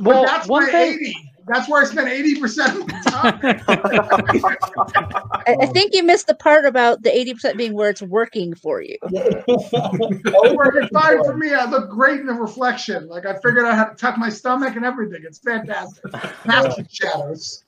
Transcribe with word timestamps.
But 0.00 0.06
Well, 0.14 0.24
that's 0.24 0.48
one 0.48 0.64
my 0.64 0.70
thing- 0.72 0.94
80. 0.94 1.26
That's 1.46 1.68
where 1.68 1.82
I 1.82 1.84
spend 1.84 2.08
80% 2.08 2.80
of 2.80 2.86
the 2.86 3.10
time. 3.10 3.40
I, 5.46 5.56
I 5.62 5.66
think 5.66 5.94
you 5.94 6.04
missed 6.04 6.28
the 6.28 6.34
part 6.34 6.64
about 6.64 7.02
the 7.02 7.10
80% 7.10 7.56
being 7.56 7.74
where 7.74 7.90
it's 7.90 8.02
working 8.02 8.54
for 8.54 8.80
you. 8.82 8.96
It's 9.10 10.54
working 10.54 10.88
fine 10.92 11.24
for 11.24 11.36
me. 11.36 11.52
I 11.52 11.64
look 11.64 11.90
great 11.90 12.20
in 12.20 12.26
the 12.26 12.34
reflection. 12.34 13.08
Like 13.08 13.26
I 13.26 13.34
figured 13.34 13.64
out 13.64 13.74
how 13.74 13.84
to 13.86 13.96
tuck 13.96 14.16
my 14.16 14.28
stomach 14.28 14.76
and 14.76 14.84
everything. 14.84 15.22
It's 15.24 15.38
fantastic. 15.38 16.04
Master 16.46 16.84
shadows. 16.88 17.64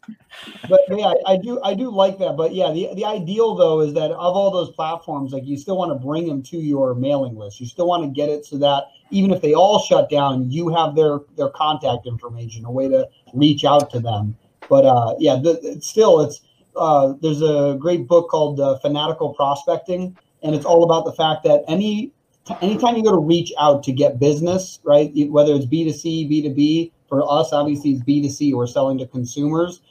but 0.68 0.80
yeah, 0.88 1.12
I, 1.26 1.32
I 1.32 1.36
do 1.36 1.60
I 1.62 1.74
do 1.74 1.90
like 1.90 2.18
that. 2.18 2.36
But 2.36 2.54
yeah, 2.54 2.70
the 2.72 2.90
the 2.94 3.04
ideal 3.04 3.54
though 3.54 3.80
is 3.80 3.94
that 3.94 4.10
of 4.12 4.36
all 4.36 4.50
those 4.50 4.70
platforms, 4.70 5.32
like 5.32 5.44
you 5.44 5.56
still 5.56 5.76
want 5.76 5.90
to 5.90 6.06
bring 6.06 6.26
them 6.26 6.42
to 6.44 6.56
your 6.56 6.94
mailing 6.94 7.36
list. 7.36 7.60
You 7.60 7.66
still 7.66 7.86
want 7.88 8.04
to 8.04 8.08
get 8.10 8.28
it 8.28 8.44
so 8.46 8.58
that 8.58 8.84
even 9.12 9.30
if 9.30 9.40
they 9.40 9.54
all 9.54 9.78
shut 9.78 10.10
down, 10.10 10.50
you 10.50 10.68
have 10.70 10.96
their 10.96 11.20
their 11.36 11.50
contact 11.50 12.06
information, 12.06 12.64
a 12.64 12.70
way 12.70 12.88
to 12.88 13.08
reach 13.34 13.64
out 13.64 13.90
to 13.90 14.00
them. 14.00 14.36
But 14.68 14.84
uh, 14.84 15.14
yeah, 15.18 15.36
the, 15.36 15.78
still 15.80 16.20
it's 16.20 16.40
uh, 16.76 17.14
there's 17.20 17.42
a 17.42 17.76
great 17.78 18.08
book 18.08 18.28
called 18.28 18.58
uh, 18.58 18.78
Fanatical 18.78 19.34
Prospecting, 19.34 20.16
and 20.42 20.54
it's 20.54 20.64
all 20.64 20.84
about 20.84 21.04
the 21.04 21.12
fact 21.12 21.44
that 21.44 21.62
any 21.68 22.12
anytime 22.60 22.96
you 22.96 23.04
go 23.04 23.12
to 23.12 23.18
reach 23.18 23.52
out 23.60 23.84
to 23.84 23.92
get 23.92 24.18
business, 24.18 24.80
right? 24.82 25.12
Whether 25.28 25.54
it's 25.54 25.66
B 25.66 25.84
two 25.84 25.92
C, 25.92 26.26
B 26.26 26.42
two 26.42 26.54
B. 26.54 26.92
For 27.08 27.22
us, 27.30 27.52
obviously, 27.52 27.90
it's 27.92 28.02
B 28.02 28.22
two 28.22 28.30
C. 28.30 28.54
We're 28.54 28.66
selling 28.66 28.98
to 28.98 29.06
consumers 29.06 29.82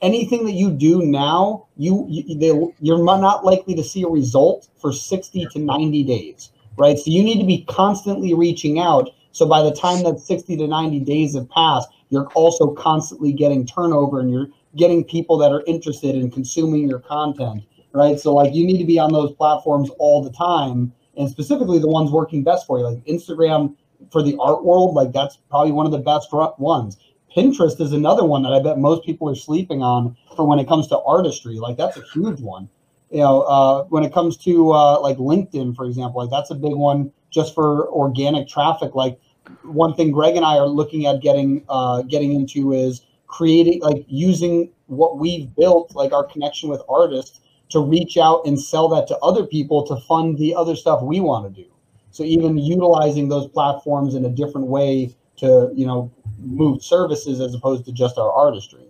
anything 0.00 0.44
that 0.44 0.52
you 0.52 0.70
do 0.70 1.02
now, 1.02 1.66
you, 1.76 2.06
you 2.08 2.38
they, 2.38 2.52
you're 2.80 3.02
not 3.02 3.44
likely 3.44 3.74
to 3.74 3.82
see 3.82 4.02
a 4.02 4.08
result 4.08 4.68
for 4.80 4.92
60 4.92 5.46
to 5.52 5.58
90 5.58 6.04
days, 6.04 6.52
right? 6.78 6.98
So 6.98 7.10
you 7.10 7.22
need 7.22 7.38
to 7.40 7.46
be 7.46 7.64
constantly 7.68 8.34
reaching 8.34 8.78
out. 8.78 9.10
So 9.32 9.46
by 9.46 9.62
the 9.62 9.72
time 9.72 10.02
that 10.04 10.20
60 10.20 10.56
to 10.56 10.66
90 10.66 11.00
days 11.00 11.34
have 11.34 11.48
passed, 11.50 11.88
you're 12.08 12.28
also 12.34 12.72
constantly 12.72 13.32
getting 13.32 13.66
turnover 13.66 14.20
and 14.20 14.30
you're 14.30 14.48
getting 14.76 15.04
people 15.04 15.36
that 15.38 15.50
are 15.50 15.62
interested 15.66 16.14
in 16.14 16.30
consuming 16.30 16.88
your 16.88 17.00
content, 17.00 17.64
right? 17.92 18.18
So 18.20 18.34
like 18.34 18.54
you 18.54 18.66
need 18.66 18.78
to 18.78 18.84
be 18.84 18.98
on 18.98 19.12
those 19.12 19.32
platforms 19.32 19.90
all 19.98 20.22
the 20.22 20.32
time 20.32 20.92
and 21.16 21.28
specifically 21.30 21.78
the 21.78 21.88
ones 21.88 22.10
working 22.10 22.44
best 22.44 22.66
for 22.66 22.78
you, 22.78 22.84
like 22.84 23.04
Instagram 23.04 23.74
for 24.12 24.22
the 24.22 24.36
art 24.40 24.64
world, 24.64 24.94
like 24.94 25.12
that's 25.12 25.38
probably 25.50 25.72
one 25.72 25.86
of 25.86 25.92
the 25.92 25.98
best 25.98 26.28
ones. 26.58 26.96
Pinterest 27.34 27.80
is 27.80 27.92
another 27.92 28.24
one 28.24 28.42
that 28.42 28.52
I 28.52 28.62
bet 28.62 28.78
most 28.78 29.04
people 29.04 29.28
are 29.28 29.34
sleeping 29.34 29.82
on 29.82 30.16
for 30.36 30.46
when 30.46 30.58
it 30.58 30.68
comes 30.68 30.86
to 30.88 30.98
artistry. 31.00 31.56
Like 31.56 31.76
that's 31.76 31.96
a 31.96 32.02
huge 32.14 32.40
one. 32.40 32.68
You 33.10 33.18
know, 33.18 33.42
uh, 33.42 33.84
when 33.84 34.02
it 34.02 34.12
comes 34.12 34.36
to 34.38 34.72
uh, 34.72 35.00
like 35.00 35.16
LinkedIn, 35.16 35.76
for 35.76 35.84
example, 35.84 36.20
like 36.22 36.30
that's 36.30 36.50
a 36.50 36.54
big 36.54 36.74
one 36.74 37.12
just 37.30 37.54
for 37.54 37.88
organic 37.88 38.48
traffic. 38.48 38.94
Like 38.94 39.20
one 39.62 39.94
thing 39.94 40.10
Greg 40.10 40.36
and 40.36 40.44
I 40.44 40.56
are 40.56 40.66
looking 40.66 41.06
at 41.06 41.20
getting 41.20 41.64
uh, 41.68 42.02
getting 42.02 42.32
into 42.32 42.72
is 42.72 43.02
creating 43.26 43.80
like 43.82 44.04
using 44.08 44.72
what 44.86 45.18
we've 45.18 45.54
built, 45.54 45.94
like 45.94 46.12
our 46.12 46.24
connection 46.24 46.68
with 46.68 46.82
artists, 46.88 47.40
to 47.70 47.80
reach 47.80 48.16
out 48.16 48.42
and 48.46 48.60
sell 48.60 48.88
that 48.88 49.06
to 49.08 49.18
other 49.18 49.46
people 49.46 49.86
to 49.86 49.96
fund 49.96 50.38
the 50.38 50.54
other 50.54 50.76
stuff 50.76 51.02
we 51.02 51.20
want 51.20 51.52
to 51.52 51.62
do. 51.62 51.68
So 52.10 52.22
even 52.24 52.56
utilizing 52.58 53.28
those 53.28 53.48
platforms 53.48 54.14
in 54.14 54.24
a 54.24 54.30
different 54.30 54.68
way 54.68 55.14
to 55.36 55.70
you 55.74 55.86
know 55.86 56.10
move 56.38 56.82
services 56.82 57.40
as 57.40 57.54
opposed 57.54 57.84
to 57.86 57.92
just 57.92 58.18
our 58.18 58.32
artistry. 58.32 58.88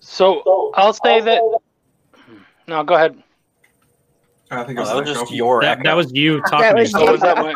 So 0.00 0.72
I'll 0.74 0.92
say 0.92 1.20
that. 1.20 1.42
No, 2.68 2.82
go 2.84 2.94
ahead. 2.94 3.22
I 4.50 4.62
think 4.64 4.78
Oh, 4.78 4.82
it 4.82 4.84
was 4.84 4.88
that 4.90 4.96
was 4.96 5.08
just 5.20 5.32
your 5.32 5.60
That, 5.62 5.82
that 5.82 5.94
was 5.96 6.12
you 6.12 6.36
That 6.42 6.50
talking. 6.50 6.74
was 6.76 6.92
to 6.92 6.98
Oh, 7.00 7.12
was 7.12 7.20
that 7.20 7.36
my- 7.38 7.54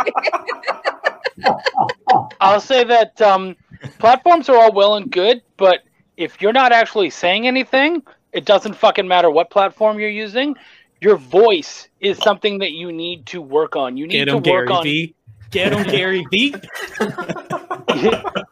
I'll 2.41 2.61
say 2.61 2.85
that 2.85 3.21
um, 3.23 3.57
platforms 3.99 4.49
are 4.49 4.57
all 4.57 4.73
well 4.73 4.97
and 4.97 5.11
good, 5.11 5.43
but 5.57 5.81
if 6.17 6.41
you're 6.43 6.53
not 6.53 6.73
actually 6.73 7.11
saying 7.11 7.47
anything, 7.47 8.03
it 8.33 8.45
doesn't 8.45 8.75
fucking 8.75 9.07
matter 9.09 9.31
what 9.31 9.51
platform 9.51 9.99
you're 10.01 10.11
using. 10.11 10.55
Your 11.01 11.17
voice 11.17 11.89
is 12.01 12.19
something 12.19 12.59
that 12.59 12.73
you 12.73 12.93
need 12.93 13.25
to 13.27 13.41
work 13.41 13.75
on. 13.77 13.97
You 13.97 14.07
need 14.07 14.19
Get 14.19 14.25
to 14.27 14.31
him, 14.33 14.37
work 14.39 14.45
Gary 14.45 14.69
on. 14.69 14.83
V. 14.85 15.15
Get 15.51 15.73
him, 15.73 15.83
Gary 15.85 16.27
V. 16.31 16.55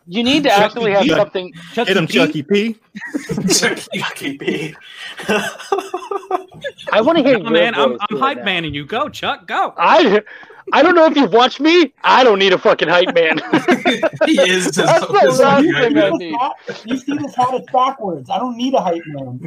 you 0.06 0.25
need 0.25 0.44
to 0.44 0.49
Chucky 0.49 0.62
actually 0.65 0.93
have 0.93 1.03
P. 1.03 1.09
something. 1.10 1.53
Chucky 1.75 1.88
Hit 1.88 1.97
him, 1.97 2.06
P. 2.06 2.12
Chucky 2.15 2.43
P. 2.43 2.77
Yucky 3.94 4.41
P. 4.41 4.75
I 6.93 7.00
want 7.00 7.19
to 7.19 7.25
hear 7.25 7.38
your 7.38 7.50
man, 7.50 7.75
I'm, 7.75 7.91
voice 7.91 7.99
I'm 8.10 8.19
hype 8.19 8.38
now. 8.38 8.44
manning 8.44 8.75
you. 8.75 8.84
Go, 8.87 9.09
Chuck. 9.09 9.47
Go. 9.47 9.75
I 9.76 10.22
I 10.72 10.82
don't 10.82 10.94
know 10.94 11.06
if 11.06 11.16
you've 11.16 11.32
watched 11.32 11.60
me. 11.60 11.94
I 12.04 12.22
don't 12.25 12.38
need 12.38 12.53
a 12.53 12.59
fucking 12.59 12.88
hype 12.88 13.15
man. 13.15 13.38
he 14.26 14.38
is. 14.41 14.66
his- 14.66 14.75
That's 14.76 15.06
the 15.06 15.12
last 15.12 15.62
thing. 15.62 15.97
I 15.98 16.10
need. 16.10 16.37
You 16.84 16.97
see 16.98 17.16
this 17.16 17.34
hat? 17.34 17.48
It's 17.54 17.71
backwards. 17.72 18.28
I 18.28 18.38
don't 18.38 18.56
need 18.56 18.75
a 18.75 18.81
hype 18.81 19.03
man. 19.06 19.41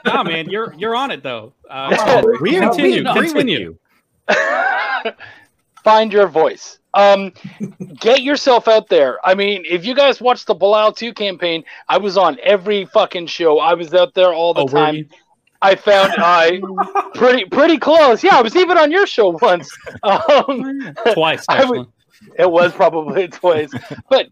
no, 0.04 0.24
man, 0.24 0.50
you're 0.50 0.74
you're 0.74 0.94
on 0.94 1.10
it 1.10 1.22
though. 1.22 1.54
Uh, 1.68 2.22
We 2.40 2.58
continue. 2.58 3.08
agree 3.08 3.32
with 3.32 3.46
Continue. 3.46 3.78
Find 5.82 6.12
your 6.12 6.26
voice. 6.26 6.78
Um, 6.92 7.32
get 8.00 8.22
yourself 8.22 8.68
out 8.68 8.88
there. 8.88 9.18
I 9.24 9.34
mean, 9.34 9.64
if 9.68 9.86
you 9.86 9.94
guys 9.94 10.20
watched 10.20 10.46
the 10.46 10.54
Belial 10.54 10.92
2 10.92 11.14
campaign, 11.14 11.64
I 11.88 11.96
was 11.98 12.18
on 12.18 12.36
every 12.42 12.84
fucking 12.86 13.28
show. 13.28 13.60
I 13.60 13.72
was 13.74 13.94
out 13.94 14.12
there 14.14 14.34
all 14.34 14.52
the 14.52 14.62
Oh, 14.62 14.64
were 14.64 14.70
time. 14.70 15.08
I 15.62 15.74
found 15.74 16.12
I 16.16 16.60
pretty 17.14 17.44
pretty 17.44 17.78
close. 17.78 18.22
Yeah, 18.24 18.36
I 18.36 18.42
was 18.42 18.56
even 18.56 18.78
on 18.78 18.90
your 18.90 19.06
show 19.06 19.38
once. 19.40 19.70
Um, 20.02 20.94
Twice, 21.12 21.44
would- 21.48 21.88
it 22.38 22.50
was 22.50 22.72
probably 22.72 23.28
twice, 23.40 23.70
but 24.08 24.28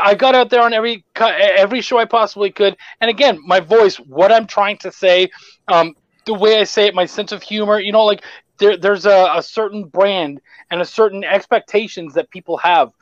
I 0.00 0.14
got 0.14 0.34
out 0.34 0.50
there 0.50 0.62
on 0.62 0.72
every 0.72 1.04
every 1.16 1.80
show 1.80 1.98
I 1.98 2.04
possibly 2.04 2.50
could. 2.50 2.76
And 3.00 3.10
again, 3.10 3.38
my 3.44 3.60
voice, 3.60 3.96
what 3.96 4.32
I'm 4.32 4.46
trying 4.46 4.78
to 4.78 4.92
say, 4.92 5.30
um, 5.68 5.94
the 6.24 6.34
way 6.34 6.58
I 6.58 6.64
say 6.64 6.86
it, 6.86 6.94
my 6.94 7.06
sense 7.06 7.32
of 7.32 7.42
humor, 7.42 7.78
you 7.78 7.92
know, 7.92 8.04
like 8.04 8.24
there, 8.58 8.76
there's 8.76 9.06
a, 9.06 9.32
a 9.36 9.42
certain 9.42 9.84
brand 9.84 10.40
and 10.70 10.80
a 10.80 10.84
certain 10.84 11.24
expectations 11.24 12.14
that 12.14 12.30
people 12.30 12.56
have 12.58 12.92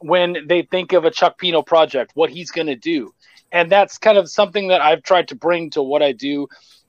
when 0.00 0.46
they 0.46 0.62
think 0.62 0.92
of 0.92 1.04
a 1.04 1.10
Chuck 1.10 1.38
Pino 1.38 1.60
project, 1.62 2.12
what 2.14 2.30
he's 2.30 2.50
going 2.50 2.68
to 2.68 2.76
do. 2.76 3.12
And 3.50 3.70
that's 3.70 3.98
kind 3.98 4.16
of 4.16 4.30
something 4.30 4.68
that 4.68 4.80
I've 4.80 5.02
tried 5.02 5.28
to 5.28 5.34
bring 5.34 5.70
to 5.70 5.82
what 5.82 6.02
I 6.02 6.12
do. 6.12 6.48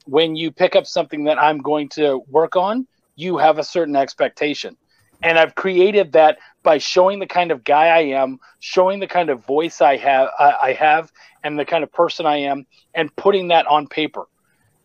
When 0.10 0.36
you 0.36 0.52
pick 0.52 0.76
up 0.76 0.88
something 0.88 1.26
that 1.26 1.40
I'm 1.40 1.60
going 1.60 1.90
to 1.90 2.24
work 2.30 2.56
on, 2.56 2.88
you 3.16 3.38
have 3.38 3.60
a 3.60 3.64
certain 3.64 3.96
expectation. 3.96 4.76
And 5.22 5.38
I've 5.38 5.56
created 5.56 6.14
that 6.14 6.40
by 6.64 6.78
showing 6.78 7.20
the 7.20 7.28
kind 7.28 7.52
of 7.52 7.64
guy 7.64 7.88
I 7.88 8.00
am, 8.00 8.40
showing 8.60 9.00
the 9.00 9.08
kind 9.08 9.30
of 9.30 9.46
voice 9.46 9.82
I 9.82 9.98
have, 9.98 10.30
I, 10.40 10.74
have, 10.74 11.12
and 11.44 11.60
the 11.60 11.66
kind 11.66 11.84
of 11.84 11.92
person 11.92 12.26
I 12.26 12.38
am, 12.38 12.66
and 12.96 13.14
putting 13.18 13.50
that 13.50 13.68
on 13.68 13.88
paper. 13.88 14.26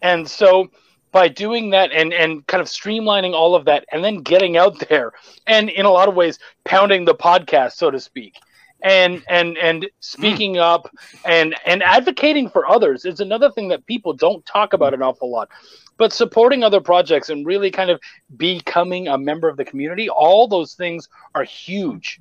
And 0.03 0.29
so, 0.29 0.71
by 1.13 1.29
doing 1.29 1.71
that 1.71 1.93
and 1.93 2.13
and 2.13 2.45
kind 2.49 2.61
of 2.61 2.67
streamlining 2.67 3.33
all 3.33 3.55
of 3.55 3.65
that, 3.67 3.87
and 3.93 4.03
then 4.03 4.23
getting 4.23 4.57
out 4.57 4.81
there, 4.89 5.13
and 5.47 5.71
in 5.71 5.87
a 5.87 5.91
lot 5.91 6.09
of 6.09 6.17
ways, 6.17 6.41
pounding 6.65 7.05
the 7.05 7.15
podcast, 7.15 7.75
so 7.75 7.91
to 7.91 8.01
speak, 8.01 8.35
and 8.85 9.25
and 9.29 9.57
and 9.59 9.87
speaking 10.01 10.59
up 10.59 10.89
and 11.25 11.57
and 11.67 11.83
advocating 11.83 12.49
for 12.49 12.69
others 12.69 13.05
is 13.05 13.19
another 13.19 13.51
thing 13.51 13.67
that 13.69 13.85
people 13.87 14.13
don't 14.13 14.45
talk 14.47 14.75
about 14.75 14.95
an 14.95 15.03
awful 15.03 15.31
lot 15.31 15.49
but 15.97 16.13
supporting 16.13 16.63
other 16.63 16.81
projects 16.81 17.31
and 17.31 17.47
really 17.47 17.71
kind 17.71 17.91
of 17.91 17.99
becoming 18.37 19.09
a 19.09 19.17
member 19.17 19.49
of 19.49 19.57
the 19.57 19.65
community 19.65 20.09
all 20.09 20.47
those 20.47 20.75
things 20.75 21.09
are 21.35 21.45
huge 21.45 22.21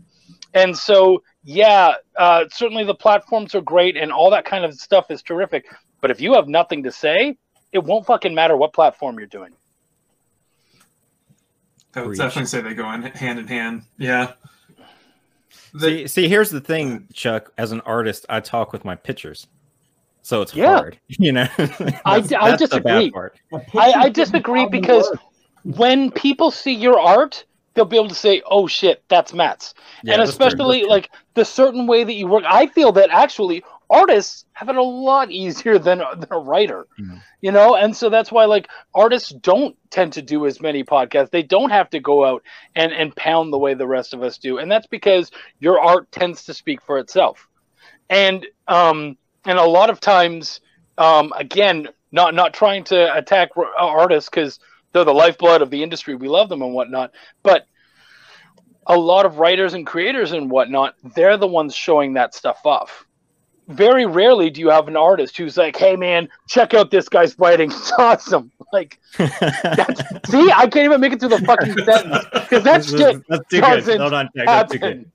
and 0.53 0.75
so 0.75 1.22
yeah 1.44 1.94
uh, 2.18 2.46
certainly 2.50 2.85
the 2.85 2.96
platforms 2.96 3.53
are 3.53 3.62
great 3.62 3.97
and 3.97 4.12
all 4.12 4.31
that 4.31 4.46
kind 4.46 4.63
of 4.63 4.73
stuff 4.73 5.12
is 5.12 5.22
terrific 5.22 5.66
but 6.00 6.09
if 6.09 6.22
you 6.22 6.34
have 6.34 6.47
nothing 6.47 6.81
to 6.81 6.91
say 6.91 7.38
it 7.73 7.84
won't 7.84 8.06
fucking 8.06 8.34
matter 8.34 8.56
what 8.56 8.73
platform 8.73 9.18
you're 9.19 9.28
doing 9.28 9.52
I 11.96 11.99
would 11.99 12.08
Preach. 12.08 12.20
definitely 12.20 12.47
say 12.47 12.61
they 12.61 12.73
go 12.73 12.91
in 12.91 13.03
hand 13.03 13.38
in 13.38 13.46
hand. 13.46 13.84
Yeah. 13.99 14.32
They- 15.73 16.02
See, 16.03 16.08
see, 16.08 16.28
here's 16.29 16.49
the 16.52 16.61
thing, 16.61 17.08
Chuck. 17.14 17.52
As 17.58 17.72
an 17.72 17.81
artist, 17.81 18.25
I 18.29 18.40
talk 18.40 18.72
with 18.73 18.85
my 18.85 18.96
pictures, 18.96 19.47
so 20.22 20.41
it's 20.41 20.53
Yeah. 20.55 20.75
hard. 20.78 20.99
You 21.08 21.31
know, 21.31 21.47
I- 21.58 21.96
I 22.05 22.20
that's 22.22 22.70
the 22.70 22.81
bad 22.84 22.99
disagree. 23.11 23.29
I, 23.75 23.91
I 24.03 24.09
disagree 24.09 24.67
because 24.67 25.11
when 25.64 26.11
people 26.11 26.52
see 26.52 26.73
your 26.73 26.99
art, 26.99 27.46
they'll 27.73 27.85
be 27.85 27.97
able 27.97 28.09
to 28.09 28.16
say, 28.16 28.41
"Oh 28.46 28.67
shit, 28.67 29.03
that's 29.08 29.34
Matt's," 29.34 29.73
Yeah, 30.03 30.14
and 30.14 30.22
that's 30.22 30.35
true, 30.37 30.46
especially 30.47 30.81
true. 30.81 30.90
like 30.90 31.09
the 31.34 31.43
certain 31.46 31.87
way 31.87 32.03
that 32.03 32.14
you 32.14 32.28
work. 32.28 32.43
I 32.47 32.67
feel 32.67 32.91
that 32.93 33.09
actually 33.09 33.64
artists 33.90 34.46
have 34.53 34.70
it 34.70 34.76
a 34.76 34.84
lot 34.84 35.32
easier 35.32 35.78
than, 35.80 36.00
than 36.18 36.28
a 36.32 36.38
writer, 36.40 36.85
Mhm. 37.00 37.22
you 37.41 37.52
know, 37.52 37.76
and 37.76 37.96
so 37.96 38.09
that's 38.09 38.32
why 38.32 38.46
like 38.46 38.68
artists 38.94 39.30
don't 39.32 39.76
tend 39.91 40.14
to 40.14 40.22
do 40.22 40.46
as 40.46 40.62
many 40.62 40.84
podcasts. 40.84 41.32
They 41.32 41.44
don't 41.44 41.70
have 41.72 41.90
to 41.91 42.00
go 42.00 42.26
out 42.26 42.44
and 42.76 42.91
and 42.94 43.16
pound 43.16 43.52
the 43.53 43.58
way 43.59 43.74
the 43.74 43.88
rest 43.88 44.14
of 44.14 44.24
us 44.24 44.38
do, 44.38 44.58
and 44.59 44.72
that's 44.72 44.88
because 44.88 45.32
your 45.59 45.80
art 45.80 46.12
tends 46.12 46.44
to 46.46 46.53
speak 46.53 46.82
for 46.82 46.97
itself, 47.00 47.47
and 48.09 48.46
um 48.68 49.18
and 49.46 49.58
a 49.59 49.66
lot 49.66 49.90
of 49.90 50.00
times, 50.00 50.59
um 50.97 51.34
again, 51.36 51.88
not 52.12 52.34
not 52.34 52.53
trying 52.53 52.84
to 52.86 53.16
attack 53.16 53.50
r- 53.58 53.66
artists 53.78 54.29
because 54.29 54.59
they're 54.94 55.03
the 55.06 55.14
lifeblood 55.14 55.62
of 55.62 55.70
the 55.70 55.84
industry. 55.84 56.16
We 56.16 56.28
love 56.28 56.50
them 56.50 56.62
and 56.62 56.74
whatnot. 56.74 57.12
But 57.44 57.66
a 58.88 58.97
lot 58.97 59.26
of 59.26 59.40
writers 59.40 59.74
and 59.74 59.86
creators 59.86 60.32
and 60.32 60.50
whatnot, 60.52 60.96
they're 61.16 61.38
the 61.38 61.47
ones 61.47 61.76
showing 61.76 62.14
that 62.14 62.34
stuff 62.34 62.59
off. 62.66 63.06
Very 63.68 64.06
rarely 64.06 64.50
do 64.50 64.62
you 64.62 64.70
have 64.70 64.88
an 64.88 64.98
artist 64.98 65.38
who's 65.38 65.58
like, 65.58 65.76
"Hey, 65.76 65.96
man, 65.96 66.28
check 66.48 66.74
out 66.74 66.92
this 66.92 67.10
guy's 67.10 67.38
writing. 67.40 67.72
It's 67.84 67.92
awesome." 67.94 68.52
Like, 68.72 69.00
see, 69.18 70.52
I 70.52 70.68
can't 70.68 70.78
even 70.78 71.00
make 71.00 71.14
it 71.14 71.20
through 71.20 71.30
the 71.30 71.40
fucking 71.46 71.78
sentence 71.86 72.26
because 72.34 72.64
that's 72.64 72.92
just 72.92 73.22
that's 73.30 73.48
too 73.50 73.62
doesn't 73.62 74.00
Hold 74.00 74.14
on, 74.14 74.30
Jack. 74.36 74.46
That's 74.48 74.74
happen. 74.74 75.12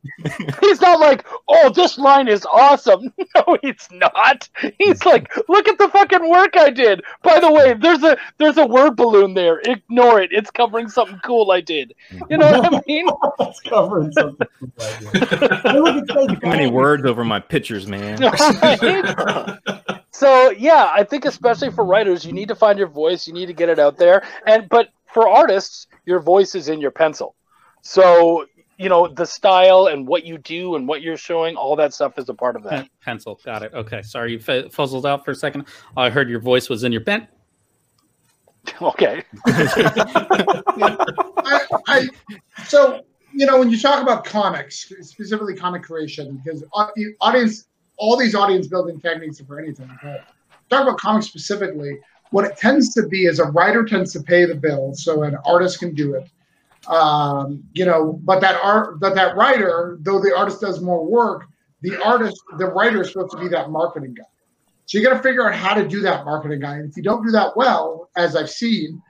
He's 0.61 0.81
not 0.81 1.01
like, 1.01 1.27
"Oh, 1.49 1.71
this 1.71 1.99
line 1.99 2.29
is 2.29 2.47
awesome." 2.53 3.13
No, 3.35 3.57
he's 3.63 3.89
not. 3.93 4.49
He's 4.79 5.05
like, 5.05 5.31
"Look 5.49 5.69
at 5.69 5.79
the 5.79 5.89
fucking 5.89 6.29
work 6.29 6.57
I 6.57 6.71
did." 6.71 7.03
By 7.23 7.39
the 7.39 7.53
way, 7.53 7.75
there's 7.75 8.03
a 8.03 8.17
there's 8.39 8.57
a 8.57 8.67
word 8.67 8.97
balloon 8.97 9.35
there. 9.35 9.61
Ignore 9.65 10.23
it. 10.23 10.31
It's 10.33 10.51
covering 10.51 10.89
something 10.89 11.21
cool 11.25 11.51
I 11.51 11.61
did. 11.61 11.95
You 12.31 12.39
know 12.39 12.51
what 12.59 12.75
I 12.75 12.83
mean? 12.87 13.09
it's 13.41 13.61
covering 13.61 14.11
something. 14.13 14.47
I 14.81 15.77
look 15.79 15.97
at 16.11 16.41
Too 16.41 16.49
many 16.49 16.69
words 16.69 17.05
over 17.05 17.23
my 17.23 17.39
pictures, 17.39 17.87
man. 17.87 18.19
so 20.13 20.51
yeah, 20.51 20.91
I 20.93 21.05
think 21.05 21.25
especially 21.25 21.71
for 21.71 21.85
writers, 21.85 22.25
you 22.25 22.33
need 22.33 22.49
to 22.49 22.55
find 22.55 22.79
your 22.79 22.89
voice. 22.89 23.27
You 23.27 23.33
need 23.33 23.47
to 23.47 23.53
get 23.53 23.69
it 23.69 23.79
out 23.79 23.97
there. 23.97 24.25
And 24.47 24.69
but 24.69 24.89
for 25.13 25.29
artists, 25.29 25.87
your 26.05 26.21
voice 26.21 26.55
is 26.55 26.69
in 26.69 26.81
your 26.81 26.91
pencil. 26.91 27.35
So 27.83 28.47
you 28.79 28.89
know 28.89 29.09
the 29.09 29.27
style 29.27 29.87
and 29.87 30.07
what 30.07 30.25
you 30.25 30.39
do 30.39 30.77
and 30.77 30.87
what 30.87 31.03
you're 31.03 31.17
showing, 31.17 31.57
all 31.57 31.77
that 31.77 31.93
stuff 31.93 32.19
is 32.19 32.29
a 32.29 32.35
part 32.35 32.57
of 32.57 32.63
that. 32.65 32.89
Pencil. 33.05 33.41
Got 33.45 33.65
it. 33.65 33.75
Okay. 33.75 34.03
Sorry, 34.03 34.33
you 34.33 34.41
f- 34.47 34.73
fuzzled 34.73 35.05
out 35.05 35.25
for 35.25 35.33
a 35.33 35.35
second. 35.35 35.67
I 35.97 36.11
heard 36.11 36.31
your 36.31 36.41
voice 36.41 36.69
was 36.69 36.85
in 36.85 36.93
your 36.93 37.03
pen. 37.03 37.29
Okay. 38.83 39.23
I, 39.47 41.67
I, 41.87 42.09
so 42.67 43.01
you 43.33 43.47
know 43.47 43.59
when 43.59 43.71
you 43.71 43.81
talk 43.81 44.03
about 44.03 44.27
comics, 44.27 44.93
specifically 45.01 45.57
comic 45.57 45.83
creation, 45.83 46.39
because 46.45 46.63
au- 46.75 46.93
audience, 47.23 47.67
all 47.99 48.17
these 48.17 48.35
audience 48.35 48.67
building 48.67 49.01
techniques 49.01 49.41
are 49.41 49.45
for 49.45 49.59
anything. 49.61 49.91
But 50.03 50.25
talk 50.71 50.83
about 50.83 50.99
comics 50.99 51.27
specifically. 51.27 51.99
What 52.31 52.45
it 52.45 52.57
tends 52.57 52.95
to 52.95 53.07
be 53.07 53.25
is 53.25 53.39
a 53.39 53.45
writer 53.45 53.85
tends 53.85 54.13
to 54.13 54.23
pay 54.23 54.45
the 54.45 54.55
bill, 54.55 54.95
so 54.95 55.23
an 55.23 55.37
artist 55.45 55.79
can 55.79 55.95
do 55.95 56.15
it. 56.15 56.29
Um, 56.87 57.63
you 57.73 57.85
know, 57.85 58.21
but 58.23 58.41
that 58.41 58.61
art, 58.63 59.01
but 59.01 59.15
that 59.15 59.37
writer, 59.37 59.99
though 60.01 60.21
the 60.21 60.35
artist 60.37 60.61
does 60.61 60.81
more 60.81 61.05
work, 61.05 61.47
the 61.83 62.01
artist, 62.03 62.41
the 62.59 62.67
writer 62.67 63.03
is 63.03 63.13
supposed 63.13 63.33
to 63.33 63.39
be 63.39 63.49
that 63.49 63.71
marketing 63.71 64.15
guy. 64.15 64.25
So 64.87 64.97
you 64.97 65.05
got 65.05 65.15
to 65.15 65.23
figure 65.23 65.47
out 65.47 65.55
how 65.55 65.75
to 65.75 65.87
do 65.87 66.01
that 66.01 66.25
marketing 66.25 66.61
guy. 66.61 66.77
And 66.77 66.89
if 66.89 66.97
you 66.97 67.03
don't 67.03 67.25
do 67.25 67.31
that 67.33 67.57
well, 67.57 68.09
as 68.17 68.37
I've 68.37 68.51
seen, 68.51 69.03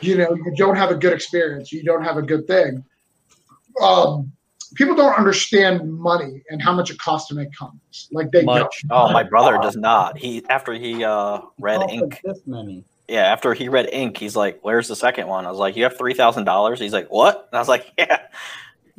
you 0.00 0.16
know, 0.16 0.34
you 0.34 0.52
don't 0.56 0.76
have 0.76 0.90
a 0.90 0.94
good 0.94 1.12
experience. 1.12 1.72
You 1.72 1.82
don't 1.82 2.02
have 2.02 2.16
a 2.16 2.22
good 2.22 2.46
thing. 2.46 2.82
Um, 3.82 4.32
people 4.76 4.94
don't 4.94 5.16
understand 5.18 5.92
money 5.92 6.42
and 6.50 6.62
how 6.62 6.72
much 6.72 6.90
it 6.90 6.98
costs 6.98 7.28
to 7.28 7.34
make 7.34 7.52
comics. 7.52 8.08
Like 8.12 8.30
they 8.30 8.44
Much. 8.44 8.84
Don't. 8.88 8.92
Oh, 8.92 9.12
my 9.12 9.22
brother 9.22 9.58
does 9.58 9.76
not. 9.76 10.16
He 10.16 10.44
after 10.48 10.72
he 10.74 11.02
uh 11.02 11.40
read 11.58 11.80
Costs 11.80 11.94
Ink. 11.94 12.20
this 12.24 12.40
many. 12.46 12.84
Yeah, 13.08 13.22
after 13.22 13.54
he 13.54 13.68
read 13.68 13.88
Ink, 13.92 14.16
he's 14.16 14.34
like, 14.36 14.58
"Where's 14.62 14.88
the 14.88 14.96
second 14.96 15.28
one?" 15.28 15.46
I 15.46 15.50
was 15.50 15.58
like, 15.58 15.76
"You 15.76 15.84
have 15.84 15.96
three 15.96 16.14
thousand 16.14 16.44
dollars." 16.44 16.78
He's 16.78 16.92
like, 16.92 17.08
"What?" 17.08 17.48
And 17.50 17.56
I 17.56 17.60
was 17.60 17.68
like, 17.68 17.92
"Yeah." 17.98 18.18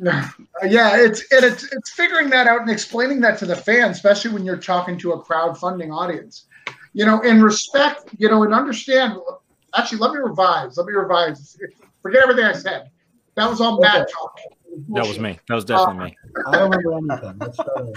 yeah, 0.00 0.96
it's 0.96 1.24
and 1.32 1.44
it's 1.44 1.64
it's 1.72 1.90
figuring 1.90 2.30
that 2.30 2.46
out 2.46 2.60
and 2.60 2.70
explaining 2.70 3.20
that 3.20 3.38
to 3.38 3.46
the 3.46 3.56
fan, 3.56 3.90
especially 3.90 4.32
when 4.32 4.44
you're 4.44 4.56
talking 4.56 4.96
to 4.98 5.12
a 5.12 5.22
crowdfunding 5.22 5.92
audience. 5.92 6.46
You 6.92 7.04
know, 7.04 7.20
in 7.20 7.42
respect, 7.42 8.10
you 8.16 8.28
know, 8.28 8.42
and 8.44 8.54
understand. 8.54 9.18
Actually, 9.76 9.98
let 9.98 10.12
me 10.12 10.18
revise. 10.18 10.76
Let 10.76 10.86
me 10.86 10.94
revise. 10.94 11.56
Forget 12.00 12.22
everything 12.22 12.44
I 12.44 12.52
said. 12.52 12.90
That 13.34 13.50
was 13.50 13.60
all 13.60 13.80
bad 13.80 14.02
Okay. 14.02 14.12
talk. 14.12 14.38
That 14.88 15.06
was 15.06 15.18
me. 15.18 15.38
That 15.48 15.54
was 15.54 15.64
definitely 15.64 16.04
me. 16.04 16.16
I 16.46 16.58
don't 16.58 16.70
remember 16.70 17.14
anything. 17.14 17.38
To- 17.38 17.94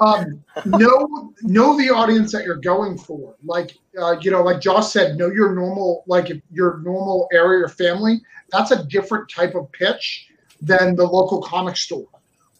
um, 0.00 0.44
know 0.64 1.32
know 1.42 1.76
the 1.76 1.90
audience 1.90 2.32
that 2.32 2.44
you're 2.44 2.56
going 2.56 2.96
for. 2.96 3.34
Like 3.44 3.76
uh, 4.00 4.16
you 4.20 4.30
know, 4.30 4.42
like 4.42 4.60
Josh 4.60 4.92
said, 4.92 5.16
know 5.16 5.28
your 5.28 5.54
normal 5.54 6.04
like 6.06 6.30
if 6.30 6.40
your 6.52 6.78
normal 6.78 7.28
area 7.32 7.64
or 7.64 7.68
family. 7.68 8.20
That's 8.50 8.70
a 8.70 8.84
different 8.84 9.28
type 9.30 9.54
of 9.54 9.70
pitch 9.72 10.28
than 10.60 10.96
the 10.96 11.04
local 11.04 11.42
comic 11.42 11.76
store 11.76 12.06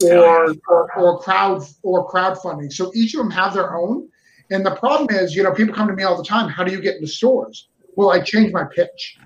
or 0.02 0.54
or, 0.68 0.98
or 0.98 1.18
crowd 1.20 1.62
or 1.82 2.10
crowdfunding. 2.10 2.72
So 2.72 2.90
each 2.94 3.14
of 3.14 3.18
them 3.18 3.30
have 3.30 3.54
their 3.54 3.76
own. 3.76 4.08
And 4.50 4.64
the 4.64 4.74
problem 4.74 5.14
is, 5.14 5.34
you 5.36 5.42
know, 5.42 5.52
people 5.52 5.74
come 5.74 5.88
to 5.88 5.94
me 5.94 6.04
all 6.04 6.16
the 6.16 6.24
time. 6.24 6.48
How 6.48 6.64
do 6.64 6.72
you 6.72 6.80
get 6.80 6.96
into 6.96 7.06
stores? 7.06 7.68
Well, 7.96 8.10
I 8.10 8.20
change 8.20 8.52
my 8.52 8.64
pitch. 8.64 9.18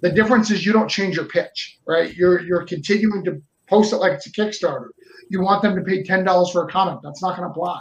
The 0.00 0.10
difference 0.10 0.50
is 0.50 0.64
you 0.64 0.72
don't 0.72 0.88
change 0.88 1.16
your 1.16 1.24
pitch, 1.24 1.78
right? 1.86 2.14
You're 2.14 2.40
you're 2.40 2.64
continuing 2.64 3.24
to 3.24 3.42
post 3.66 3.92
it 3.92 3.96
like 3.96 4.12
it's 4.12 4.26
a 4.26 4.32
Kickstarter 4.32 4.88
you 5.28 5.40
want 5.40 5.62
them 5.62 5.76
to 5.76 5.82
pay 5.82 6.02
ten 6.02 6.24
dollars 6.24 6.50
for 6.50 6.64
a 6.64 6.70
comic. 6.70 7.00
That's 7.02 7.22
not 7.22 7.36
going 7.36 7.46
to 7.46 7.50
apply. 7.50 7.80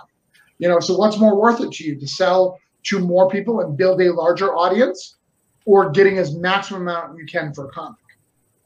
You 0.60 0.68
know, 0.68 0.80
so 0.80 0.98
what's 0.98 1.18
more 1.18 1.40
worth 1.40 1.62
it 1.62 1.72
to 1.74 1.84
you 1.84 2.00
to 2.00 2.08
sell 2.08 2.60
to 2.84 3.00
more 3.00 3.30
people 3.30 3.62
and 3.62 3.78
build 3.78 4.02
a 4.02 4.12
larger 4.14 4.56
audience, 4.56 5.18
or 5.66 5.90
getting 5.92 6.18
as 6.18 6.36
maximum 6.36 6.84
amount 6.84 7.18
you 7.18 7.26
can 7.26 7.54
for 7.54 7.66
a 7.68 7.72
comic? 7.72 8.00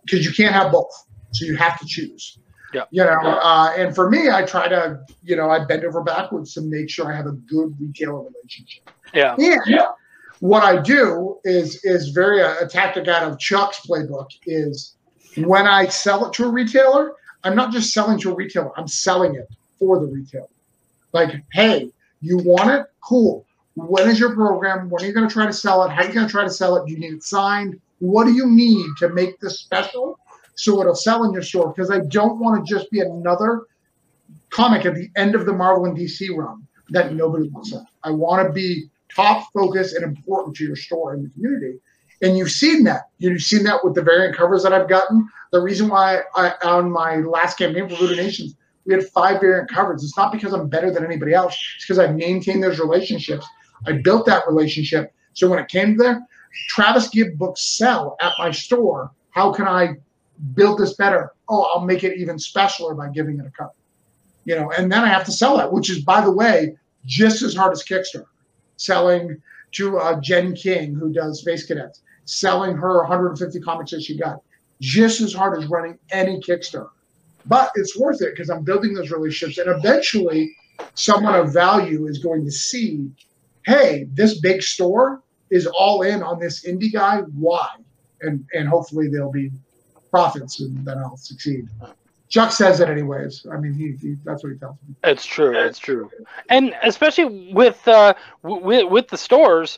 Because 0.06 0.26
you 0.26 0.32
can't 0.32 0.54
have 0.54 0.72
both, 0.72 0.92
so 1.32 1.46
you 1.46 1.56
have 1.58 1.80
to 1.80 1.86
choose. 1.86 2.40
Yeah. 2.74 2.86
You 2.92 3.04
know, 3.04 3.20
uh, 3.20 3.74
and 3.76 3.94
for 3.94 4.10
me, 4.10 4.30
I 4.30 4.44
try 4.44 4.70
to, 4.70 5.02
you 5.24 5.36
know, 5.36 5.50
I 5.50 5.66
bend 5.66 5.84
over 5.84 6.02
backwards 6.02 6.54
to 6.54 6.62
make 6.62 6.90
sure 6.90 7.12
I 7.12 7.16
have 7.16 7.26
a 7.26 7.34
good 7.34 7.76
retailer 7.80 8.24
relationship. 8.24 8.90
Yeah. 9.14 9.36
And 9.38 9.98
what 10.42 10.64
I 10.64 10.82
do 10.82 11.38
is 11.44 11.80
is 11.86 12.10
very 12.10 12.42
uh, 12.42 12.56
a, 12.62 12.66
a 12.66 12.68
tactic 12.68 13.08
out 13.08 13.32
of 13.32 13.40
Chuck's 13.40 13.86
playbook 13.86 14.28
is 14.46 14.96
when 15.38 15.68
I 15.68 15.88
sell 15.88 16.26
it 16.26 16.34
to 16.34 16.46
a 16.46 16.52
retailer, 16.52 17.14
I'm 17.44 17.56
not 17.56 17.72
just 17.72 17.94
selling 17.94 18.20
to 18.22 18.32
a 18.32 18.36
retailer, 18.36 18.78
I'm 18.78 18.88
selling 18.88 19.36
it 19.36 19.48
for 19.80 20.00
the 20.00 20.08
retailer. 20.08 20.48
Like, 21.14 21.44
hey, 21.54 21.92
you 22.22 22.40
want 22.40 22.72
it? 22.72 22.88
Cool. 23.02 23.46
When 23.76 24.10
is 24.10 24.20
your 24.20 24.34
program? 24.34 24.90
When 24.90 25.04
are 25.04 25.06
you 25.06 25.14
going 25.14 25.28
to 25.28 25.34
try 25.34 25.46
to 25.46 25.54
sell 25.54 25.84
it? 25.84 25.92
How 25.92 26.02
are 26.02 26.08
you 26.08 26.14
going 26.14 26.26
to 26.26 26.32
try 26.32 26.44
to 26.44 26.50
sell 26.50 26.76
it? 26.76 26.88
Do 26.88 26.92
you 26.92 27.00
need 27.00 27.14
it 27.14 27.24
signed? 27.24 27.80
What 28.00 28.26
do 28.26 28.34
you 28.34 28.48
need 28.48 28.88
to 28.98 29.10
make 29.10 29.40
this 29.40 29.60
special 29.60 30.20
so 30.56 30.82
it'll 30.82 30.96
sell 30.96 31.24
in 31.24 31.34
your 31.34 31.44
store? 31.44 31.72
Because 31.72 31.92
I 31.92 32.00
don't 32.00 32.40
want 32.40 32.66
to 32.66 32.74
just 32.74 32.90
be 32.90 33.02
another 33.02 33.68
comic 34.50 34.88
at 34.88 34.96
the 34.96 35.10
end 35.16 35.36
of 35.36 35.46
the 35.46 35.54
Marvel 35.54 35.86
and 35.86 35.96
DC 35.96 36.36
run 36.36 36.68
that 36.90 37.14
nobody 37.14 37.48
wants 37.50 37.74
at. 37.74 37.84
I 38.04 38.10
want 38.10 38.46
to 38.46 38.52
be 38.52 38.90
top 39.16 39.48
focus 39.54 39.94
and 39.94 40.04
important 40.04 40.56
to 40.58 40.64
your 40.64 40.76
store 40.76 41.14
and 41.14 41.26
the 41.26 41.30
community. 41.30 41.80
And 42.22 42.38
you've 42.38 42.52
seen 42.52 42.84
that. 42.84 43.10
You've 43.18 43.42
seen 43.42 43.64
that 43.64 43.84
with 43.84 43.96
the 43.96 44.04
variant 44.04 44.38
covers 44.38 44.64
that 44.64 44.74
I've 44.74 44.90
gotten. 44.90 45.28
The 45.52 45.62
reason 45.62 45.90
why 45.90 46.22
I 46.36 46.54
on 46.64 46.92
my 46.92 47.18
last 47.18 47.58
campaign 47.58 47.90
for 47.90 47.96
Voodoo 47.96 48.16
Nations, 48.16 48.56
we 48.86 48.94
had 48.94 49.08
five 49.08 49.42
variant 49.42 49.70
covers. 49.70 50.04
It's 50.04 50.18
not 50.18 50.32
because 50.32 50.54
I'm 50.54 50.70
better 50.70 50.92
than 50.92 51.04
anybody 51.04 51.34
else. 51.34 51.58
It's 51.76 51.86
because 51.86 52.00
I've 52.00 52.16
maintained 52.16 52.64
those 52.64 52.80
relationships. 52.80 53.46
I 53.88 53.94
built 53.94 54.26
that 54.28 54.48
relationship. 54.48 55.14
So 55.34 55.50
when 55.50 55.60
it 55.60 55.68
came 55.68 55.98
to 55.98 56.04
there, 56.04 56.22
Travis 56.68 57.08
Gibb 57.10 57.38
books 57.38 57.62
sell 57.62 58.18
at 58.22 58.34
my 58.38 58.52
store. 58.52 59.12
How 59.32 59.52
can 59.52 59.68
I 59.68 59.96
build 60.54 60.80
this 60.80 60.94
better? 60.94 61.32
Oh, 61.50 61.64
I'll 61.74 61.86
make 61.86 62.04
it 62.04 62.18
even 62.18 62.38
specialer 62.38 62.96
by 62.96 63.10
giving 63.10 63.40
it 63.40 63.46
a 63.46 63.52
cover. 63.52 63.74
You 64.46 64.56
know, 64.56 64.72
and 64.72 64.92
then 64.92 65.04
I 65.04 65.08
have 65.08 65.26
to 65.26 65.32
sell 65.32 65.58
that, 65.58 65.72
which 65.72 65.90
is, 65.90 66.04
by 66.04 66.22
the 66.22 66.32
way, 66.32 66.76
just 67.06 67.42
as 67.42 67.56
hard 67.56 67.72
as 67.72 67.84
Kickstarter. 67.84 68.26
Selling 68.82 69.40
to 69.74 70.00
uh, 70.00 70.20
Jen 70.22 70.56
King, 70.56 70.96
who 70.96 71.14
does 71.14 71.42
Space 71.42 71.66
Cadets, 71.66 72.02
selling 72.26 72.76
her 72.76 73.00
150 73.02 73.60
comics 73.60 73.92
that 73.92 74.02
she 74.02 74.18
got, 74.18 74.42
just 74.80 75.22
as 75.22 75.34
hard 75.34 75.58
as 75.58 75.68
running 75.68 76.00
any 76.12 76.40
Kickstarter. 76.40 76.90
But 77.46 77.72
it's 77.76 77.98
worth 77.98 78.22
it 78.22 78.32
because 78.32 78.50
I'm 78.50 78.64
building 78.64 78.96
those 78.96 79.12
relationships, 79.12 79.60
and 79.60 79.76
eventually, 79.78 80.52
someone 80.96 81.36
of 81.36 81.54
value 81.54 82.08
is 82.08 82.18
going 82.18 82.44
to 82.46 82.52
see, 82.52 83.10
hey, 83.66 84.08
this 84.14 84.40
big 84.40 84.64
store 84.64 85.22
is 85.52 85.68
all 85.68 86.02
in 86.02 86.24
on 86.24 86.40
this 86.40 86.66
indie 86.66 86.92
guy. 86.92 87.20
Why? 87.38 87.68
And 88.22 88.46
and 88.54 88.68
hopefully 88.68 89.10
there'll 89.10 89.32
be 89.32 89.52
profits, 90.10 90.60
and 90.60 90.86
then 90.86 90.98
I'll 90.98 91.18
succeed. 91.18 91.68
Chuck 92.32 92.52
says 92.54 92.80
it 92.80 92.90
anyways. 92.90 93.46
I 93.52 93.58
mean, 93.58 93.74
he, 93.74 93.92
he 94.02 94.16
that's 94.24 94.44
what 94.44 94.54
he 94.54 94.58
tells 94.58 94.78
me. 94.88 94.96
It's 95.04 95.26
true. 95.26 95.54
It's 95.54 95.80
true, 95.80 96.10
and 96.50 96.74
especially 96.82 97.52
with 97.54 97.86
uh, 97.88 98.14
with 98.42 98.90
with 98.90 99.10
the 99.10 99.18
stores, 99.18 99.78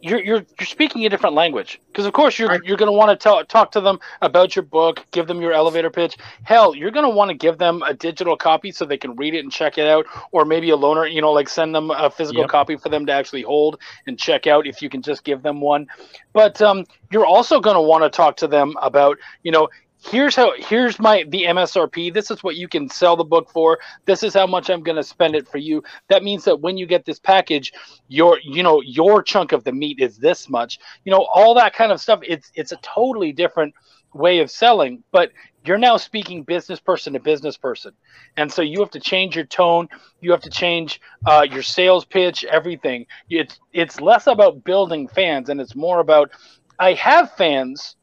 you're 0.00 0.20
you're 0.20 0.44
you're 0.58 0.66
speaking 0.66 1.06
a 1.06 1.08
different 1.08 1.36
language 1.36 1.80
because 1.92 2.04
of 2.06 2.12
course 2.12 2.38
you're 2.40 2.48
Right. 2.48 2.60
you're 2.64 2.76
going 2.76 2.90
to 2.90 2.96
want 2.98 3.20
to 3.20 3.44
talk 3.44 3.70
to 3.72 3.80
them 3.80 4.00
about 4.20 4.56
your 4.56 4.64
book, 4.64 5.06
give 5.12 5.28
them 5.28 5.40
your 5.40 5.52
elevator 5.52 5.90
pitch. 5.90 6.16
Hell, 6.42 6.74
you're 6.74 6.90
going 6.90 7.04
to 7.08 7.14
want 7.14 7.30
to 7.30 7.36
give 7.36 7.56
them 7.56 7.82
a 7.86 7.94
digital 7.94 8.36
copy 8.36 8.72
so 8.72 8.84
they 8.84 8.98
can 8.98 9.14
read 9.14 9.34
it 9.34 9.40
and 9.40 9.52
check 9.52 9.78
it 9.78 9.86
out, 9.86 10.04
or 10.32 10.44
maybe 10.44 10.70
a 10.70 10.76
loaner. 10.76 11.10
You 11.10 11.20
know, 11.20 11.30
like 11.30 11.48
send 11.48 11.72
them 11.72 11.92
a 11.92 12.10
physical 12.10 12.42
Yep. 12.42 12.50
copy 12.50 12.76
for 12.76 12.88
them 12.88 13.06
to 13.06 13.12
actually 13.12 13.42
hold 13.42 13.80
and 14.08 14.18
check 14.18 14.48
out 14.48 14.66
if 14.66 14.82
you 14.82 14.90
can 14.90 15.02
just 15.02 15.22
give 15.22 15.42
them 15.42 15.60
one. 15.60 15.86
But 16.32 16.60
um, 16.60 16.84
you're 17.12 17.26
also 17.26 17.60
going 17.60 17.76
to 17.76 17.82
want 17.82 18.02
to 18.02 18.10
talk 18.10 18.38
to 18.38 18.48
them 18.48 18.74
about 18.82 19.18
you 19.44 19.52
know 19.52 19.68
here's 20.02 20.34
how 20.34 20.52
here's 20.56 20.98
my 20.98 21.24
the 21.28 21.44
msrp 21.44 22.12
this 22.12 22.30
is 22.30 22.42
what 22.42 22.56
you 22.56 22.68
can 22.68 22.88
sell 22.88 23.16
the 23.16 23.24
book 23.24 23.50
for. 23.50 23.78
This 24.04 24.22
is 24.22 24.34
how 24.34 24.46
much 24.46 24.70
i'm 24.70 24.82
going 24.82 24.96
to 24.96 25.02
spend 25.02 25.34
it 25.34 25.48
for 25.48 25.58
you. 25.58 25.82
That 26.08 26.24
means 26.24 26.44
that 26.44 26.60
when 26.60 26.76
you 26.76 26.86
get 26.86 27.04
this 27.04 27.18
package 27.18 27.72
your 28.08 28.38
you 28.42 28.62
know 28.62 28.80
your 28.80 29.22
chunk 29.22 29.52
of 29.52 29.64
the 29.64 29.72
meat 29.72 30.00
is 30.00 30.18
this 30.18 30.48
much. 30.48 30.78
You 31.04 31.12
know 31.12 31.26
all 31.32 31.54
that 31.54 31.74
kind 31.74 31.92
of 31.92 32.00
stuff 32.00 32.20
it's 32.22 32.50
it's 32.54 32.72
a 32.72 32.76
totally 32.78 33.32
different 33.32 33.74
way 34.14 34.40
of 34.40 34.50
selling 34.50 35.02
but 35.12 35.30
you're 35.64 35.78
now 35.78 35.96
speaking 35.96 36.42
business 36.42 36.80
person 36.80 37.12
to 37.12 37.20
business 37.20 37.56
person. 37.56 37.92
And 38.36 38.52
so 38.52 38.62
you 38.62 38.80
have 38.80 38.90
to 38.90 39.00
change 39.00 39.36
your 39.36 39.44
tone. 39.44 39.88
You 40.20 40.32
have 40.32 40.40
to 40.40 40.50
change 40.50 41.00
uh, 41.24 41.46
your 41.48 41.62
sales 41.62 42.04
pitch 42.04 42.44
everything. 42.44 43.06
It's 43.30 43.60
it's 43.72 44.00
less 44.00 44.26
about 44.26 44.64
building 44.64 45.06
fans 45.06 45.48
and 45.48 45.60
it's 45.60 45.76
more 45.76 46.00
about 46.00 46.32
i 46.78 46.94
have 46.94 47.30
fans 47.36 47.96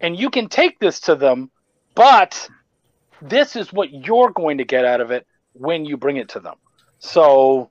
and 0.00 0.18
you 0.18 0.30
can 0.30 0.48
take 0.48 0.78
this 0.78 1.00
to 1.00 1.14
them, 1.14 1.50
but 1.94 2.48
this 3.22 3.56
is 3.56 3.72
what 3.72 3.92
you're 3.92 4.30
going 4.30 4.58
to 4.58 4.64
get 4.64 4.84
out 4.84 5.00
of 5.00 5.10
it 5.10 5.26
when 5.52 5.84
you 5.84 5.96
bring 5.96 6.16
it 6.16 6.28
to 6.30 6.40
them. 6.40 6.56
So 6.98 7.70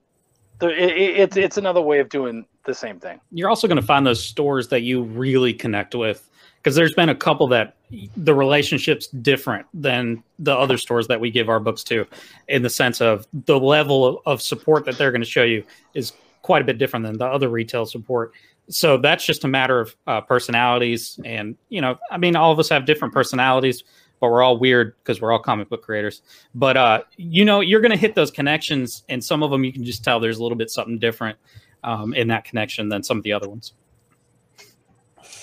it's 0.60 1.36
it's 1.36 1.56
another 1.56 1.80
way 1.80 2.00
of 2.00 2.08
doing 2.08 2.46
the 2.64 2.74
same 2.74 3.00
thing. 3.00 3.20
You're 3.32 3.48
also 3.48 3.66
going 3.66 3.80
to 3.80 3.86
find 3.86 4.06
those 4.06 4.22
stores 4.22 4.68
that 4.68 4.82
you 4.82 5.02
really 5.02 5.54
connect 5.54 5.94
with 5.94 6.28
because 6.56 6.76
there's 6.76 6.94
been 6.94 7.08
a 7.08 7.14
couple 7.14 7.46
that 7.48 7.76
the 8.16 8.34
relationship's 8.34 9.06
different 9.08 9.66
than 9.72 10.22
the 10.38 10.54
other 10.54 10.76
stores 10.76 11.08
that 11.08 11.18
we 11.20 11.30
give 11.30 11.48
our 11.48 11.58
books 11.58 11.82
to 11.84 12.06
in 12.48 12.62
the 12.62 12.70
sense 12.70 13.00
of 13.00 13.26
the 13.46 13.58
level 13.58 14.22
of 14.26 14.42
support 14.42 14.84
that 14.84 14.98
they're 14.98 15.10
going 15.10 15.22
to 15.22 15.26
show 15.26 15.42
you 15.42 15.64
is 15.94 16.12
quite 16.42 16.62
a 16.62 16.64
bit 16.64 16.78
different 16.78 17.04
than 17.04 17.16
the 17.16 17.26
other 17.26 17.48
retail 17.48 17.86
support 17.86 18.32
so 18.70 18.96
that's 18.96 19.24
just 19.24 19.44
a 19.44 19.48
matter 19.48 19.80
of 19.80 19.96
uh, 20.06 20.20
personalities 20.20 21.18
and 21.24 21.56
you 21.68 21.80
know 21.80 21.98
i 22.10 22.16
mean 22.16 22.36
all 22.36 22.52
of 22.52 22.58
us 22.58 22.68
have 22.68 22.86
different 22.86 23.12
personalities 23.12 23.84
but 24.20 24.30
we're 24.30 24.42
all 24.42 24.58
weird 24.58 24.94
because 24.98 25.20
we're 25.20 25.32
all 25.32 25.38
comic 25.38 25.68
book 25.68 25.82
creators 25.82 26.22
but 26.54 26.76
uh, 26.76 27.02
you 27.16 27.44
know 27.44 27.60
you're 27.60 27.80
going 27.80 27.90
to 27.90 27.96
hit 27.96 28.14
those 28.14 28.30
connections 28.30 29.02
and 29.08 29.22
some 29.22 29.42
of 29.42 29.50
them 29.50 29.64
you 29.64 29.72
can 29.72 29.84
just 29.84 30.04
tell 30.04 30.20
there's 30.20 30.38
a 30.38 30.42
little 30.42 30.58
bit 30.58 30.70
something 30.70 30.98
different 30.98 31.38
um, 31.82 32.14
in 32.14 32.28
that 32.28 32.44
connection 32.44 32.88
than 32.88 33.02
some 33.02 33.16
of 33.18 33.24
the 33.24 33.32
other 33.32 33.48
ones 33.48 33.72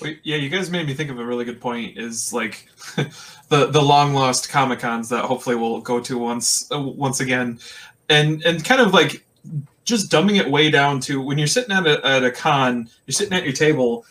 Wait, 0.01 0.19
yeah, 0.23 0.35
you 0.35 0.49
guys 0.49 0.69
made 0.69 0.85
me 0.85 0.93
think 0.93 1.09
of 1.09 1.19
a 1.19 1.25
really 1.25 1.43
good 1.43 1.59
point. 1.59 1.97
Is 1.97 2.31
like 2.31 2.67
the 3.49 3.65
the 3.67 3.81
long 3.81 4.13
lost 4.13 4.49
comic 4.49 4.79
cons 4.79 5.09
that 5.09 5.25
hopefully 5.25 5.55
we'll 5.55 5.81
go 5.81 5.99
to 5.99 6.17
once 6.17 6.71
uh, 6.71 6.79
once 6.79 7.19
again, 7.19 7.59
and 8.09 8.43
and 8.43 8.63
kind 8.63 8.79
of 8.79 8.93
like 8.93 9.25
just 9.87 10.11
dumbing 10.11 10.37
it 10.37 10.51
way 10.51 10.69
down 10.69 10.99
to 10.99 11.21
when 11.21 11.37
you're 11.37 11.47
sitting 11.47 11.71
at 11.71 11.87
a, 11.87 12.05
at 12.05 12.23
a 12.23 12.29
con, 12.29 12.89
you're 13.05 13.13
sitting 13.13 13.33
at 13.33 13.45
your 13.45 13.53
table, 13.53 14.05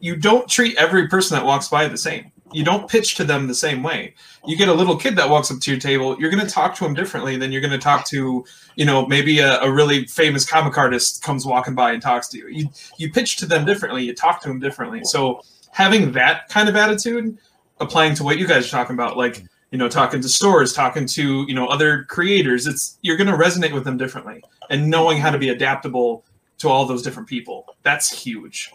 you 0.00 0.16
don't 0.16 0.48
treat 0.48 0.76
every 0.76 1.06
person 1.06 1.36
that 1.36 1.46
walks 1.46 1.68
by 1.68 1.86
the 1.86 1.96
same. 1.96 2.32
You 2.52 2.64
don't 2.64 2.90
pitch 2.90 3.14
to 3.14 3.22
them 3.22 3.46
the 3.46 3.54
same 3.54 3.80
way. 3.80 4.14
You 4.44 4.56
get 4.56 4.68
a 4.68 4.74
little 4.74 4.96
kid 4.96 5.14
that 5.16 5.30
walks 5.30 5.52
up 5.52 5.60
to 5.60 5.70
your 5.70 5.78
table, 5.78 6.16
you're 6.18 6.32
going 6.32 6.44
to 6.44 6.52
talk 6.52 6.74
to 6.76 6.84
him 6.84 6.94
differently 6.94 7.36
than 7.36 7.52
you're 7.52 7.60
going 7.60 7.70
to 7.70 7.78
talk 7.78 8.04
to, 8.06 8.44
you 8.74 8.84
know, 8.84 9.06
maybe 9.06 9.38
a, 9.38 9.60
a, 9.60 9.70
really 9.70 10.04
famous 10.06 10.44
comic 10.44 10.76
artist 10.76 11.22
comes 11.22 11.46
walking 11.46 11.76
by 11.76 11.92
and 11.92 12.02
talks 12.02 12.26
to 12.30 12.38
you. 12.38 12.48
You 12.48 12.68
you 12.98 13.12
pitch 13.12 13.36
to 13.36 13.46
them 13.46 13.64
differently, 13.64 14.02
you 14.02 14.16
talk 14.16 14.42
to 14.42 14.48
them 14.48 14.58
differently. 14.58 15.02
So 15.04 15.42
having 15.70 16.10
that 16.12 16.48
kind 16.48 16.68
of 16.68 16.74
attitude, 16.74 17.38
applying 17.78 18.16
to 18.16 18.24
what 18.24 18.36
you 18.36 18.48
guys 18.48 18.66
are 18.66 18.70
talking 18.70 18.94
about, 18.94 19.16
like 19.16 19.44
you 19.70 19.78
know, 19.78 19.88
talking 19.88 20.20
to 20.20 20.28
stores, 20.28 20.72
talking 20.72 21.06
to 21.06 21.44
you 21.46 21.54
know 21.54 21.66
other 21.66 22.04
creators, 22.04 22.66
it's 22.66 22.98
you're 23.02 23.16
going 23.16 23.26
to 23.30 23.36
resonate 23.36 23.72
with 23.72 23.84
them 23.84 23.96
differently 23.96 24.42
and 24.68 24.88
knowing 24.88 25.18
how 25.18 25.30
to 25.30 25.38
be 25.38 25.50
adaptable 25.50 26.24
to 26.58 26.68
all 26.68 26.84
those 26.84 27.02
different 27.02 27.28
people. 27.28 27.74
That's 27.82 28.10
huge. 28.10 28.72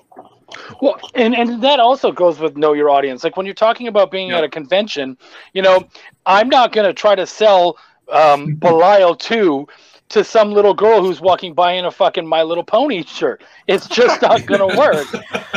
Well, 0.81 0.99
and 1.13 1.35
and 1.35 1.61
that 1.63 1.79
also 1.79 2.11
goes 2.11 2.39
with 2.39 2.55
know 2.55 2.73
your 2.73 2.89
audience. 2.89 3.23
Like 3.23 3.37
when 3.37 3.45
you're 3.45 3.55
talking 3.55 3.87
about 3.87 4.11
being 4.11 4.31
at 4.31 4.43
a 4.43 4.49
convention, 4.49 5.17
you 5.53 5.61
know, 5.61 5.87
I'm 6.25 6.49
not 6.49 6.71
going 6.71 6.87
to 6.87 6.93
try 6.93 7.15
to 7.15 7.27
sell 7.27 7.77
um, 8.11 8.55
Belial 8.55 9.15
two 9.15 9.67
to 10.09 10.24
some 10.24 10.51
little 10.51 10.74
girl 10.74 11.01
who's 11.01 11.19
walking 11.19 11.53
by 11.53 11.74
in 11.74 11.85
a 11.85 11.91
fucking 11.91 12.27
My 12.27 12.43
Little 12.43 12.63
Pony 12.63 13.03
shirt. 13.03 13.43
It's 13.67 13.88
just 13.88 14.21
not 14.21 14.45
going 14.45 14.69
to 14.69 14.77
work. 14.77 15.07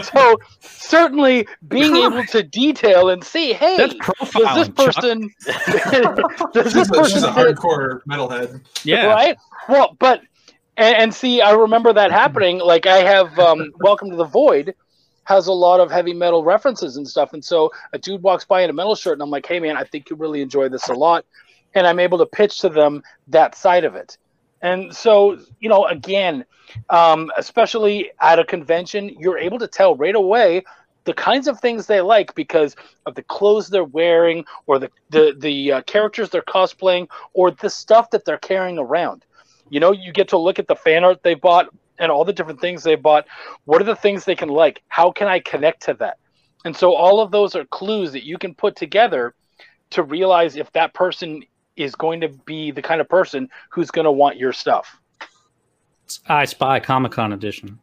so 0.05 0.39
certainly 0.61 1.47
being 1.69 1.97
able 1.97 2.25
to 2.25 2.43
detail 2.43 3.11
and 3.11 3.23
see, 3.23 3.53
hey, 3.53 3.77
does 3.77 4.57
this 4.57 4.69
person 4.71 5.31
does 6.53 6.73
this 6.73 6.89
person 6.89 7.05
she's 7.05 7.23
a 7.23 7.31
hardcore 7.31 8.01
metalhead? 8.09 8.63
Yeah, 8.85 9.07
right. 9.07 9.37
Well, 9.69 9.97
but 9.99 10.23
and, 10.77 10.97
and, 10.97 11.15
see, 11.15 11.41
I 11.41 11.53
remember 11.53 11.93
that 11.93 12.11
happening. 12.13 12.59
Like 12.59 12.87
I 12.87 12.99
have 12.99 13.39
um, 13.39 13.73
Welcome 13.81 14.11
to 14.11 14.17
the 14.17 14.25
Void 14.25 14.75
has 15.25 15.47
a 15.47 15.53
lot 15.53 15.79
of 15.79 15.91
heavy 15.91 16.15
metal 16.15 16.43
references 16.43 16.97
and 16.97 17.07
stuff, 17.07 17.35
and 17.35 17.45
so 17.45 17.71
a 17.93 17.99
dude 17.99 18.23
walks 18.23 18.47
by 18.47 18.63
in 18.63 18.71
a 18.71 18.73
metal 18.73 18.95
shirt, 18.95 19.13
and 19.13 19.21
I'm 19.21 19.29
like, 19.29 19.45
hey 19.45 19.61
man, 19.61 19.77
I 19.77 19.85
think 19.85 20.09
you 20.09 20.17
really 20.17 20.41
enjoy 20.41 20.71
this 20.71 20.89
a 20.89 20.95
lot, 20.95 21.27
and 21.75 21.87
I'm 21.87 21.99
able 21.99 22.17
to 22.19 22.27
pitch 22.27 22.61
to 22.61 22.71
them 22.71 23.03
that 23.27 23.55
side 23.55 23.85
of 23.85 23.95
it. 23.95 24.17
And 24.63 24.95
so, 24.95 25.39
you 25.61 25.69
know, 25.69 25.87
again, 25.87 26.45
um, 26.91 27.31
especially 27.37 28.11
at 28.21 28.39
a 28.39 28.45
convention, 28.45 29.09
you're 29.19 29.39
able 29.39 29.59
to 29.59 29.69
tell 29.69 29.97
right 29.97 30.15
away 30.15 30.65
the 31.05 31.15
kinds 31.15 31.49
of 31.49 31.59
things 31.61 31.87
they 31.87 32.01
like 32.01 32.35
because 32.35 32.77
of 33.07 33.15
the 33.15 33.23
clothes 33.23 33.69
they're 33.69 33.85
wearing 33.85 34.45
or 34.67 34.79
the 34.79 34.91
the, 35.11 35.35
the 35.39 35.73
uh, 35.73 35.83
characters 35.83 36.29
they're 36.29 36.43
cosplaying 36.43 37.09
or 37.33 37.51
the 37.51 37.71
stuff 37.71 38.11
that 38.11 38.25
they're 38.25 38.39
carrying 38.39 38.79
around. 38.79 39.25
You 39.71 39.81
know, 39.81 39.93
you 39.93 40.13
get 40.13 40.29
to 40.29 40.39
look 40.39 40.59
at 40.59 40.67
the 40.67 40.77
fan 40.77 41.05
art 41.05 41.23
they 41.23 41.35
bought 41.35 41.69
and 41.99 42.13
all 42.13 42.25
the 42.25 42.33
different 42.33 42.61
things 42.61 42.83
they 42.83 42.95
bought. 42.95 43.27
What 43.65 43.81
are 43.81 43.87
the 43.87 43.97
things 43.97 44.25
they 44.25 44.35
can 44.35 44.49
like? 44.49 44.83
How 44.89 45.11
can 45.11 45.29
I 45.29 45.41
connect 45.41 45.83
to 45.85 45.95
that? 45.95 46.19
And 46.65 46.77
so 46.77 46.95
all 46.95 47.21
of 47.21 47.31
those 47.31 47.55
are 47.55 47.65
clues 47.67 48.13
that 48.13 48.25
you 48.25 48.39
can 48.39 48.55
put 48.55 48.77
together 48.77 49.35
to 49.91 50.03
realize 50.03 50.57
if 50.57 50.71
that 50.73 50.93
person 50.93 51.43
is 51.79 51.95
going 51.95 52.21
to 52.21 52.29
be 52.29 52.71
the 52.71 52.83
kind 52.83 53.01
of 53.01 53.09
person 53.09 53.49
who's 53.71 53.91
going 53.91 54.05
to 54.05 54.13
want 54.13 54.37
your 54.37 54.53
stuff. 54.53 54.99
I 56.29 56.45
Spy 56.45 56.81
Comic 56.81 57.13
Con 57.13 57.33
edition. 57.33 57.79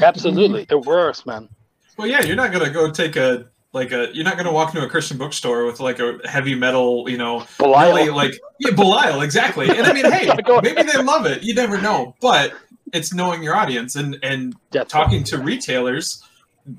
Absolutely, 0.00 0.66
it 0.70 0.80
works, 0.86 1.26
man. 1.26 1.48
Well, 1.96 2.06
yeah, 2.06 2.22
you're 2.22 2.36
not 2.36 2.52
gonna 2.52 2.70
go 2.70 2.90
take 2.90 3.16
a 3.16 3.46
like 3.72 3.92
a 3.92 4.14
you're 4.14 4.24
not 4.24 4.36
gonna 4.36 4.52
walk 4.52 4.74
into 4.74 4.86
a 4.86 4.88
Christian 4.88 5.18
bookstore 5.18 5.64
with 5.64 5.80
like 5.80 5.98
a 5.98 6.18
heavy 6.24 6.54
metal, 6.54 7.08
you 7.08 7.18
know, 7.18 7.46
Belial. 7.58 7.94
Really, 7.94 8.10
like 8.10 8.38
yeah, 8.58 8.72
Belial, 8.72 9.22
exactly. 9.22 9.68
And 9.68 9.86
I 9.86 9.92
mean, 9.92 10.04
hey, 10.12 10.30
maybe 10.62 10.82
they 10.82 11.02
love 11.02 11.26
it. 11.26 11.42
You 11.42 11.54
never 11.54 11.80
know, 11.80 12.14
but 12.20 12.52
it's 12.92 13.12
knowing 13.12 13.42
your 13.42 13.56
audience 13.56 13.96
and 13.96 14.18
and 14.22 14.54
that's 14.70 14.90
talking 14.90 15.24
to 15.24 15.38
retailers. 15.38 16.22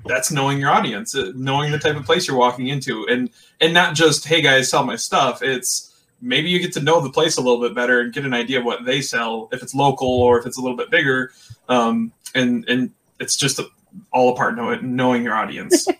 That's 0.04 0.30
knowing 0.30 0.58
your 0.58 0.70
audience, 0.70 1.14
uh, 1.14 1.32
knowing 1.34 1.72
the 1.72 1.78
type 1.78 1.96
of 1.96 2.04
place 2.04 2.28
you're 2.28 2.36
walking 2.36 2.68
into, 2.68 3.06
and 3.08 3.30
and 3.60 3.72
not 3.72 3.94
just 3.94 4.26
hey 4.26 4.42
guys, 4.42 4.70
sell 4.70 4.84
my 4.84 4.96
stuff. 4.96 5.42
It's 5.42 5.87
maybe 6.20 6.48
you 6.50 6.58
get 6.58 6.72
to 6.74 6.80
know 6.80 7.00
the 7.00 7.10
place 7.10 7.36
a 7.36 7.40
little 7.40 7.60
bit 7.60 7.74
better 7.74 8.00
and 8.00 8.12
get 8.12 8.24
an 8.24 8.34
idea 8.34 8.58
of 8.58 8.64
what 8.64 8.84
they 8.84 9.00
sell 9.00 9.48
if 9.52 9.62
it's 9.62 9.74
local 9.74 10.08
or 10.08 10.38
if 10.38 10.46
it's 10.46 10.58
a 10.58 10.60
little 10.60 10.76
bit 10.76 10.90
bigger. 10.90 11.32
Um, 11.68 12.12
and 12.34 12.64
and 12.68 12.90
it's 13.20 13.36
just 13.36 13.58
a, 13.58 13.66
all 14.12 14.32
apart 14.32 14.56
knowing, 14.56 14.96
knowing 14.96 15.22
your 15.24 15.34
audience. 15.34 15.86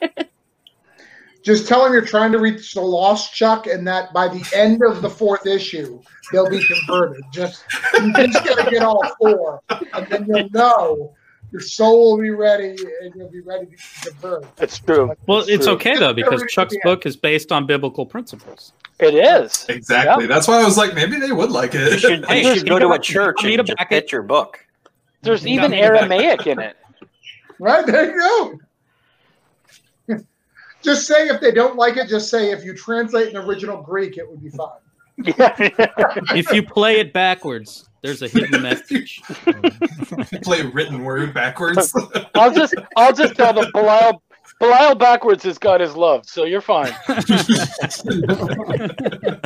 Just 1.43 1.69
tell 1.69 1.85
them 1.85 1.93
you're 1.93 2.05
trying 2.05 2.33
to 2.33 2.39
reach 2.39 2.75
the 2.75 2.81
lost 2.83 3.33
chuck 3.33 3.67
and 3.69 3.87
that 3.87 4.13
by 4.13 4.29
the 4.29 4.45
end 4.55 4.83
of 4.83 5.01
the 5.01 5.09
fourth 5.09 5.47
issue 5.47 6.03
they'll 6.31 6.51
be 6.51 6.63
converted. 6.67 7.25
Just 7.33 7.65
you 7.95 8.13
just 8.13 8.45
gotta 8.45 8.71
get 8.71 8.83
all 8.83 9.03
four 9.19 9.63
and 9.71 10.07
then 10.09 10.27
you'll 10.27 10.51
know 10.51 11.15
your 11.53 11.61
soul 11.61 12.17
will 12.17 12.23
be 12.23 12.31
ready 12.31 12.77
and 13.03 13.15
you'll 13.15 13.31
be 13.31 13.41
ready 13.41 13.67
to 13.67 14.11
convert. 14.11 14.47
It's 14.59 14.79
true. 14.79 15.15
Well, 15.27 15.45
it's, 15.49 15.65
true. 15.65 15.75
okay 15.75 15.99
though 15.99 16.13
because 16.13 16.45
Chuck's 16.49 16.77
book 16.83 17.07
is 17.07 17.17
based 17.17 17.53
on 17.53 17.67
biblical 17.67 18.05
principles. 18.05 18.73
It 19.01 19.15
is 19.15 19.65
exactly. 19.69 20.25
Yep. 20.25 20.29
That's 20.29 20.49
why 20.49 20.61
I 20.61 20.65
was 20.65 20.77
like, 20.77 20.95
maybe 20.95 21.19
they 21.19 21.33
would 21.33 21.51
like 21.51 21.75
it. 21.75 21.93
You 21.93 21.99
should, 21.99 22.27
you 22.31 22.55
should 22.55 22.69
go 22.69 22.79
to 22.79 22.91
a 22.91 22.99
church 22.99 23.45
and 23.45 23.67
just 23.67 23.79
pitch 23.89 24.13
your 24.13 24.23
book. 24.23 24.67
There's 25.23 25.47
even 25.47 25.73
Aramaic 25.73 26.47
in 26.47 26.59
it. 26.59 26.77
Right 27.59 27.85
there, 27.87 28.11
you 28.11 28.61
go. 30.09 30.19
just 30.83 31.07
say 31.07 31.29
if 31.29 31.41
they 31.41 31.51
don't 31.51 31.77
like 31.77 31.97
it. 31.97 32.09
Just 32.09 32.31
say 32.31 32.51
if 32.51 32.65
you 32.65 32.75
translate 32.75 33.29
in 33.29 33.37
original 33.37 33.83
Greek, 33.83 34.17
it 34.17 34.29
would 34.29 34.43
be 34.43 34.51
fine. 34.51 34.69
if 36.37 36.53
you 36.53 36.63
play 36.63 37.01
it 37.01 37.13
backwards, 37.13 37.88
there's 38.03 38.23
a 38.23 38.29
hidden 38.29 38.63
message. 38.63 39.21
play 40.43 40.63
written 40.63 41.05
word 41.05 41.35
backwards. 41.35 41.93
I'll 42.35 42.53
just 42.53 42.75
I'll 42.97 43.13
just 43.13 43.35
tell 43.35 43.53
them 43.53 43.71
Belial 43.73 44.23
Belial 44.61 44.95
backwards 44.97 45.45
is 45.45 45.59
God 45.59 45.81
is 45.81 45.95
love, 45.95 46.27
so 46.27 46.45
you're 46.45 46.61
fine. 46.61 46.93
All 47.09 47.17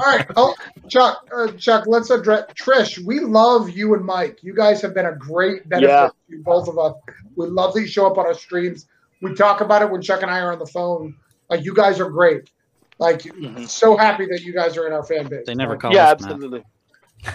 right, 0.01 0.27
oh, 0.37 0.55
Chuck, 0.89 1.29
uh, 1.37 1.49
Chuck, 1.53 1.85
let's 1.87 2.09
address 2.11 2.45
Trish. 2.55 2.99
We 3.05 3.21
love 3.21 3.69
you 3.69 3.95
and 3.95 4.05
Mike. 4.05 4.39
You 4.43 4.55
guys 4.55 4.81
have 4.81 4.95
been 4.95 5.07
a 5.07 5.15
great 5.15 5.69
benefit 5.69 5.91
yeah. 5.91 6.09
to 6.31 6.43
both 6.43 6.69
of 6.69 6.79
us. 6.79 6.95
We 7.37 7.47
love 7.47 7.75
that 7.75 7.81
you 7.83 7.87
show 7.87 8.07
up 8.07 8.17
on 8.17 8.25
our 8.25 8.35
streams. 8.35 8.87
We 9.21 9.35
talk 9.35 9.61
about 9.61 9.83
it 9.83 9.91
when 9.91 10.01
Chuck 10.01 10.23
and 10.23 10.31
I 10.31 10.41
are 10.41 10.53
on 10.53 10.59
the 10.59 10.67
phone. 10.67 11.15
Like 11.51 11.63
you 11.65 11.75
guys 11.75 12.01
are 12.01 12.09
great. 12.09 12.51
Like 12.99 13.23
mm-hmm. 13.23 13.65
so 13.65 13.97
happy 13.97 14.27
that 14.27 14.43
you 14.43 14.55
guys 14.55 14.79
are 14.79 14.87
in 14.87 14.93
our 14.93 15.05
fan 15.05 15.29
base. 15.29 15.45
They 15.47 15.55
never 15.55 15.77
call 15.77 15.93
yeah, 15.93 16.07
us. 16.07 16.13
absolutely. 16.13 16.63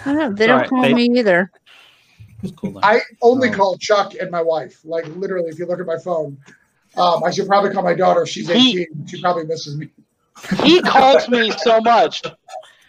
They 0.04 0.46
don't 0.46 0.68
call 0.68 0.82
they, 0.82 0.94
me 0.94 1.18
either. 1.18 1.50
Cool 2.56 2.78
I 2.82 3.00
only 3.20 3.48
oh. 3.48 3.52
call 3.52 3.78
Chuck 3.78 4.14
and 4.14 4.30
my 4.30 4.42
wife. 4.42 4.80
Like 4.84 5.06
literally, 5.08 5.48
if 5.48 5.58
you 5.58 5.66
look 5.66 5.80
at 5.80 5.86
my 5.86 5.98
phone, 5.98 6.38
um, 6.96 7.24
I 7.24 7.30
should 7.30 7.46
probably 7.46 7.70
call 7.70 7.82
my 7.82 7.94
daughter. 7.94 8.26
She's 8.26 8.48
18. 8.48 9.06
She 9.06 9.20
probably 9.20 9.44
misses 9.44 9.76
me. 9.76 9.88
he 10.62 10.80
calls 10.82 11.28
me 11.28 11.50
so 11.50 11.80
much. 11.80 12.22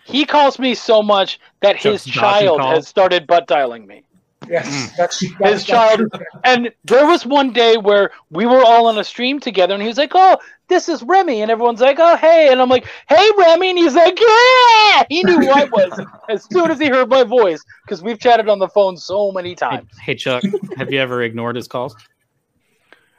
He 0.05 0.25
calls 0.25 0.59
me 0.59 0.75
so 0.75 1.01
much 1.01 1.39
that 1.61 1.77
his 1.77 2.03
child 2.03 2.61
has 2.61 2.87
started 2.87 3.27
butt 3.27 3.47
dialing 3.47 3.87
me. 3.87 4.03
Yes, 4.49 4.91
that's, 4.97 5.19
His 5.19 5.31
that's 5.39 5.63
child, 5.63 6.01
and 6.43 6.71
there 6.83 7.05
was 7.05 7.23
one 7.23 7.53
day 7.53 7.77
where 7.77 8.09
we 8.31 8.47
were 8.47 8.63
all 8.63 8.87
on 8.87 8.97
a 8.97 9.03
stream 9.03 9.39
together, 9.39 9.75
and 9.75 9.81
he 9.83 9.87
was 9.87 9.97
like, 9.97 10.11
"Oh, 10.15 10.37
this 10.69 10.89
is 10.89 11.03
Remy," 11.03 11.43
and 11.43 11.51
everyone's 11.51 11.81
like, 11.81 11.97
"Oh, 11.99 12.17
hey," 12.17 12.51
and 12.51 12.59
I'm 12.59 12.67
like, 12.67 12.87
"Hey, 13.07 13.29
Remy," 13.37 13.69
and 13.69 13.77
he's 13.77 13.93
like, 13.93 14.19
"Yeah!" 14.19 15.03
He 15.07 15.23
knew 15.23 15.39
who 15.39 15.49
I 15.49 15.65
was 15.65 16.01
as 16.29 16.43
soon 16.45 16.71
as 16.71 16.79
he 16.79 16.87
heard 16.87 17.09
my 17.09 17.23
voice 17.23 17.63
because 17.85 18.01
we've 18.01 18.19
chatted 18.19 18.49
on 18.49 18.57
the 18.57 18.67
phone 18.67 18.97
so 18.97 19.31
many 19.31 19.53
times. 19.53 19.87
hey 20.01 20.15
Chuck, 20.15 20.41
have 20.77 20.91
you 20.91 20.99
ever 20.99 21.21
ignored 21.21 21.55
his 21.55 21.67
calls? 21.67 21.95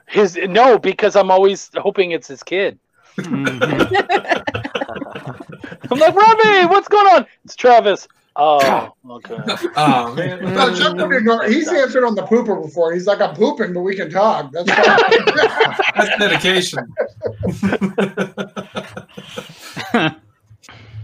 His 0.09 0.37
no, 0.37 0.79
because 0.79 1.15
I'm 1.15 1.31
always 1.31 1.71
hoping 1.77 2.11
it's 2.11 2.27
his 2.27 2.43
kid. 2.43 2.81
Mhm. 3.19 3.61
I'm 5.93 5.99
like, 5.99 6.15
Remy, 6.15 6.67
what's 6.67 6.89
going 6.89 7.07
on? 7.15 7.27
It's 7.45 7.55
Travis. 7.55 8.09
Oh, 8.37 8.93
okay. 9.11 9.37
Oh, 9.49 9.69
oh 9.77 10.15
man. 10.15 10.43
No, 10.55 10.75
Chuck 10.75 10.97
wouldn't 10.97 11.53
he's 11.53 11.69
answered 11.69 12.05
on 12.05 12.15
the 12.15 12.23
pooper 12.23 12.63
before. 12.63 12.93
He's 12.93 13.07
like, 13.07 13.21
I'm 13.21 13.35
pooping, 13.35 13.73
but 13.73 13.81
we 13.81 13.97
can 13.97 14.11
talk. 14.11 14.53
That's 14.53 14.71
fine. 14.71 14.87
That's 15.97 16.19
dedication. 16.19 16.95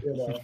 You 0.03 0.15
know. 0.15 0.39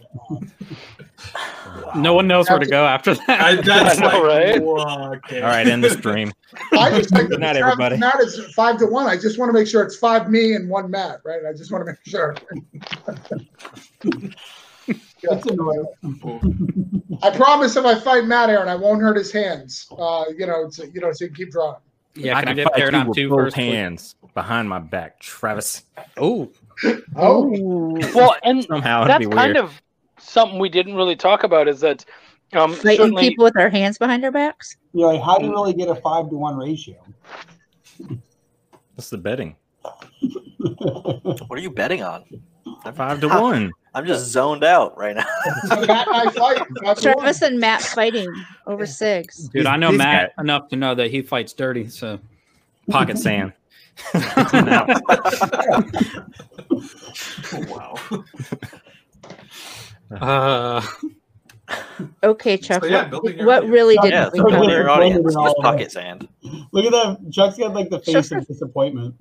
no 1.95 2.13
one 2.13 2.27
knows 2.27 2.49
where 2.49 2.59
to 2.59 2.65
go 2.65 2.85
after 2.85 3.15
that. 3.15 3.41
I, 3.41 3.55
that's 3.55 3.97
I 4.01 4.01
know, 4.01 4.07
like, 4.07 4.23
right? 4.23 4.61
whoa, 4.61 5.13
okay. 5.13 5.41
All 5.41 5.49
right, 5.49 5.65
end 5.65 5.83
the 5.83 5.91
stream. 5.91 6.33
I 6.73 6.89
just 6.89 7.13
like 7.13 7.29
Good 7.29 7.39
night, 7.39 7.55
everybody. 7.55 7.97
Matt 7.97 8.19
is 8.19 8.39
five 8.53 8.77
to 8.79 8.87
one. 8.87 9.07
I 9.07 9.15
just 9.15 9.39
want 9.39 9.49
to 9.49 9.53
make 9.53 9.67
sure 9.67 9.83
it's 9.83 9.95
five 9.95 10.29
me 10.29 10.53
and 10.53 10.69
one 10.69 10.91
Matt, 10.91 11.21
right? 11.23 11.41
I 11.47 11.53
just 11.53 11.71
want 11.71 11.85
to 11.85 11.91
make 11.91 12.05
sure. 12.05 12.35
That's 15.23 15.45
annoying. 15.45 15.85
I 17.23 17.29
promise 17.31 17.75
if 17.75 17.85
I 17.85 17.99
fight 17.99 18.25
Matt 18.25 18.49
Aaron, 18.49 18.67
I 18.67 18.75
won't 18.75 19.01
hurt 19.01 19.17
his 19.17 19.31
hands. 19.31 19.87
Uh, 19.97 20.25
you 20.37 20.45
know, 20.45 20.69
so, 20.69 20.83
you 20.83 21.01
know, 21.01 21.11
so 21.11 21.25
you 21.25 21.29
can 21.29 21.35
keep 21.35 21.51
drawing. 21.51 21.77
yeah, 22.15 22.37
I 22.37 22.41
can 22.41 22.49
I, 22.49 22.51
can 22.51 22.55
get 22.57 22.63
fight 22.67 22.75
paired 22.75 22.95
on 22.95 23.07
with 23.07 23.15
two 23.15 23.29
both 23.29 23.37
first? 23.39 23.55
please? 23.55 23.73
hands 23.73 24.15
behind 24.33 24.67
my 24.67 24.79
back, 24.79 25.19
Travis. 25.19 25.83
Oh, 26.17 26.51
Oh, 27.15 27.49
Well, 28.15 28.35
and 28.43 28.63
Somehow 28.63 29.05
it'd 29.05 29.09
that's 29.09 29.35
kind 29.35 29.57
of 29.57 29.81
something 30.17 30.59
we 30.59 30.69
didn't 30.69 30.95
really 30.95 31.15
talk 31.15 31.43
about 31.43 31.67
is 31.67 31.81
that 31.81 32.05
um, 32.53 32.73
Fighting 32.73 32.97
certainly 32.97 33.29
people 33.29 33.43
with 33.45 33.57
our 33.57 33.69
hands 33.69 33.97
behind 33.97 34.23
our 34.25 34.31
backs. 34.31 34.75
You 34.93 35.01
know, 35.01 35.21
how 35.21 35.37
do 35.37 35.45
you 35.45 35.51
really 35.51 35.73
get 35.73 35.87
a 35.89 35.95
five 35.95 36.29
to 36.29 36.35
one 36.35 36.57
ratio? 36.57 36.97
What's 38.95 39.09
the 39.09 39.17
betting? 39.17 39.55
What 40.19 41.49
are 41.51 41.61
you 41.61 41.71
betting 41.71 42.03
on? 42.03 42.23
Five 42.95 43.21
to 43.21 43.27
one. 43.27 43.71
I'm 43.95 44.05
just 44.07 44.31
zoned 44.31 44.63
out 44.63 44.97
right 44.97 45.15
now. 45.15 45.25
so 45.67 45.75
Matt 45.85 46.07
and 46.07 46.15
I 46.15 46.31
fight. 46.31 46.57
Five 46.83 46.97
to 46.97 47.09
one. 47.09 47.17
Travis 47.17 47.41
and 47.43 47.59
Matt 47.59 47.81
fighting 47.81 48.27
over 48.65 48.85
six. 48.85 49.37
dude, 49.53 49.65
I 49.67 49.75
know 49.77 49.89
he's 49.89 49.97
Matt 49.99 50.33
enough 50.39 50.67
to 50.69 50.75
know 50.75 50.95
that 50.95 51.11
he 51.11 51.21
fights 51.21 51.53
dirty. 51.53 51.87
So 51.89 52.19
Pocket 52.89 53.17
sand. 53.19 53.53
wow. 57.67 57.95
uh, 60.19 60.81
Okay, 62.23 62.57
Chuck. 62.57 62.83
So, 62.83 62.89
yeah, 62.89 63.09
what- 63.09 63.37
what, 63.45 63.67
really 63.67 63.95
did 64.01 64.11
yeah, 64.11 64.29
we 64.33 64.39
so 64.39 64.49
your 64.69 64.89
audience. 64.89 65.31
in 65.31 65.37
all 65.37 65.45
Use 65.45 65.55
pocket 65.61 65.81
it. 65.83 65.91
sand. 65.91 66.27
Look 66.71 66.85
at 66.85 66.91
that. 66.91 67.31
Chuck's 67.31 67.57
got 67.57 67.73
like 67.73 67.89
the 67.89 67.99
face 67.99 68.27
Sure. 68.27 68.39
of 68.39 68.47
disappointment. 68.47 69.15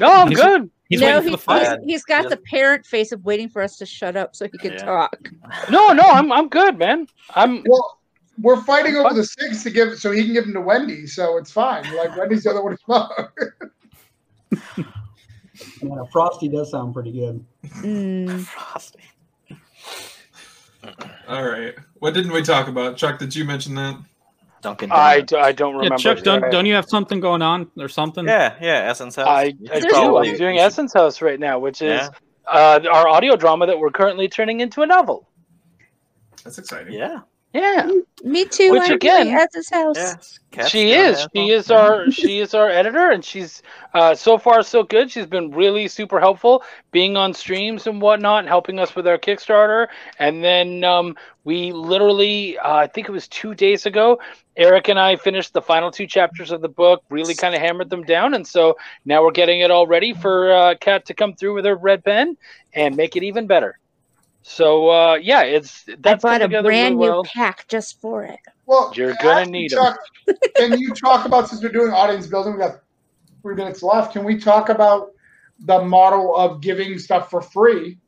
no, 0.00 0.12
I'm 0.12 0.28
He's- 0.28 0.40
good. 0.40 0.70
He's 0.92 1.00
no, 1.00 1.06
waiting 1.06 1.22
for 1.22 1.28
he, 1.28 1.30
the 1.30 1.38
fight. 1.38 1.78
he's, 1.80 1.92
he's 1.92 2.04
got 2.04 2.22
He 2.24 2.28
the 2.28 2.36
parent 2.36 2.86
face 2.86 3.12
of 3.12 3.24
waiting 3.24 3.48
for 3.48 3.62
us 3.62 3.76
to 3.78 3.86
shut 3.86 4.16
up 4.16 4.36
so 4.36 4.46
he 4.50 4.58
can 4.58 4.72
Yeah. 4.72 4.84
talk. 4.84 5.30
No, 5.70 5.88
no, 5.92 6.02
I'm 6.02 6.30
I'm 6.30 6.48
good, 6.48 6.78
man. 6.78 7.06
I'm 7.34 7.62
Well, 7.66 7.98
we're 8.40 8.60
fighting 8.62 8.96
over 8.96 9.14
the 9.14 9.24
six 9.24 9.62
to 9.62 9.70
give, 9.70 9.98
so 9.98 10.10
he 10.10 10.24
can 10.24 10.32
give 10.32 10.44
them 10.44 10.54
to 10.54 10.60
Wendy. 10.60 11.06
So 11.06 11.36
it's 11.38 11.50
fine. 11.50 11.84
Like 11.96 12.16
Wendy's 12.16 12.44
the 12.44 12.50
other 12.50 12.62
one. 12.62 12.72
as 12.74 12.78
well. 12.86 13.32
Yeah, 15.82 16.04
Frosty 16.12 16.48
does 16.48 16.70
sound 16.70 16.94
pretty 16.94 17.12
good. 17.12 17.44
Mm, 17.82 18.40
Frosty. 18.40 19.00
All 21.28 21.44
right. 21.48 21.74
What 22.00 22.14
didn't 22.14 22.32
we 22.32 22.42
talk 22.42 22.68
about? 22.68 22.96
Chuck, 22.96 23.18
did 23.18 23.34
you 23.34 23.44
mention 23.44 23.74
that? 23.76 23.96
Dunkin' 24.62 24.90
I, 24.92 25.20
Donuts. 25.20 25.56
don't 25.58 25.74
remember. 25.74 25.94
yeah. 25.94 26.14
Chuck, 26.14 26.24
don't, 26.24 26.50
don't 26.50 26.66
you 26.66 26.74
have 26.74 26.86
something 26.88 27.20
going 27.20 27.42
on 27.42 27.70
or 27.78 27.88
something? 27.88 28.24
Yeah, 28.26 28.54
yeah, 28.60 28.88
Essence 28.90 29.16
House. 29.16 29.26
I, 29.28 29.54
I 29.70 29.80
should 29.80 29.82
do. 29.82 29.88
probably- 29.90 30.30
I'm 30.30 30.36
doing 30.38 30.58
Essence 30.58 30.92
House 30.94 31.20
right 31.20 31.38
now, 31.38 31.58
which 31.58 31.82
is 31.82 32.00
Yeah. 32.00 32.08
uh, 32.50 32.80
our 32.90 33.08
audio 33.08 33.36
drama 33.36 33.66
that 33.66 33.78
we're 33.78 33.90
currently 33.90 34.28
turning 34.28 34.60
into 34.60 34.82
a 34.82 34.86
novel. 34.86 35.28
That's 36.44 36.58
exciting. 36.58 36.94
Yeah. 36.94 37.20
Yeah, 37.52 37.90
me 38.24 38.46
too. 38.46 38.72
Which 38.72 38.82
I'm 38.84 38.92
again- 38.92 39.28
at 39.28 39.50
his 39.52 39.68
house. 39.68 40.38
Yeah. 40.54 40.66
She 40.66 40.92
is. 40.92 41.20
She 41.34 41.40
well. 41.40 41.50
is 41.50 41.70
our 41.70 42.10
she 42.10 42.38
is 42.38 42.54
our 42.54 42.68
editor, 42.68 43.10
and 43.10 43.24
she's 43.24 43.62
uh, 43.94 44.14
so 44.14 44.38
far 44.38 44.62
so 44.62 44.82
good. 44.82 45.10
She's 45.10 45.26
been 45.26 45.50
really 45.50 45.88
super 45.88 46.18
helpful, 46.18 46.62
being 46.92 47.16
on 47.16 47.34
streams 47.34 47.86
and 47.86 48.00
whatnot, 48.00 48.40
and 48.40 48.48
helping 48.48 48.78
us 48.78 48.94
with 48.94 49.06
our 49.06 49.18
Kickstarter. 49.18 49.88
And 50.18 50.42
then 50.42 50.84
um, 50.84 51.16
we 51.44 51.72
literally, 51.72 52.58
uh, 52.58 52.74
I 52.74 52.86
think 52.86 53.08
it 53.08 53.12
was 53.12 53.28
two 53.28 53.54
days 53.54 53.84
ago, 53.86 54.18
Eric 54.56 54.88
and 54.88 54.98
I 54.98 55.16
finished 55.16 55.52
the 55.52 55.62
final 55.62 55.90
two 55.90 56.06
chapters 56.06 56.52
of 56.52 56.60
the 56.62 56.68
book. 56.68 57.02
Really 57.10 57.34
kind 57.34 57.54
of 57.54 57.60
hammered 57.60 57.90
them 57.90 58.04
down, 58.04 58.34
and 58.34 58.46
so 58.46 58.76
now 59.04 59.22
we're 59.22 59.30
getting 59.30 59.60
it 59.60 59.70
all 59.70 59.86
ready 59.86 60.14
for 60.14 60.52
uh, 60.52 60.74
Kat 60.80 61.04
to 61.06 61.14
come 61.14 61.34
through 61.34 61.54
with 61.54 61.64
her 61.66 61.76
red 61.76 62.04
pen 62.04 62.36
and 62.72 62.96
make 62.96 63.16
it 63.16 63.22
even 63.22 63.46
better. 63.46 63.78
So 64.42 64.88
uh, 64.90 65.14
yeah, 65.14 65.42
it's 65.42 65.84
I 65.88 65.96
that's 65.98 66.22
bought 66.22 66.42
a 66.42 66.48
brand 66.48 66.96
really 66.96 66.96
new 66.96 66.98
well. 67.10 67.24
pack 67.24 67.68
just 67.68 68.00
for 68.00 68.24
it. 68.24 68.40
Well, 68.66 68.92
You're 68.94 69.14
gonna 69.14 69.46
need 69.46 69.70
need 69.70 69.72
'em. 69.72 69.78
Chuck, 69.78 69.98
Can 70.56 70.78
you 70.78 70.92
talk 70.94 71.26
about 71.26 71.48
since 71.48 71.62
we're 71.62 71.70
doing 71.70 71.92
audience 71.92 72.26
building? 72.26 72.54
We 72.54 72.58
got 72.58 72.80
three 73.42 73.54
minutes 73.54 73.82
left. 73.82 74.12
Can 74.12 74.24
we 74.24 74.38
talk 74.38 74.68
about 74.68 75.10
the 75.60 75.82
model 75.82 76.34
of 76.36 76.60
giving 76.60 76.98
stuff 76.98 77.30
for 77.30 77.40
free 77.40 77.98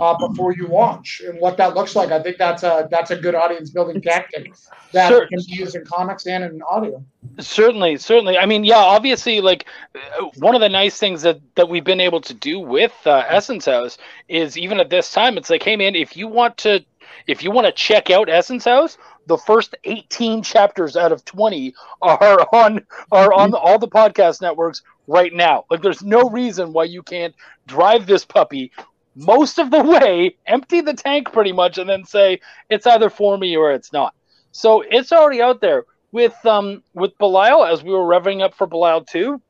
uh, 0.00 0.16
before 0.18 0.54
you 0.54 0.66
launch 0.66 1.22
and 1.26 1.38
what 1.40 1.56
that 1.56 1.74
looks 1.74 1.96
like? 1.96 2.10
I 2.10 2.22
think 2.22 2.38
that's 2.38 2.62
a 2.62 2.88
that's 2.90 3.10
a 3.10 3.16
good 3.16 3.34
audience 3.34 3.70
building 3.70 4.00
tactic 4.00 4.52
that 4.92 5.10
can 5.28 5.38
be 5.46 5.54
used 5.54 5.74
in 5.74 5.84
comics 5.84 6.26
and 6.26 6.44
in 6.44 6.62
audio. 6.62 7.04
Certainly, 7.38 7.98
certainly. 7.98 8.38
I 8.38 8.46
mean, 8.46 8.64
yeah, 8.64 8.76
obviously, 8.78 9.40
like 9.40 9.66
uh, 9.94 10.26
one 10.36 10.54
of 10.54 10.60
the 10.60 10.68
nice 10.68 10.98
things 10.98 11.22
that 11.22 11.40
that 11.54 11.68
we've 11.68 11.84
been 11.84 12.00
able 12.00 12.20
to 12.22 12.34
do 12.34 12.58
with 12.58 12.94
uh, 13.04 13.24
Essence 13.28 13.66
House 13.66 13.98
is 14.28 14.56
even 14.56 14.80
at 14.80 14.90
this 14.90 15.12
time, 15.12 15.36
it's 15.36 15.50
like, 15.50 15.62
hey, 15.62 15.76
man, 15.76 15.94
if 15.94 16.16
you 16.16 16.28
want 16.28 16.56
to, 16.58 16.84
if 17.26 17.42
you 17.42 17.50
want 17.50 17.66
to 17.66 17.72
check 17.72 18.10
out 18.10 18.28
Essence 18.28 18.64
House, 18.64 18.96
the 19.26 19.36
first 19.36 19.74
18 19.84 20.42
chapters 20.42 20.96
out 20.96 21.12
of 21.12 21.24
20 21.24 21.74
are 22.02 22.46
on 22.52 22.86
are 23.12 23.32
on 23.32 23.54
all 23.54 23.78
the 23.78 23.88
podcast 23.88 24.40
networks 24.40 24.82
right 25.06 25.32
now. 25.32 25.64
Like, 25.70 25.82
there's 25.82 26.02
no 26.02 26.30
reason 26.30 26.72
why 26.72 26.84
you 26.84 27.02
can't 27.02 27.34
drive 27.66 28.06
this 28.06 28.24
puppy 28.24 28.72
most 29.16 29.58
of 29.58 29.70
the 29.70 29.82
way, 29.82 30.36
empty 30.46 30.82
the 30.82 30.92
tank 30.92 31.32
pretty 31.32 31.52
much, 31.52 31.78
and 31.78 31.88
then 31.88 32.04
say 32.04 32.40
it's 32.68 32.86
either 32.86 33.08
for 33.08 33.36
me 33.38 33.56
or 33.56 33.72
it's 33.72 33.92
not. 33.92 34.14
So 34.52 34.82
it's 34.82 35.10
already 35.10 35.40
out 35.40 35.60
there 35.60 35.84
with 36.12 36.34
um 36.46 36.82
with 36.94 37.16
Belial 37.18 37.64
as 37.64 37.82
we 37.82 37.90
were 37.90 38.06
revving 38.06 38.42
up 38.42 38.54
for 38.54 38.66
Belial 38.66 39.04
2. 39.04 39.40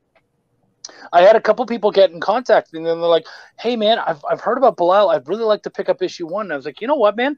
I 1.13 1.23
had 1.23 1.37
a 1.37 1.41
couple 1.41 1.67
people 1.67 1.91
get 1.91 2.11
in 2.11 2.21
contact 2.21 2.75
and 2.75 2.87
then 2.87 3.01
they're 3.01 3.09
like, 3.09 3.27
"Hey 3.59 3.77
man, 3.77 3.99
I've 3.99 4.25
I've 4.31 4.41
heard 4.41 4.59
about 4.59 4.77
Belial. 4.77 5.11
I'd 5.11 5.29
really 5.29 5.45
like 5.45 5.63
to 5.63 5.71
pick 5.71 5.89
up 5.89 6.03
issue 6.03 6.27
1." 6.27 6.47
And 6.47 6.53
I 6.53 6.57
was 6.57 6.65
like, 6.65 6.81
"You 6.81 6.87
know 6.87 6.97
what, 6.97 7.17
man? 7.17 7.37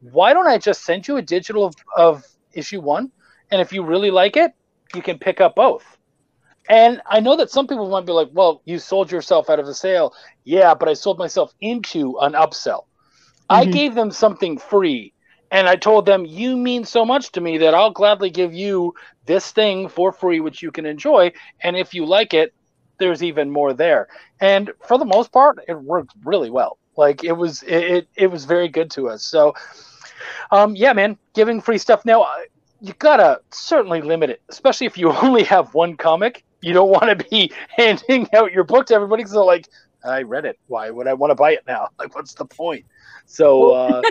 Why 0.00 0.32
don't 0.32 0.48
I 0.48 0.58
just 0.58 0.84
send 0.84 1.08
you 1.08 1.16
a 1.16 1.22
digital 1.22 1.64
of, 1.64 1.74
of 1.96 2.24
issue 2.52 2.80
1 2.80 3.10
and 3.50 3.60
if 3.60 3.72
you 3.72 3.84
really 3.84 4.10
like 4.10 4.36
it, 4.36 4.52
you 4.94 5.02
can 5.02 5.18
pick 5.18 5.40
up 5.40 5.54
both." 5.54 5.97
And 6.68 7.00
I 7.08 7.20
know 7.20 7.36
that 7.36 7.50
some 7.50 7.66
people 7.66 7.88
might 7.88 8.06
be 8.06 8.12
like, 8.12 8.28
"Well, 8.32 8.62
you 8.64 8.78
sold 8.78 9.10
yourself 9.10 9.50
out 9.50 9.58
of 9.60 9.66
the 9.66 9.74
sale." 9.74 10.12
Yeah, 10.44 10.74
but 10.74 10.88
I 10.88 10.94
sold 10.94 11.18
myself 11.18 11.52
into 11.60 12.16
an 12.20 12.32
upsell. 12.32 12.82
I 13.48 13.64
Mhm. 13.64 13.66
gave 13.66 13.94
them 13.94 14.10
something 14.10 14.58
free 14.58 15.14
and 15.50 15.68
I 15.68 15.76
told 15.76 16.06
them, 16.06 16.24
"You 16.26 16.56
mean 16.56 16.84
so 16.84 17.04
much 17.04 17.32
to 17.32 17.40
me 17.40 17.58
that 17.58 17.74
I'll 17.74 17.90
gladly 17.90 18.30
give 18.30 18.54
you 18.54 18.92
this 19.26 19.50
thing 19.52 19.88
for 19.88 20.12
free, 20.12 20.40
which 20.40 20.62
you 20.62 20.70
can 20.70 20.86
enjoy. 20.86 21.32
And 21.62 21.76
if 21.76 21.94
you 21.94 22.04
like 22.06 22.34
it, 22.34 22.52
there's 22.98 23.22
even 23.22 23.50
more 23.50 23.72
there." 23.72 24.08
And 24.40 24.70
for 24.86 24.98
the 24.98 25.04
most 25.04 25.32
part, 25.32 25.58
it 25.68 25.80
worked 25.80 26.12
really 26.24 26.50
well. 26.50 26.78
Like 26.96 27.24
it 27.24 27.32
was, 27.32 27.62
it 27.62 27.84
it, 27.96 28.08
it 28.16 28.26
was 28.30 28.44
very 28.44 28.68
good 28.68 28.90
to 28.92 29.08
us. 29.08 29.24
So, 29.24 29.54
um, 30.50 30.74
yeah, 30.76 30.92
man, 30.92 31.16
giving 31.34 31.60
free 31.60 31.78
stuff 31.78 32.04
now. 32.04 32.26
You 32.80 32.92
gotta 32.98 33.40
certainly 33.50 34.00
limit 34.02 34.30
it, 34.30 34.40
especially 34.48 34.86
if 34.86 34.96
you 34.96 35.12
only 35.22 35.44
have 35.44 35.74
one 35.74 35.96
comic. 35.96 36.44
You 36.60 36.72
don't 36.72 36.90
want 36.90 37.16
to 37.18 37.24
be 37.30 37.52
handing 37.68 38.28
out 38.34 38.52
your 38.52 38.64
book 38.64 38.86
to 38.86 38.94
everybody 38.94 39.22
because 39.22 39.32
they're 39.32 39.42
like, 39.42 39.68
"I 40.04 40.22
read 40.22 40.44
it. 40.44 40.58
Why 40.66 40.90
would 40.90 41.06
I 41.06 41.14
want 41.14 41.30
to 41.30 41.34
buy 41.34 41.52
it 41.52 41.64
now? 41.66 41.88
Like, 41.98 42.14
what's 42.14 42.34
the 42.34 42.44
point?" 42.44 42.84
So. 43.26 43.72
Uh, 43.72 44.02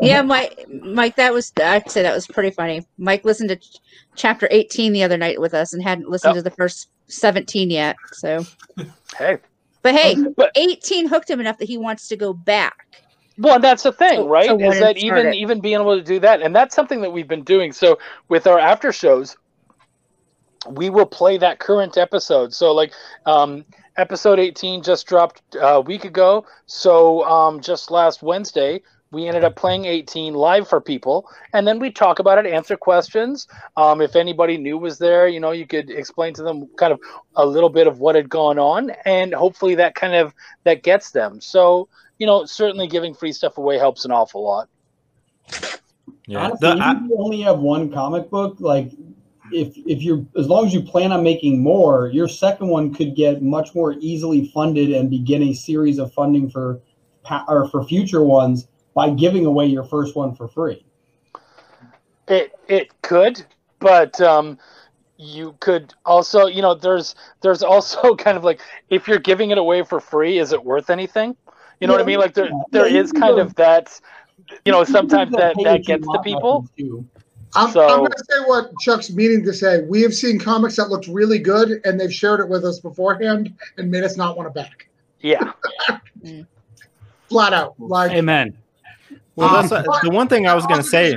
Yeah, 0.00 0.22
Mike. 0.22 0.66
Mike, 0.82 1.16
that 1.16 1.32
was 1.32 1.52
I'd 1.62 1.90
say 1.90 2.02
that 2.02 2.14
was 2.14 2.26
pretty 2.26 2.50
funny. 2.50 2.86
Mike 2.98 3.24
listened 3.24 3.50
to 3.50 3.56
ch- 3.56 3.76
chapter 4.16 4.48
eighteen 4.50 4.92
the 4.92 5.02
other 5.02 5.16
night 5.18 5.40
with 5.40 5.54
us 5.54 5.72
and 5.72 5.82
hadn't 5.82 6.08
listened 6.08 6.34
Yep. 6.36 6.44
to 6.44 6.50
the 6.50 6.56
first 6.56 6.88
seventeen 7.08 7.70
yet. 7.70 7.96
So 8.12 8.44
hey 9.18 9.38
But 9.82 9.94
hey, 9.94 10.16
But 10.36 10.52
18 10.56 11.06
hooked 11.08 11.28
him 11.28 11.40
enough 11.40 11.58
that 11.58 11.68
he 11.68 11.76
wants 11.76 12.08
to 12.08 12.16
go 12.16 12.32
back. 12.32 12.86
Well, 13.36 13.56
and 13.56 13.64
that's 13.64 13.82
the 13.82 13.92
thing, 13.92 14.16
So- 14.16 14.28
right? 14.28 14.46
so 14.46 14.58
is 14.58 14.78
that 14.80 14.96
even 14.96 15.18
started. 15.18 15.34
even 15.34 15.60
being 15.60 15.80
able 15.80 15.96
to 15.96 16.04
do 16.04 16.20
that, 16.20 16.42
and 16.42 16.54
that's 16.54 16.74
something 16.74 17.00
that 17.02 17.10
we've 17.10 17.28
been 17.28 17.42
doing. 17.44 17.72
So 17.72 17.98
with 18.28 18.46
our 18.46 18.58
after 18.58 18.92
shows, 18.92 19.36
we 20.70 20.88
will 20.90 21.06
play 21.06 21.36
that 21.38 21.58
current 21.58 21.98
episode. 21.98 22.54
So 22.54 22.72
like, 22.72 22.92
um, 23.26 23.64
episode 23.96 24.38
eighteen 24.38 24.82
just 24.82 25.06
dropped 25.06 25.42
uh, 25.56 25.66
a 25.66 25.80
week 25.80 26.04
ago. 26.04 26.46
So 26.66 27.24
um, 27.24 27.60
just 27.60 27.90
last 27.90 28.22
Wednesday, 28.22 28.82
we 29.10 29.26
ended 29.26 29.44
up 29.44 29.56
playing 29.56 29.84
eighteen 29.84 30.34
live 30.34 30.66
for 30.68 30.80
people, 30.80 31.28
and 31.52 31.66
then 31.66 31.78
we 31.78 31.90
talk 31.90 32.18
about 32.18 32.38
it, 32.38 32.46
answer 32.46 32.76
questions. 32.76 33.46
Um, 33.76 34.00
if 34.00 34.16
anybody 34.16 34.56
new 34.56 34.78
was 34.78 34.98
there, 34.98 35.28
you 35.28 35.40
know, 35.40 35.50
you 35.50 35.66
could 35.66 35.90
explain 35.90 36.34
to 36.34 36.42
them 36.42 36.68
kind 36.76 36.92
of 36.92 37.00
a 37.36 37.44
little 37.44 37.68
bit 37.68 37.86
of 37.86 38.00
what 38.00 38.14
had 38.14 38.28
gone 38.28 38.58
on, 38.58 38.90
and 39.04 39.34
hopefully 39.34 39.74
that 39.74 39.94
kind 39.94 40.14
of 40.14 40.32
that 40.64 40.82
gets 40.82 41.10
them. 41.10 41.40
So 41.40 41.88
you 42.18 42.26
know, 42.26 42.44
certainly 42.44 42.86
giving 42.86 43.14
free 43.14 43.32
stuff 43.32 43.58
away 43.58 43.78
helps 43.78 44.04
an 44.04 44.10
awful 44.12 44.42
lot. 44.42 44.68
Yeah. 46.26 46.44
Honestly, 46.44 46.68
The- 46.68 46.76
I- 46.82 46.92
if 46.92 47.10
you 47.10 47.16
only 47.18 47.40
have 47.42 47.58
one 47.60 47.92
comic 47.92 48.30
book, 48.30 48.56
like 48.60 48.90
if 49.52 49.76
if 49.86 50.02
you're 50.02 50.24
as 50.38 50.48
long 50.48 50.66
as 50.66 50.72
you 50.72 50.80
plan 50.82 51.12
on 51.12 51.22
making 51.22 51.60
more, 51.60 52.08
your 52.08 52.28
second 52.28 52.68
one 52.68 52.94
could 52.94 53.14
get 53.14 53.42
much 53.42 53.74
more 53.74 53.94
easily 54.00 54.46
funded 54.48 54.90
and 54.90 55.10
begin 55.10 55.42
a 55.42 55.52
series 55.52 55.98
of 55.98 56.12
funding 56.12 56.48
for 56.48 56.80
or 57.48 57.68
for 57.68 57.84
future 57.84 58.22
ones 58.22 58.68
by 58.94 59.10
giving 59.10 59.44
away 59.46 59.66
your 59.66 59.84
first 59.84 60.16
one 60.16 60.34
for 60.34 60.48
free. 60.48 60.84
It 62.28 62.52
it 62.68 63.02
could, 63.02 63.44
but 63.80 64.18
um, 64.20 64.58
you 65.18 65.54
could 65.60 65.92
also, 66.06 66.46
you 66.46 66.62
know, 66.62 66.74
there's 66.74 67.14
there's 67.42 67.62
also 67.62 68.14
kind 68.16 68.36
of 68.36 68.44
like 68.44 68.60
if 68.88 69.06
you're 69.06 69.18
giving 69.18 69.50
it 69.50 69.58
away 69.58 69.82
for 69.82 70.00
free, 70.00 70.38
is 70.38 70.52
it 70.52 70.64
worth 70.64 70.88
anything? 70.90 71.36
You 71.84 71.88
know 71.88 71.94
what 71.94 72.02
I 72.02 72.06
mean? 72.06 72.18
Like 72.18 72.32
there 72.32 72.46
yeah. 72.46 72.58
there 72.70 72.88
Yeah, 72.88 73.00
is 73.02 73.12
kind 73.12 73.36
can 73.36 73.40
of 73.40 73.54
that, 73.56 74.00
you 74.64 74.72
know, 74.72 74.84
sometimes 74.84 75.32
that 75.32 75.54
that 75.64 75.84
gets 75.84 76.02
to 76.04 76.08
want 76.08 76.24
people. 76.24 76.66
I'm, 77.54 77.70
So- 77.72 77.86
I'm 77.86 77.98
going 77.98 78.10
to 78.10 78.24
say 78.30 78.40
what 78.46 78.70
Chuck's 78.80 79.10
meaning 79.12 79.44
to 79.44 79.52
say. 79.52 79.82
We 79.82 80.00
have 80.00 80.14
seen 80.14 80.38
comics 80.38 80.76
that 80.76 80.88
looked 80.88 81.06
really 81.08 81.38
good, 81.38 81.82
and 81.84 82.00
they've 82.00 82.12
shared 82.12 82.40
it 82.40 82.48
with 82.48 82.64
us 82.64 82.80
beforehand 82.80 83.54
and 83.76 83.90
made 83.90 84.02
us 84.02 84.16
not 84.16 84.36
want 84.38 84.48
to 84.48 84.50
back. 84.62 84.88
Yeah. 85.20 85.52
Flat 87.28 87.52
out. 87.52 87.74
Like, 87.78 88.12
Amen. 88.12 88.56
well, 89.36 89.54
Um, 89.54 89.68
that's 89.68 89.72
uh, 89.86 90.00
the 90.02 90.10
one 90.10 90.26
thing 90.26 90.46
I 90.46 90.54
was 90.54 90.66
going 90.66 90.80
to 90.80 90.88
say. 90.88 91.16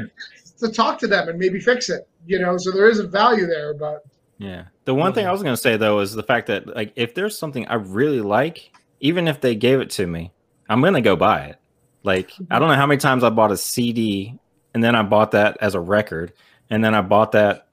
to 0.60 0.70
talk 0.70 1.00
to 1.00 1.08
them 1.08 1.30
and 1.30 1.40
maybe 1.40 1.60
fix 1.60 1.90
it, 1.90 2.08
you 2.26 2.40
know, 2.40 2.58
so 2.58 2.72
there 2.72 2.90
is 2.90 3.00
a 3.00 3.08
value 3.08 3.46
there, 3.48 3.74
but 3.74 4.04
Yeah. 4.38 4.66
The 4.86 4.94
one 4.94 5.14
thing 5.14 5.26
I 5.28 5.32
was 5.32 5.42
going 5.44 5.56
to 5.56 5.62
say 5.62 5.78
though 5.78 6.00
is 6.02 6.14
the 6.14 6.24
fact 6.24 6.48
that 6.48 6.68
like 6.76 6.92
if 6.96 7.14
there's 7.16 7.38
something 7.38 7.68
I 7.68 7.76
really 7.76 8.22
like, 8.22 8.72
even 9.00 9.28
if 9.28 9.40
they 9.42 9.54
gave 9.56 9.80
it 9.82 9.90
to 9.92 10.08
me, 10.08 10.32
I'm 10.70 10.82
going 10.82 10.94
to 10.94 11.02
go 11.02 11.16
buy 11.16 11.46
it. 11.46 11.58
Like 12.04 12.32
I 12.32 12.34
mm-hmm. 12.34 12.60
don't 12.60 12.70
know 12.70 12.76
how 12.76 12.88
many 12.88 13.00
times 13.00 13.24
I 13.24 13.30
bought 13.30 13.52
a 13.52 13.58
CD 13.58 14.38
and 14.74 14.84
then 14.84 14.96
I 14.96 15.04
bought 15.04 15.32
that 15.32 15.58
as 15.62 15.76
a 15.76 15.80
record 15.80 16.34
and 16.70 16.84
then 16.84 16.96
I 16.96 17.02
bought 17.02 17.34
that 17.34 17.68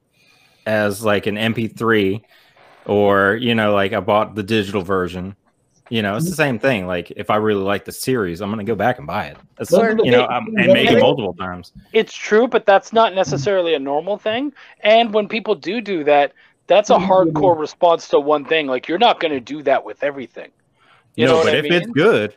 as 0.65 1.03
like 1.03 1.27
an 1.27 1.35
MP3 1.35 2.21
or 2.85 3.35
you 3.35 3.55
know 3.55 3.73
like 3.73 3.93
I 3.93 3.99
bought 3.99 4.35
the 4.35 4.43
digital 4.43 4.81
version. 4.81 5.35
You 5.89 6.01
know, 6.01 6.15
it's 6.15 6.25
the 6.25 6.31
mm-hmm. 6.31 6.37
same 6.37 6.59
thing. 6.59 6.87
Like 6.87 7.11
if 7.11 7.29
I 7.29 7.35
really 7.35 7.61
like 7.61 7.85
the 7.85 7.91
series, 7.91 8.41
I'm 8.41 8.49
going 8.49 8.65
to 8.65 8.69
go 8.69 8.75
back 8.75 8.97
and 8.97 9.05
buy 9.05 9.27
it. 9.27 9.37
That's, 9.55 9.71
Or- 9.71 9.95
you 10.03 10.09
know, 10.09 10.25
I'm, 10.25 10.47
and 10.57 10.73
make 10.73 10.89
it 10.89 10.99
multiple 10.99 11.35
times. 11.35 11.73
It's 11.93 12.13
true, 12.13 12.47
but 12.47 12.65
that's 12.65 12.91
not 12.91 13.13
necessarily 13.13 13.75
a 13.75 13.79
normal 13.79 14.17
thing. 14.17 14.51
And 14.79 15.13
when 15.13 15.27
people 15.27 15.53
do 15.53 15.81
do 15.81 16.03
that, 16.05 16.33
that's 16.65 16.89
a 16.89 16.93
mm-hmm. 16.93 17.11
hardcore 17.11 17.57
response 17.57 18.07
to 18.09 18.19
one 18.19 18.45
thing. 18.45 18.65
Like 18.65 18.87
you're 18.87 18.97
not 18.97 19.19
going 19.19 19.33
to 19.33 19.39
do 19.39 19.61
that 19.63 19.85
with 19.85 20.03
everything. 20.03 20.49
You 21.15 21.27
no, 21.27 21.33
know 21.33 21.43
but 21.43 21.53
I 21.53 21.57
if 21.57 21.63
mean? 21.65 21.73
it's 21.73 21.87
good, 21.91 22.35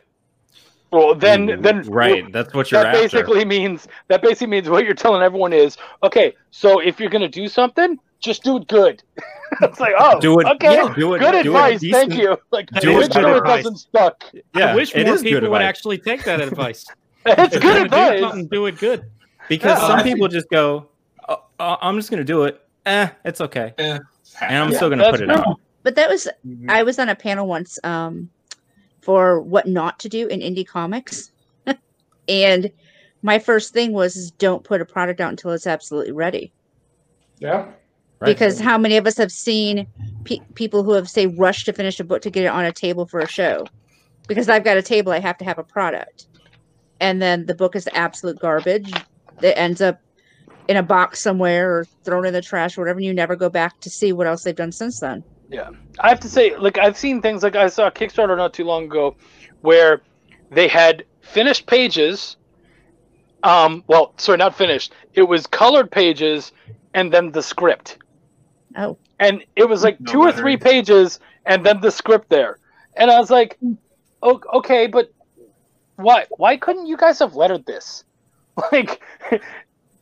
Well, 0.91 1.13
then 1.15 1.61
then 1.61 1.83
right, 1.83 2.31
that's 2.31 2.53
what 2.53 2.71
you're 2.71 2.81
that 2.81 2.95
after. 2.95 3.01
basically 3.17 3.45
means 3.45 3.87
that 4.07 4.21
basically 4.21 4.47
means 4.47 4.69
what 4.69 4.85
you're 4.85 4.93
telling 4.95 5.21
everyone 5.21 5.53
is 5.53 5.77
okay. 6.03 6.33
So 6.51 6.79
if 6.79 6.99
you're 6.99 7.09
going 7.11 7.21
to 7.21 7.27
do 7.41 7.47
something, 7.47 7.97
just 8.19 8.43
do 8.43 8.57
it 8.57 8.67
good. 8.67 9.03
it's 9.61 9.79
like 9.79 9.93
oh, 9.99 10.19
Do 10.19 10.39
it- 10.39 10.47
okay, 10.47 10.73
yeah, 10.73 10.93
do 10.95 11.13
it- 11.13 11.19
good 11.19 11.31
do 11.31 11.37
it 11.37 11.45
advice. 11.47 11.81
Thank 11.91 12.15
you. 12.15 12.37
Like 12.51 12.69
do 12.81 12.99
it 13.01 13.13
sure 13.13 13.23
good 13.23 13.31
it 13.33 13.37
advice. 13.37 13.63
doesn't 13.63 13.77
stuck. 13.77 14.23
yeah, 14.55 14.71
I 14.71 14.75
wish 14.75 14.95
it 14.95 15.05
more 15.05 15.15
is 15.15 15.21
good 15.21 15.29
people 15.35 15.49
would 15.51 15.61
actually 15.61 15.99
take 15.99 16.23
that 16.23 16.41
advice. 16.49 16.85
It's 17.25 17.55
If 17.55 17.61
good 17.61 17.75
you're 17.77 17.87
gonna 17.87 18.17
do 18.19 18.25
advice. 18.25 18.47
do 18.49 18.65
it 18.65 18.77
good. 18.79 19.03
because 19.47 19.79
Yeah. 19.79 19.87
some 19.87 19.99
I 19.99 20.03
people 20.03 20.27
just 20.27 20.49
go, 20.49 20.89
oh, 21.27 21.37
uh, 21.59 21.77
"I'm 21.81 21.97
just 21.97 22.09
going 22.09 22.19
to 22.19 22.23
do 22.23 22.43
it." 22.45 22.61
Eh, 22.85 23.09
it's 23.25 23.41
okay, 23.41 23.73
Eh, 23.77 23.99
and 24.41 24.57
I'm 24.63 24.71
Yeah, 24.71 24.75
still 24.77 24.89
going 24.89 24.99
to 24.99 25.11
put 25.11 25.21
it 25.21 25.29
out. 25.29 25.59
But 25.83 25.95
that 25.95 26.09
was 26.09 26.27
Mhm. 26.47 26.69
I 26.69 26.81
was 26.83 26.97
on 26.97 27.09
a 27.09 27.15
panel 27.15 27.45
once 27.47 27.77
um, 27.83 28.29
for 29.09 29.41
what 29.41 29.67
not 29.67 29.97
to 29.97 30.07
do 30.07 30.27
in 30.27 30.39
indie 30.39 30.67
comics, 30.67 31.31
and 32.27 32.69
my 33.23 33.39
first 33.39 33.73
thing 33.73 33.91
was 33.91 34.15
is 34.15 34.29
don't 34.29 34.63
put 34.63 34.81
a 34.81 34.85
product 34.85 35.19
out 35.19 35.31
until 35.31 35.49
it's 35.49 35.65
absolutely 35.65 36.11
ready. 36.11 36.53
yeah. 37.39 37.71
Right? 38.19 38.27
Because 38.27 38.59
how 38.59 38.77
many 38.77 38.97
of 38.97 39.07
us 39.07 39.17
have 39.17 39.31
seen 39.31 39.87
pe- 40.25 40.41
people 40.53 40.83
who 40.83 40.93
have 40.93 41.09
say 41.09 41.25
rushed 41.25 41.65
to 41.65 41.73
finish 41.73 41.99
a 41.99 42.03
book 42.03 42.21
to 42.21 42.29
get 42.29 42.43
it 42.43 42.49
on 42.49 42.65
a 42.65 42.71
table 42.71 43.07
for 43.07 43.19
a 43.19 43.27
show? 43.27 43.65
Because 44.27 44.47
I've 44.47 44.63
got 44.63 44.77
a 44.77 44.83
table, 44.83 45.11
I 45.11 45.19
have 45.19 45.39
to 45.39 45.45
have 45.45 45.57
a 45.57 45.63
product, 45.63 46.27
and 46.99 47.19
then 47.19 47.47
the 47.47 47.55
book 47.55 47.75
is 47.75 47.89
absolute 47.93 48.37
garbage 48.37 48.93
that 49.39 49.57
ends 49.57 49.81
up 49.81 49.99
in 50.67 50.77
a 50.77 50.83
box 50.83 51.19
somewhere 51.19 51.79
or 51.79 51.85
thrown 52.03 52.27
in 52.27 52.33
the 52.33 52.43
trash 52.43 52.77
or 52.77 52.81
whatever. 52.81 52.99
And 52.99 53.07
you 53.07 53.13
never 53.15 53.35
go 53.35 53.49
back 53.49 53.79
to 53.79 53.89
see 53.89 54.13
what 54.13 54.27
else 54.27 54.43
they've 54.43 54.55
done 54.55 54.71
since 54.71 54.99
then. 54.99 55.23
I 55.99 56.09
have 56.09 56.19
to 56.21 56.29
say, 56.29 56.55
like 56.55 56.77
I've 56.77 56.97
seen 56.97 57.21
things 57.21 57.43
like 57.43 57.55
I 57.55 57.67
saw 57.67 57.87
a 57.87 57.91
Kickstarter 57.91 58.37
not 58.37 58.53
too 58.53 58.63
long 58.65 58.85
ago, 58.85 59.15
where 59.61 60.01
they 60.51 60.67
had 60.67 61.05
finished 61.21 61.65
pages. 61.65 62.37
Um, 63.43 63.83
well, 63.87 64.13
sorry, 64.17 64.37
not 64.37 64.55
finished. 64.55 64.93
It 65.13 65.23
was 65.23 65.47
colored 65.47 65.91
pages, 65.91 66.51
and 66.93 67.11
then 67.11 67.31
the 67.31 67.41
script. 67.41 67.97
Oh. 68.77 68.97
And 69.19 69.43
it 69.55 69.67
was 69.67 69.83
like 69.83 69.99
No 69.99 70.11
two 70.11 70.21
or 70.21 70.31
three 70.31 70.57
pages, 70.57 71.19
and 71.45 71.65
then 71.65 71.81
the 71.81 71.91
script 71.91 72.29
there. 72.29 72.57
And 72.95 73.09
I 73.09 73.19
was 73.19 73.29
like, 73.29 73.57
"O- 74.21 74.41
okay, 74.55 74.87
but 74.87 75.11
why? 75.95 76.25
Why 76.37 76.57
couldn't 76.57 76.87
you 76.87 76.97
guys 76.97 77.19
have 77.19 77.35
lettered 77.35 77.65
this? 77.65 78.03
Like, 78.73 79.01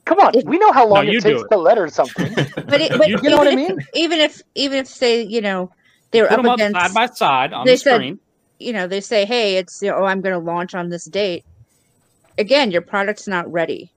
come 0.08 0.20
on, 0.20 0.36
It- 0.36 0.46
we 0.46 0.58
know 0.58 0.72
how 0.72 0.88
long 0.88 1.08
you 1.08 1.18
it 1.20 1.22
takes 1.24 1.42
it. 1.42 1.48
to 1.52 1.58
letter 1.58 1.88
something. 1.90 2.34
But, 2.56 2.82
it, 2.82 2.92
but 2.98 3.08
You 3.10 3.30
know 3.30 3.38
what 3.38 3.48
I 3.48 3.52
even 3.54 3.64
if- 3.64 3.78
mean? 3.78 3.86
Even 3.94 4.20
if 4.20 4.42
even 4.56 4.78
if 4.80 4.88
say 4.88 5.22
you 5.24 5.42
know 5.42 5.72
they 6.12 6.22
were 6.22 6.28
Put 6.28 6.40
up 6.40 6.44
them 6.44 6.52
up 6.52 6.56
against 6.60 6.80
side 6.80 6.94
by 6.94 7.06
side 7.14 7.54
on 7.54 7.66
they 7.66 7.74
the 7.74 7.78
said- 7.78 7.96
screen. 7.96 8.20
you 8.60 8.74
know 8.74 8.88
they 8.88 9.02
say 9.02 9.26
hey 9.26 9.58
it's 9.58 9.82
you 9.82 9.90
know, 9.92 9.98
oh 9.98 10.06
I'm 10.06 10.22
going 10.22 10.34
to 10.34 10.40
launch 10.40 10.74
on 10.76 10.90
this 10.90 11.06
date. 11.06 11.44
Again, 12.38 12.72
your 12.72 12.82
product's 12.82 13.28
not 13.28 13.52
ready. 13.52 13.92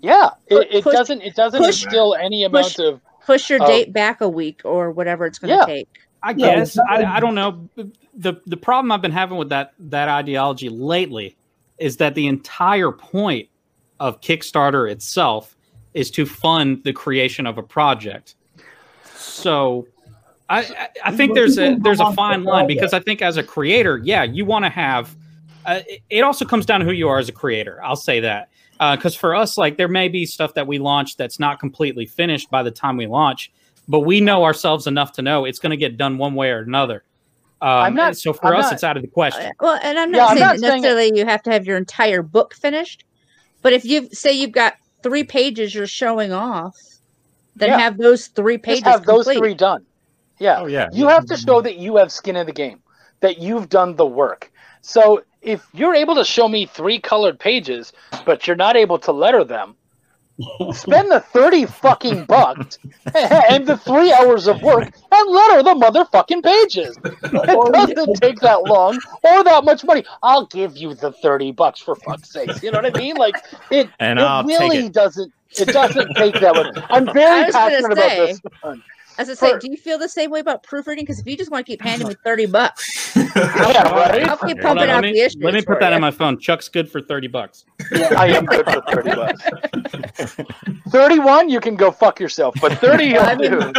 Yeah, 0.00 0.30
it, 0.48 0.68
it 0.72 0.82
Push- 0.84 0.94
doesn't. 0.94 1.20
It 1.22 1.34
doesn't 1.36 1.60
push- 1.60 1.84
instill 1.84 2.14
any 2.14 2.44
amount 2.44 2.66
push- 2.66 2.78
of. 2.78 3.00
Push 3.24 3.50
your 3.50 3.62
Oh. 3.62 3.66
date 3.66 3.92
back 3.92 4.20
a 4.20 4.28
week 4.28 4.62
or 4.64 4.90
whatever 4.90 5.26
it's 5.26 5.38
going 5.38 5.50
to 5.50 5.56
Yeah. 5.60 5.64
take. 5.66 5.88
I 6.24 6.32
guess 6.32 6.76
it's 6.76 6.78
I, 6.78 7.04
I 7.04 7.20
don't 7.20 7.34
know. 7.36 7.68
the 8.14 8.34
The 8.46 8.56
problem 8.56 8.90
I've 8.92 9.02
been 9.02 9.12
having 9.12 9.36
with 9.38 9.48
that 9.50 9.74
that 9.78 10.08
ideology 10.08 10.68
lately 10.68 11.36
is 11.78 11.96
that 11.98 12.14
the 12.16 12.26
entire 12.26 12.90
point 12.92 13.48
of 14.02 14.20
Kickstarter 14.20 14.90
itself 14.90 15.56
is 15.94 16.10
to 16.10 16.26
fund 16.26 16.82
the 16.82 16.92
creation 16.92 17.46
of 17.46 17.56
a 17.56 17.62
project. 17.62 18.34
So, 19.14 19.86
I 20.50 20.58
I, 20.60 20.88
I 21.04 21.16
think 21.16 21.34
there's 21.34 21.56
a 21.58 21.76
there's 21.76 22.00
a 22.00 22.12
fine 22.12 22.42
line 22.42 22.66
because 22.66 22.92
I 22.92 22.98
think 23.00 23.22
as 23.22 23.36
a 23.36 23.42
creator, 23.44 23.98
yeah, 24.02 24.24
you 24.24 24.44
want 24.44 24.64
to 24.64 24.68
have. 24.70 25.14
Uh, 25.64 25.80
it- 25.88 26.00
it 26.10 26.20
also 26.22 26.44
comes 26.44 26.66
down 26.66 26.80
to 26.80 26.86
who 26.86 26.90
you 26.92 27.08
are 27.08 27.18
as 27.20 27.28
a 27.28 27.32
creator. 27.32 27.78
I'll 27.84 27.94
say 28.10 28.18
that 28.20 28.48
because 28.96 29.14
for 29.14 29.32
us, 29.36 29.56
like 29.56 29.76
there 29.76 29.86
may 29.86 30.08
be 30.08 30.26
stuff 30.26 30.54
that 30.54 30.66
we 30.66 30.78
launch 30.80 31.16
that's 31.16 31.38
not 31.38 31.60
completely 31.60 32.04
finished 32.04 32.50
by 32.50 32.64
the 32.64 32.70
time 32.72 32.96
we 32.96 33.06
launch, 33.06 33.52
but 33.86 34.00
we 34.00 34.20
know 34.20 34.42
ourselves 34.42 34.88
enough 34.88 35.12
to 35.12 35.22
know 35.22 35.44
it's 35.44 35.60
going 35.60 35.70
to 35.70 35.76
get 35.76 35.96
done 35.96 36.18
one 36.18 36.34
way 36.34 36.50
or 36.50 36.58
another. 36.58 37.04
Um, 37.60 37.68
I'm 37.68 37.94
not- 37.94 38.16
so 38.16 38.32
for 38.32 38.52
I'm 38.52 38.58
us, 38.58 38.64
not- 38.64 38.72
it's 38.72 38.82
out 38.84 38.96
of 38.96 39.02
the 39.02 39.08
question. 39.08 39.46
Uh, 39.46 39.50
Well, 39.60 39.78
and 39.84 39.96
I'm 40.00 40.12
Yeah, 40.12 40.22
not 40.22 40.30
I'm 40.32 40.36
saying 40.36 40.46
not 40.48 40.52
that 40.54 40.60
saying 40.60 40.82
necessarily 40.82 41.16
you 41.18 41.24
have 41.26 41.42
to 41.44 41.52
have 41.52 41.64
your 41.64 41.76
entire 41.76 42.22
book 42.22 42.54
finished, 42.54 43.04
but 43.62 43.72
if 43.72 43.84
you 43.84 44.08
say 44.12 44.32
you've 44.32 44.52
got 44.52 44.74
three 45.02 45.24
pages 45.24 45.74
you're 45.74 45.86
showing 45.86 46.32
off, 46.32 46.76
then 47.56 47.70
Yeah. 47.70 47.78
have 47.78 47.98
those 47.98 48.28
three 48.28 48.58
pages 48.58 48.82
Just 48.82 48.98
have 48.98 49.06
those 49.06 49.26
three 49.26 49.54
done. 49.54 49.84
Yeah. 50.38 50.60
Oh 50.60 50.66
yeah, 50.66 50.88
You 50.92 51.08
have 51.08 51.26
to 51.26 51.36
show 51.36 51.60
that 51.60 51.76
you 51.76 51.96
have 51.96 52.10
skin 52.10 52.36
in 52.36 52.46
the 52.46 52.52
game, 52.52 52.82
that 53.20 53.38
you've 53.38 53.68
done 53.68 53.96
the 53.96 54.06
work. 54.06 54.50
So 54.80 55.22
if 55.40 55.64
you're 55.72 55.94
able 55.94 56.14
to 56.16 56.24
show 56.24 56.48
me 56.48 56.66
three 56.66 56.98
colored 56.98 57.38
pages, 57.38 57.92
but 58.24 58.46
you're 58.46 58.56
not 58.56 58.76
able 58.76 58.98
to 59.00 59.12
letter 59.12 59.44
them, 59.44 59.76
spend 60.72 61.10
the 61.10 61.20
30 61.20 61.66
fucking 61.66 62.24
bucks 62.24 62.78
and 63.14 63.66
the 63.66 63.76
three 63.76 64.12
hours 64.12 64.46
of 64.46 64.62
work 64.62 64.92
and 65.12 65.30
letter 65.30 65.62
the 65.62 65.74
motherfucking 65.74 66.42
pages. 66.42 66.98
It 67.04 67.72
doesn't 67.72 68.14
take 68.20 68.40
that 68.40 68.62
long 68.64 68.98
or 69.22 69.44
that 69.44 69.64
much 69.64 69.84
money. 69.84 70.04
I'll 70.22 70.46
give 70.46 70.76
you 70.76 70.94
the 70.94 71.12
30 71.12 71.52
bucks 71.52 71.80
for 71.80 71.94
fuck's 71.96 72.30
sake. 72.32 72.62
You 72.62 72.70
know 72.70 72.80
what 72.80 72.96
I 72.96 72.98
mean? 72.98 73.16
Like 73.16 73.36
it, 73.70 73.88
And 74.00 74.18
it 74.18 74.22
I'll 74.22 74.44
really 74.44 74.86
it. 74.86 74.92
doesn't 74.92 75.32
it 75.58 75.66
doesn't 75.68 76.14
take 76.16 76.34
that 76.40 76.54
much. 76.54 76.84
I'm 76.90 77.12
very 77.12 77.44
was 77.44 77.54
gonna 77.54 77.70
passionate 77.70 77.92
about 77.92 78.16
this 78.16 78.40
one. 78.62 78.82
As 79.18 79.28
I 79.28 79.34
say, 79.34 79.50
For- 79.52 79.58
do 79.58 79.70
you 79.70 79.76
feel 79.76 79.98
the 79.98 80.08
same 80.08 80.30
way 80.30 80.40
about 80.40 80.62
proofreading? 80.62 81.04
Because 81.04 81.18
if 81.20 81.26
you 81.26 81.36
just 81.36 81.50
want 81.50 81.66
to 81.66 81.70
keep 81.72 81.82
handing 81.82 82.08
me 82.08 82.14
thirty 82.24 82.46
bucks, 82.46 83.14
Yeah, 83.16 83.90
right. 83.92 84.28
I'll 84.28 84.36
keep 84.38 84.60
pumping 84.60 84.62
Hold 84.62 84.78
on, 84.78 84.88
out 84.88 84.94
let 84.96 85.00
the 85.02 85.12
me, 85.12 85.20
issues. 85.20 85.42
let 85.42 85.54
me 85.54 85.62
put 85.62 85.80
that 85.80 85.90
you. 85.90 85.96
in 85.96 86.00
my 86.00 86.10
phone. 86.10 86.38
Chuck's 86.38 86.68
good 86.68 86.90
for 86.90 87.00
30 87.00 87.28
bucks. 87.28 87.64
I 88.16 88.28
am 88.28 88.46
good 88.46 88.64
for 88.66 88.80
30 88.90 89.10
bucks. 89.14 90.36
31, 90.90 91.48
you 91.48 91.60
can 91.60 91.76
go 91.76 91.90
fuck 91.90 92.20
yourself, 92.20 92.54
but 92.60 92.72
30, 92.78 93.04
you'll 93.04 93.20
I 93.22 93.34
mean- 93.34 93.50
do. 93.50 93.72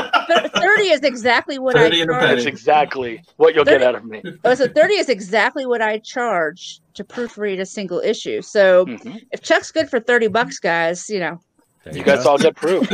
Thirty 0.55 0.89
is 0.91 1.01
exactly 1.01 1.59
what 1.59 1.75
I 1.75 1.83
30 1.83 2.01
and 2.01 2.09
charge. 2.11 2.21
That's 2.29 2.45
exactly 2.45 3.23
what 3.37 3.53
you'll 3.53 3.65
get 3.65 3.81
out 3.83 3.95
of 3.95 4.05
me. 4.05 4.21
Oh, 4.45 4.55
so 4.55 4.67
thirty 4.67 4.93
is 4.93 5.09
exactly 5.09 5.65
what 5.65 5.81
I 5.81 5.97
charge 5.99 6.79
to 6.93 7.03
proofread 7.03 7.59
a 7.59 7.65
single 7.65 7.99
issue. 7.99 8.41
So 8.41 8.85
Mhm. 8.85 9.21
if 9.31 9.41
Chuck's 9.41 9.71
good 9.71 9.89
for 9.89 9.99
thirty 9.99 10.27
bucks, 10.27 10.59
guys, 10.59 11.09
you 11.09 11.19
know, 11.19 11.39
There 11.83 11.97
You 11.97 12.03
go. 12.03 12.15
guys 12.15 12.25
all 12.25 12.37
get 12.37 12.55
proof. 12.55 12.89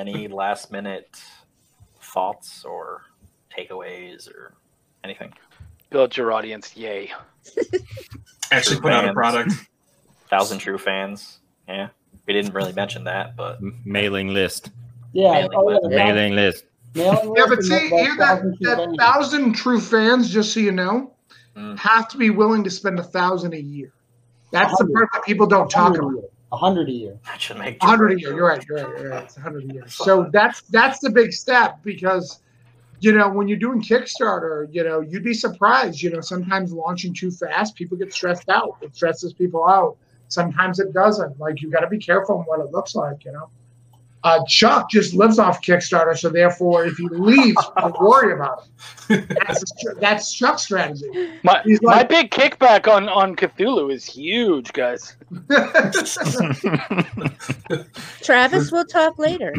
Any 0.00 0.28
last 0.28 0.72
minute 0.72 1.20
thoughts 2.00 2.64
or 2.64 3.02
takeaways 3.54 4.30
or 4.34 4.54
anything? 5.04 5.34
Build 5.90 6.16
your 6.16 6.32
audience. 6.32 6.74
Yay. 6.74 7.12
Actually 8.50 8.80
put 8.80 8.92
out 8.94 9.06
a 9.06 9.12
product. 9.12 9.52
Thousand 10.30 10.58
true 10.58 10.78
fans. 10.78 11.40
Yeah, 11.68 11.88
we 12.26 12.32
didn't 12.32 12.54
really 12.54 12.72
mention 12.72 13.04
that, 13.04 13.36
but 13.36 13.58
M- 13.58 13.78
mailing 13.84 14.28
list. 14.28 14.70
Yeah. 15.12 15.32
Mailing 15.32 15.50
oh, 15.54 15.68
yeah, 15.68 15.74
list. 15.74 15.82
the 15.82 15.88
mailing- 15.90 16.14
Mailing 16.14 16.34
list. 16.34 16.64
mailing 16.94 17.34
Yeah, 17.36 17.44
but 17.46 17.62
see, 17.62 17.88
here 17.90 18.16
that, 18.16 18.40
thousand 18.40 18.56
true 18.56 18.66
that 18.70 18.76
fans. 18.78 18.96
thousand 18.98 19.52
true 19.52 19.80
fans, 19.80 20.30
just 20.30 20.54
so 20.54 20.60
you 20.60 20.72
know, 20.72 21.12
Mm. 21.56 21.76
have 21.78 22.08
to 22.08 22.16
be 22.16 22.30
willing 22.30 22.62
to 22.64 22.70
spend 22.70 22.98
a 23.00 23.02
thousand 23.02 23.52
a 23.54 23.60
year. 23.60 23.92
That's 24.52 24.76
the 24.78 24.86
part 24.86 25.08
that 25.12 25.24
people 25.24 25.46
don't 25.46 25.68
talk 25.68 25.90
100 25.92 26.18
about. 26.18 26.30
Year. 26.50 26.52
A 26.52 26.56
hundred 26.56 26.88
a 26.88 26.92
year. 26.92 27.18
that 27.26 27.40
should 27.40 27.58
make 27.58 27.82
A 27.82 27.86
hundred 27.86 28.12
a 28.12 28.20
year. 28.20 28.34
You're 28.34 28.46
right. 28.46 28.64
You're 28.68 28.84
right. 28.84 29.00
You're 29.00 29.10
right. 29.10 29.24
It's 29.24 29.36
a 29.36 29.40
hundred 29.40 29.70
a 29.70 29.74
year. 29.74 29.88
So 29.88 30.28
that's 30.32 30.62
that's 30.62 30.98
the 30.98 31.10
big 31.10 31.32
step 31.32 31.78
because 31.82 32.40
you 33.00 33.12
know 33.12 33.28
when 33.28 33.48
you're 33.48 33.58
doing 33.58 33.80
Kickstarter, 33.80 34.68
you 34.72 34.84
know 34.84 35.00
you'd 35.00 35.24
be 35.24 35.34
surprised. 35.34 36.02
You 36.02 36.10
know 36.10 36.20
sometimes 36.20 36.72
launching 36.72 37.14
too 37.14 37.30
fast, 37.30 37.74
people 37.74 37.96
get 37.96 38.12
stressed 38.12 38.48
out. 38.48 38.76
It 38.80 38.94
stresses 38.94 39.32
people 39.32 39.66
out. 39.66 39.96
Sometimes 40.28 40.78
it 40.78 40.92
doesn't. 40.92 41.38
Like 41.38 41.62
you 41.62 41.70
got 41.70 41.80
to 41.80 41.88
be 41.88 41.98
careful 41.98 42.38
on 42.38 42.44
what 42.44 42.60
it 42.60 42.72
looks 42.72 42.94
like. 42.94 43.24
You 43.24 43.32
know. 43.32 43.50
Uh, 44.22 44.44
Chuck 44.46 44.90
just 44.90 45.14
lives 45.14 45.38
off 45.38 45.62
Kickstarter, 45.62 46.16
so 46.18 46.28
therefore, 46.28 46.84
if 46.84 46.96
he 46.98 47.08
leaves, 47.08 47.56
don't 47.78 47.98
worry 48.06 48.34
about 48.34 48.64
it. 49.08 49.26
That's 49.46 49.64
that's 49.98 50.34
Chuck's 50.34 50.62
strategy. 50.64 51.06
My, 51.42 51.62
He's 51.64 51.80
my 51.82 52.02
big 52.02 52.30
kickback 52.30 52.86
on, 52.86 53.08
on 53.08 53.34
Cthulhu 53.34 53.90
is 53.92 54.04
huge, 54.04 54.72
guys. 54.74 55.16
Travis 58.22 58.70
will 58.70 58.84
talk 58.84 59.18
later. 59.18 59.54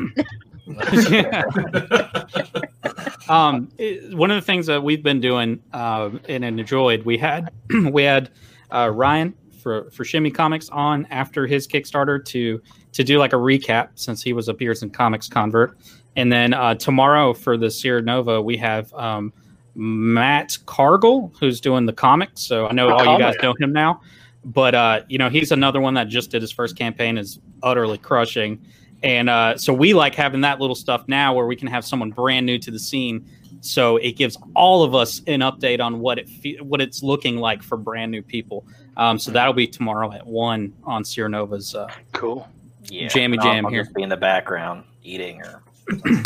um, 3.29 3.69
it- 3.77 4.15
one 4.15 4.31
of 4.31 4.35
the 4.35 4.41
things 4.45 4.67
that 4.67 4.83
we've 4.83 5.03
been 5.03 5.21
doing 5.21 5.61
uh, 5.73 6.09
and 6.29 6.45
enjoyed, 6.45 7.03
we 7.03 7.17
had 7.17 7.51
we 7.91 8.03
had 8.03 8.29
uh, 8.71 8.89
Ryan 8.93 9.33
for 9.61 9.89
for 9.91 10.03
Shimmy 10.03 10.31
Comics 10.31 10.69
on 10.69 11.07
after 11.09 11.47
his 11.47 11.67
Kickstarter 11.67 12.23
to 12.25 12.61
to 12.93 13.03
do 13.03 13.19
like 13.19 13.33
a 13.33 13.37
recap 13.37 13.89
since 13.95 14.21
he 14.21 14.33
was 14.33 14.47
a 14.47 14.53
Pearson 14.53 14.89
Comics 14.89 15.27
convert, 15.27 15.77
and 16.15 16.31
then 16.31 16.53
uh, 16.53 16.75
tomorrow 16.75 17.33
for 17.33 17.57
the 17.57 17.69
Sierra 17.69 18.01
Nova 18.01 18.41
we 18.41 18.57
have 18.57 18.93
um, 18.93 19.31
Matt 19.75 20.57
Cargill 20.65 21.31
who's 21.39 21.61
doing 21.61 21.85
the 21.85 21.93
comics. 21.93 22.41
So 22.41 22.67
I 22.67 22.73
know 22.73 22.87
The 22.87 22.93
all 22.95 23.13
you 23.13 23.19
guys 23.19 23.35
know 23.41 23.53
him 23.59 23.71
now, 23.71 24.01
but 24.43 24.75
uh, 24.75 25.01
you 25.07 25.17
know 25.17 25.29
he's 25.29 25.51
another 25.51 25.81
one 25.81 25.93
that 25.93 26.07
just 26.07 26.31
did 26.31 26.41
his 26.41 26.51
first 26.51 26.77
campaign 26.77 27.17
is 27.17 27.39
utterly 27.63 27.97
crushing. 27.97 28.59
And 29.03 29.29
uh, 29.29 29.57
so 29.57 29.73
we 29.73 29.93
like 29.93 30.13
having 30.13 30.41
that 30.41 30.59
little 30.59 30.75
stuff 30.75 31.05
now 31.07 31.33
where 31.33 31.47
we 31.47 31.55
can 31.55 31.67
have 31.67 31.83
someone 31.83 32.11
brand 32.11 32.45
new 32.45 32.59
to 32.59 32.69
the 32.69 32.79
scene. 32.79 33.27
So 33.61 33.97
it 33.97 34.13
gives 34.13 34.37
all 34.55 34.83
of 34.83 34.95
us 34.95 35.21
an 35.27 35.41
update 35.41 35.79
on 35.79 35.99
what 35.99 36.17
it 36.19 36.27
fe- 36.27 36.57
what 36.61 36.81
it's 36.81 37.03
looking 37.03 37.37
like 37.37 37.61
for 37.61 37.77
brand 37.77 38.11
new 38.11 38.21
people. 38.23 38.65
Um, 38.97 39.17
so 39.19 39.31
that'll 39.31 39.53
be 39.53 39.67
tomorrow 39.67 40.11
at 40.11 40.25
one 40.25 40.73
on 40.83 41.05
Sierra 41.05 41.29
Nova's. 41.29 41.75
Uh, 41.75 41.87
Cool. 42.13 42.47
Yeah, 42.85 43.07
Jammy 43.07 43.37
and 43.37 43.41
I'll- 43.47 43.53
Jam 43.53 43.65
I'll 43.67 43.71
here. 43.71 43.83
Just 43.83 43.95
be 43.95 44.01
in 44.01 44.09
the 44.09 44.17
background 44.17 44.83
eating 45.03 45.41
or 45.41 45.63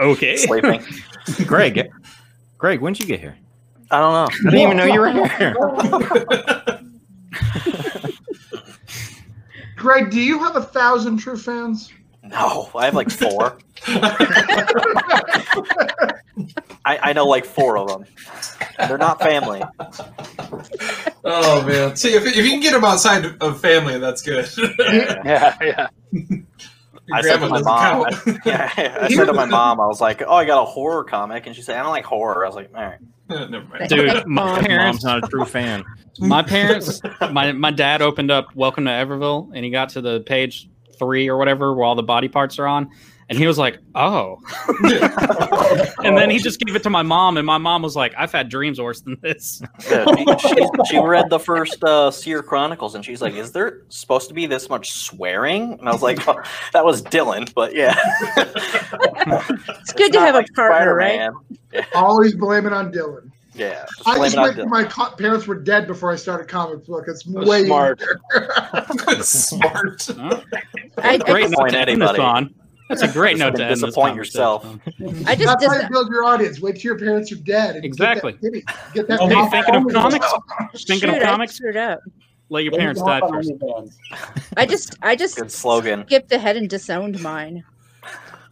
okay. 0.00 0.36
sleeping. 0.36 0.82
Greg. 1.46 1.90
Greg, 2.58 2.80
when'd 2.80 2.98
you 2.98 3.06
get 3.06 3.20
here? 3.20 3.36
I 3.90 4.00
don't 4.00 4.12
know. 4.12 4.24
I 4.48 4.50
didn't 4.50 4.60
even 4.60 4.76
know 4.76 4.84
you 4.86 5.00
were 5.00 5.12
here. 5.28 5.54
Greg, 9.76 10.10
do 10.10 10.20
you 10.20 10.38
have 10.38 10.56
a 10.56 10.62
thousand 10.62 11.16
true 11.18 11.36
fans? 11.36 11.92
No, 12.32 12.70
I 12.74 12.86
have 12.86 12.94
like 12.94 13.10
four. 13.10 13.58
I, 16.84 16.98
I 17.02 17.12
know 17.12 17.26
like 17.26 17.44
four 17.44 17.76
of 17.76 17.88
them. 17.88 18.06
They're 18.78 18.96
not 18.96 19.20
family. 19.20 19.62
oh 21.24 21.66
man! 21.66 21.94
See, 21.96 22.14
if, 22.14 22.24
if 22.24 22.36
you 22.36 22.50
can 22.50 22.60
get 22.60 22.72
them 22.72 22.84
outside 22.84 23.24
of 23.40 23.60
family, 23.60 23.98
that's 23.98 24.22
good. 24.22 24.48
Yeah. 24.78 25.22
Yeah, 25.24 25.56
yeah. 25.60 25.88
I 27.12 27.20
said 27.20 27.38
to 27.38 27.48
my 27.48 27.60
mom. 27.60 28.06
I, 28.06 28.38
yeah, 28.46 28.72
I 28.76 29.08
said 29.08 29.26
to 29.26 29.32
my 29.34 29.44
mom, 29.44 29.80
I 29.80 29.86
was 29.86 30.00
like, 30.00 30.22
"Oh, 30.26 30.34
I 30.34 30.44
got 30.44 30.62
a 30.62 30.64
horror 30.64 31.04
comic," 31.04 31.46
and 31.46 31.54
she 31.54 31.60
said, 31.62 31.76
"I 31.78 31.82
don't 31.82 31.92
like 31.92 32.04
horror." 32.04 32.44
I 32.44 32.48
was 32.48 32.56
like, 32.56 32.70
"All 32.74 32.82
right." 32.82 32.98
Uh, 33.28 33.46
never 33.46 33.66
mind. 33.66 33.88
Dude, 33.88 34.26
my 34.26 34.62
parents, 34.62 35.04
Mom's 35.04 35.04
not 35.04 35.24
a 35.24 35.28
true 35.28 35.44
fan. 35.44 35.84
my 36.18 36.42
parents, 36.42 37.00
my 37.30 37.52
my 37.52 37.70
dad 37.70 38.00
opened 38.00 38.30
up 38.30 38.54
Welcome 38.54 38.86
to 38.86 38.90
Everville, 38.90 39.50
and 39.54 39.64
he 39.64 39.70
got 39.70 39.90
to 39.90 40.00
the 40.00 40.20
page 40.20 40.68
three 40.98 41.28
or 41.28 41.36
whatever 41.36 41.74
where 41.74 41.84
all 41.84 41.94
the 41.94 42.02
body 42.02 42.28
parts 42.28 42.58
are 42.58 42.66
on, 42.66 42.90
and 43.28 43.38
he 43.38 43.46
was 43.46 43.56
like, 43.56 43.78
"Oh," 43.94 44.38
and 46.04 46.16
then 46.18 46.28
he 46.28 46.38
just 46.38 46.60
gave 46.60 46.76
it 46.76 46.82
to 46.82 46.90
my 46.90 47.02
mom, 47.02 47.38
and 47.38 47.46
my 47.46 47.58
mom 47.58 47.82
was 47.82 47.96
like, 47.96 48.12
"I've 48.16 48.30
had 48.30 48.48
dreams 48.48 48.80
worse 48.80 49.00
than 49.00 49.16
this." 49.22 49.62
Yeah, 49.90 50.04
she, 50.14 50.48
she, 50.48 50.66
she 50.90 50.98
read 50.98 51.30
the 51.30 51.38
first 51.38 51.82
uh, 51.82 52.10
Seer 52.10 52.42
Chronicles, 52.42 52.94
and 52.94 53.04
she's 53.04 53.22
like, 53.22 53.34
"Is 53.34 53.52
there 53.52 53.82
supposed 53.88 54.28
to 54.28 54.34
be 54.34 54.46
this 54.46 54.68
much 54.68 54.92
swearing?" 54.92 55.78
And 55.78 55.88
I 55.88 55.92
was 55.92 56.02
like, 56.02 56.28
oh, 56.28 56.40
"That 56.72 56.84
was 56.84 57.02
Dylan," 57.02 57.52
but 57.54 57.74
yeah, 57.74 57.96
It's 59.80 59.92
good 59.94 60.12
to 60.12 60.20
have 60.20 60.34
a 60.34 60.44
partner, 60.54 60.94
right? 60.94 61.30
Spider-Man. 61.72 61.86
Always 61.94 62.34
blame 62.34 62.66
it 62.66 62.74
on 62.74 62.92
Dylan. 62.92 63.31
Yeah, 63.54 63.84
just 63.98 64.08
I 64.08 64.16
just 64.16 64.34
it 64.36 64.40
wait 64.40 64.54
till 64.56 64.66
my 64.66 64.84
co- 64.84 65.10
parents 65.16 65.46
were 65.46 65.60
dead 65.60 65.86
before 65.86 66.10
I 66.10 66.16
started 66.16 66.48
comic 66.48 66.86
book. 66.86 67.04
It's 67.06 67.22
That's 67.24 67.46
way 67.46 67.64
smart. 67.66 68.00
easier. 68.00 69.22
Smart. 69.22 70.08
I, 70.18 70.42
I 70.98 71.18
Great 71.18 71.50
just, 71.50 71.58
note 71.58 71.68
Disappoint 71.68 71.72
to 71.72 71.78
end 71.90 72.02
this 72.02 72.18
on. 72.18 72.54
That's 72.88 73.02
a 73.02 73.08
great 73.08 73.36
note 73.38 73.56
to 73.56 73.64
end 73.66 73.74
disappoint 73.80 74.16
yourself. 74.16 74.64
I 75.26 75.34
just, 75.34 75.44
That's 75.60 75.66
how 75.66 75.80
you 75.82 75.88
build 75.90 76.10
your 76.10 76.24
audience. 76.24 76.60
Wait 76.60 76.76
till 76.76 76.82
your 76.90 76.98
parents 76.98 77.30
are 77.32 77.36
dead. 77.36 77.76
And 77.76 77.84
Exactly. 77.84 78.32
Get 78.40 78.52
that, 78.52 78.76
get 78.94 79.08
that 79.08 79.20
oh, 79.20 79.28
Hey, 79.28 79.50
thinking 79.50 79.74
of 79.74 79.82
only- 79.82 79.94
comics? 79.94 80.26
Thinking 80.84 81.10
of 81.10 81.14
shoot, 81.16 81.22
I 81.22 81.26
comics? 81.26 81.54
screwed 81.56 81.76
up. 81.76 82.00
Let 82.48 82.64
your 82.64 82.72
parents 82.72 83.02
die 83.02 83.20
first. 83.28 83.52
I 84.56 84.66
just, 84.66 84.96
I 85.02 85.16
just 85.16 85.36
Good 85.36 85.50
slogan. 85.52 86.04
skipped 86.06 86.32
ahead 86.32 86.56
and 86.56 86.68
disowned 86.68 87.20
mine. 87.22 87.64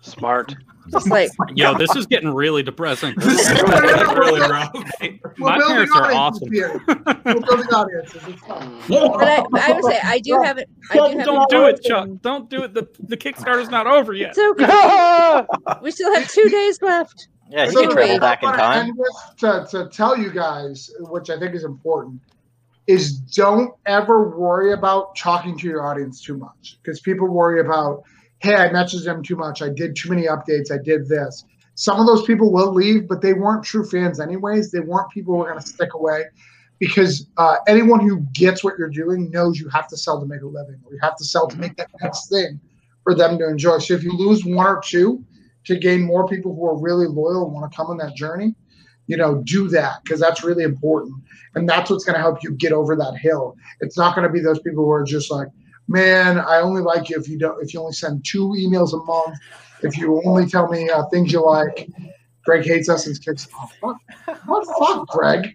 Smart. 0.02 0.54
Just 0.90 1.08
like, 1.08 1.30
Yo, 1.54 1.76
this 1.76 1.94
is 1.96 2.06
getting 2.06 2.32
really 2.34 2.62
depressing. 2.62 3.14
This 3.16 3.48
is 3.48 3.62
really 3.62 4.40
rough. 4.40 4.72
We're 5.00 5.18
My 5.38 5.58
building 5.58 5.74
parents 5.88 5.96
are 5.96 6.12
awesome. 6.12 6.50
Here. 6.52 6.80
We're 6.88 6.94
building 7.40 7.66
audiences. 7.72 8.22
It's 8.26 8.40
fun. 8.42 8.78
but 8.88 9.28
I, 9.28 9.44
I 9.54 9.72
would 9.72 9.84
say 9.84 10.00
I 10.02 10.18
do 10.18 10.40
have 10.44 10.58
it. 10.58 10.68
I 10.90 10.94
do 11.08 11.18
have 11.18 11.26
Don't 11.26 11.50
do 11.50 11.58
it, 11.66 11.72
working. 11.74 11.82
Chuck. 11.88 12.08
Don't 12.22 12.50
do 12.50 12.62
it. 12.64 12.74
The 12.74 12.88
the 13.00 13.16
Kickstarter's 13.16 13.70
not 13.70 13.86
over 13.86 14.12
yet. 14.12 14.34
It's 14.36 14.38
okay. 14.38 15.46
We 15.82 15.90
still 15.90 16.12
have 16.14 16.28
two 16.28 16.48
days 16.48 16.80
left. 16.82 17.28
Yeah, 17.50 17.66
he 17.66 17.72
So 17.72 17.80
can 17.80 17.88
the 17.90 17.94
travel 17.94 18.18
back 18.20 18.42
in 18.42 18.48
time. 18.50 18.86
end 18.88 18.94
with 18.96 19.12
To, 19.38 19.66
to 19.70 19.88
tell 19.88 20.16
you 20.16 20.30
guys, 20.30 20.90
which 21.00 21.30
I 21.30 21.38
think 21.38 21.54
is 21.54 21.64
important, 21.64 22.20
is 22.86 23.18
don't 23.18 23.72
ever 23.86 24.36
worry 24.36 24.72
about 24.72 25.16
talking 25.16 25.56
to 25.58 25.66
your 25.66 25.84
audience 25.86 26.20
too 26.22 26.36
much 26.36 26.78
because 26.82 27.00
people 27.00 27.28
worry 27.28 27.60
about, 27.60 28.02
hey, 28.40 28.54
I 28.54 28.68
messaged 28.68 29.04
them 29.04 29.22
too 29.22 29.36
much. 29.36 29.62
I 29.62 29.68
did 29.68 29.96
too 29.96 30.10
many 30.10 30.26
updates. 30.26 30.70
I 30.70 30.78
did 30.82 31.08
this. 31.08 31.44
Some 31.74 32.00
of 32.00 32.06
those 32.06 32.24
people 32.24 32.52
will 32.52 32.72
leave, 32.72 33.08
but 33.08 33.22
they 33.22 33.32
weren't 33.32 33.64
true 33.64 33.84
fans 33.84 34.20
anyways. 34.20 34.70
They 34.70 34.80
weren't 34.80 35.10
people 35.10 35.34
who 35.34 35.42
are 35.42 35.50
going 35.50 35.60
to 35.60 35.66
stick 35.66 35.94
away 35.94 36.24
because 36.78 37.26
uh, 37.36 37.56
anyone 37.66 38.00
who 38.00 38.20
gets 38.34 38.64
what 38.64 38.78
you're 38.78 38.90
doing 38.90 39.30
knows 39.30 39.58
you 39.58 39.68
have 39.68 39.88
to 39.88 39.96
sell 39.96 40.20
to 40.20 40.26
make 40.26 40.42
a 40.42 40.46
living 40.46 40.80
or 40.84 40.92
you 40.92 40.98
have 41.00 41.16
to 41.16 41.24
sell 41.24 41.46
to 41.48 41.56
make 41.58 41.76
that 41.76 41.90
next 42.02 42.28
thing 42.28 42.60
for 43.04 43.14
them 43.14 43.38
to 43.38 43.48
enjoy. 43.48 43.78
So 43.78 43.94
if 43.94 44.02
you 44.02 44.12
lose 44.12 44.44
one 44.44 44.66
or 44.66 44.82
two, 44.84 45.24
to 45.64 45.78
gain 45.78 46.02
more 46.02 46.26
people 46.26 46.54
who 46.54 46.66
are 46.66 46.78
really 46.78 47.06
loyal 47.06 47.44
and 47.44 47.54
want 47.54 47.70
to 47.70 47.76
come 47.76 47.88
on 47.88 47.98
that 47.98 48.14
journey, 48.14 48.54
you 49.06 49.16
know, 49.16 49.42
do 49.44 49.68
that 49.68 50.02
because 50.02 50.20
that's 50.20 50.44
really 50.44 50.64
important. 50.64 51.14
And 51.54 51.68
that's 51.68 51.90
what's 51.90 52.04
going 52.04 52.14
to 52.14 52.20
help 52.20 52.42
you 52.42 52.52
get 52.52 52.72
over 52.72 52.96
that 52.96 53.18
hill. 53.20 53.56
It's 53.80 53.96
not 53.96 54.14
going 54.14 54.26
to 54.26 54.32
be 54.32 54.40
those 54.40 54.60
people 54.60 54.84
who 54.84 54.90
are 54.90 55.04
just 55.04 55.30
like, 55.30 55.48
man, 55.90 56.38
I 56.38 56.60
only 56.60 56.80
like 56.82 57.10
you 57.10 57.18
if 57.18 57.28
you 57.28 57.38
don't, 57.38 57.62
if 57.62 57.74
you 57.74 57.80
only 57.80 57.92
send 57.92 58.24
two 58.24 58.48
emails 58.58 58.94
a 58.94 59.04
month, 59.04 59.36
if 59.82 59.98
you 59.98 60.22
only 60.24 60.46
tell 60.46 60.68
me 60.68 60.88
uh, 60.88 61.04
things 61.12 61.32
you 61.32 61.44
like. 61.44 61.88
Greg 62.44 62.64
hates 62.64 62.88
us 62.88 63.06
and 63.06 63.22
kicks. 63.22 63.46
Oh, 63.54 63.68
fuck. 64.26 64.38
What 64.46 64.66
fuck, 64.78 65.06
Greg? 65.08 65.54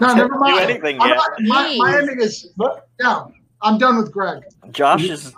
No, 0.00 0.14
never 0.14 0.28
Do 0.34 0.38
mind. 0.38 0.70
anything 0.70 1.00
I'm 1.00 1.08
yet. 1.08 1.16
not- 1.16 1.30
my, 1.42 1.74
my 1.78 1.98
ending 1.98 2.20
is 2.20 2.48
yeah. 3.00 3.24
I'm 3.60 3.78
done 3.78 3.96
with 3.96 4.10
Greg. 4.12 4.42
Josh 4.70 5.04
is 5.04 5.32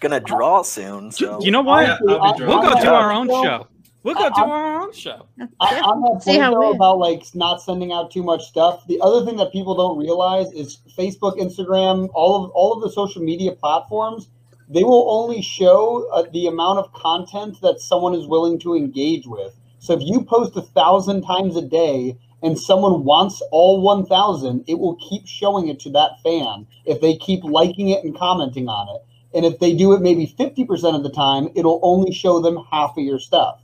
gonna 0.00 0.20
draw 0.20 0.62
soon, 0.62 1.10
so 1.10 1.40
You 1.42 1.50
know 1.50 1.60
what? 1.62 1.86
Yeah, 1.86 1.96
I'll 2.08 2.36
We'll 2.38 2.60
go 2.60 2.68
drunk. 2.68 2.80
do 2.82 2.88
our 2.88 3.12
own 3.12 3.28
show. 3.28 3.66
We'll 4.06 4.14
go 4.14 4.28
to 4.28 4.34
I'm- 4.36 4.50
our 4.50 4.82
own 4.82 4.92
show. 4.92 5.26
I, 5.60 5.80
on 5.80 6.00
that 6.02 6.22
See 6.22 6.30
point 6.32 6.42
how 6.42 6.54
though 6.54 6.70
we- 6.70 6.76
about 6.76 6.98
like 6.98 7.24
not 7.34 7.60
sending 7.60 7.92
out 7.92 8.10
too 8.12 8.22
much 8.22 8.44
stuff, 8.44 8.86
the 8.86 9.00
other 9.00 9.26
thing 9.26 9.36
that 9.36 9.50
people 9.52 9.74
don't 9.74 9.98
realize 9.98 10.52
is 10.52 10.78
Facebook, 10.96 11.38
Instagram, 11.38 12.08
all 12.14 12.44
of 12.44 12.50
all 12.52 12.72
of 12.72 12.82
the 12.82 12.90
social 12.90 13.20
media 13.22 13.52
platforms, 13.52 14.28
they 14.68 14.84
will 14.84 15.06
only 15.10 15.42
show 15.42 16.08
uh, 16.12 16.22
the 16.32 16.46
amount 16.46 16.78
of 16.78 16.92
content 16.92 17.60
that 17.62 17.80
someone 17.80 18.14
is 18.14 18.26
willing 18.26 18.58
to 18.60 18.74
engage 18.74 19.26
with. 19.26 19.52
So 19.80 19.92
if 19.94 20.00
you 20.02 20.22
post 20.22 20.56
a 20.56 20.62
thousand 20.62 21.22
times 21.22 21.56
a 21.56 21.62
day 21.62 22.16
and 22.42 22.58
someone 22.58 23.04
wants 23.04 23.42
all 23.50 23.80
one 23.82 24.06
thousand, 24.06 24.64
it 24.68 24.78
will 24.78 24.96
keep 24.96 25.26
showing 25.26 25.66
it 25.68 25.80
to 25.80 25.90
that 25.90 26.20
fan 26.22 26.66
if 26.84 27.00
they 27.00 27.16
keep 27.16 27.42
liking 27.42 27.88
it 27.88 28.04
and 28.04 28.16
commenting 28.16 28.68
on 28.68 28.88
it. 28.94 29.02
And 29.36 29.44
if 29.44 29.58
they 29.58 29.74
do 29.74 29.92
it 29.94 30.00
maybe 30.00 30.26
fifty 30.26 30.64
percent 30.64 30.94
of 30.96 31.02
the 31.02 31.10
time, 31.10 31.48
it'll 31.56 31.80
only 31.82 32.12
show 32.12 32.40
them 32.40 32.64
half 32.70 32.96
of 32.96 33.02
your 33.04 33.18
stuff. 33.18 33.60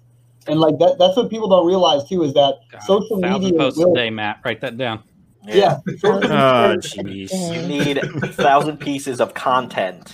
And 0.48 0.59
like 0.61 0.78
that, 0.78 0.96
that's 0.98 1.16
what 1.16 1.31
people 1.31 1.48
don't 1.48 1.66
realize 1.66 2.05
too 2.09 2.22
is 2.24 2.35
that 2.35 2.55
God, 2.70 2.83
social 2.83 3.20
thousand 3.20 3.42
media 3.44 3.59
posts 3.59 3.78
will, 3.78 3.92
a 3.92 3.94
day, 3.94 4.11
Matt. 4.11 4.40
Write 4.44 4.61
that 4.62 4.76
down. 4.76 5.02
yeah, 5.46 5.78
Oh, 6.05 6.76
jeez. 6.78 7.31
You 7.55 7.62
need 7.68 7.98
a 7.98 8.07
thousand 8.28 8.78
pieces 8.78 9.20
of 9.20 9.35
content. 9.35 10.12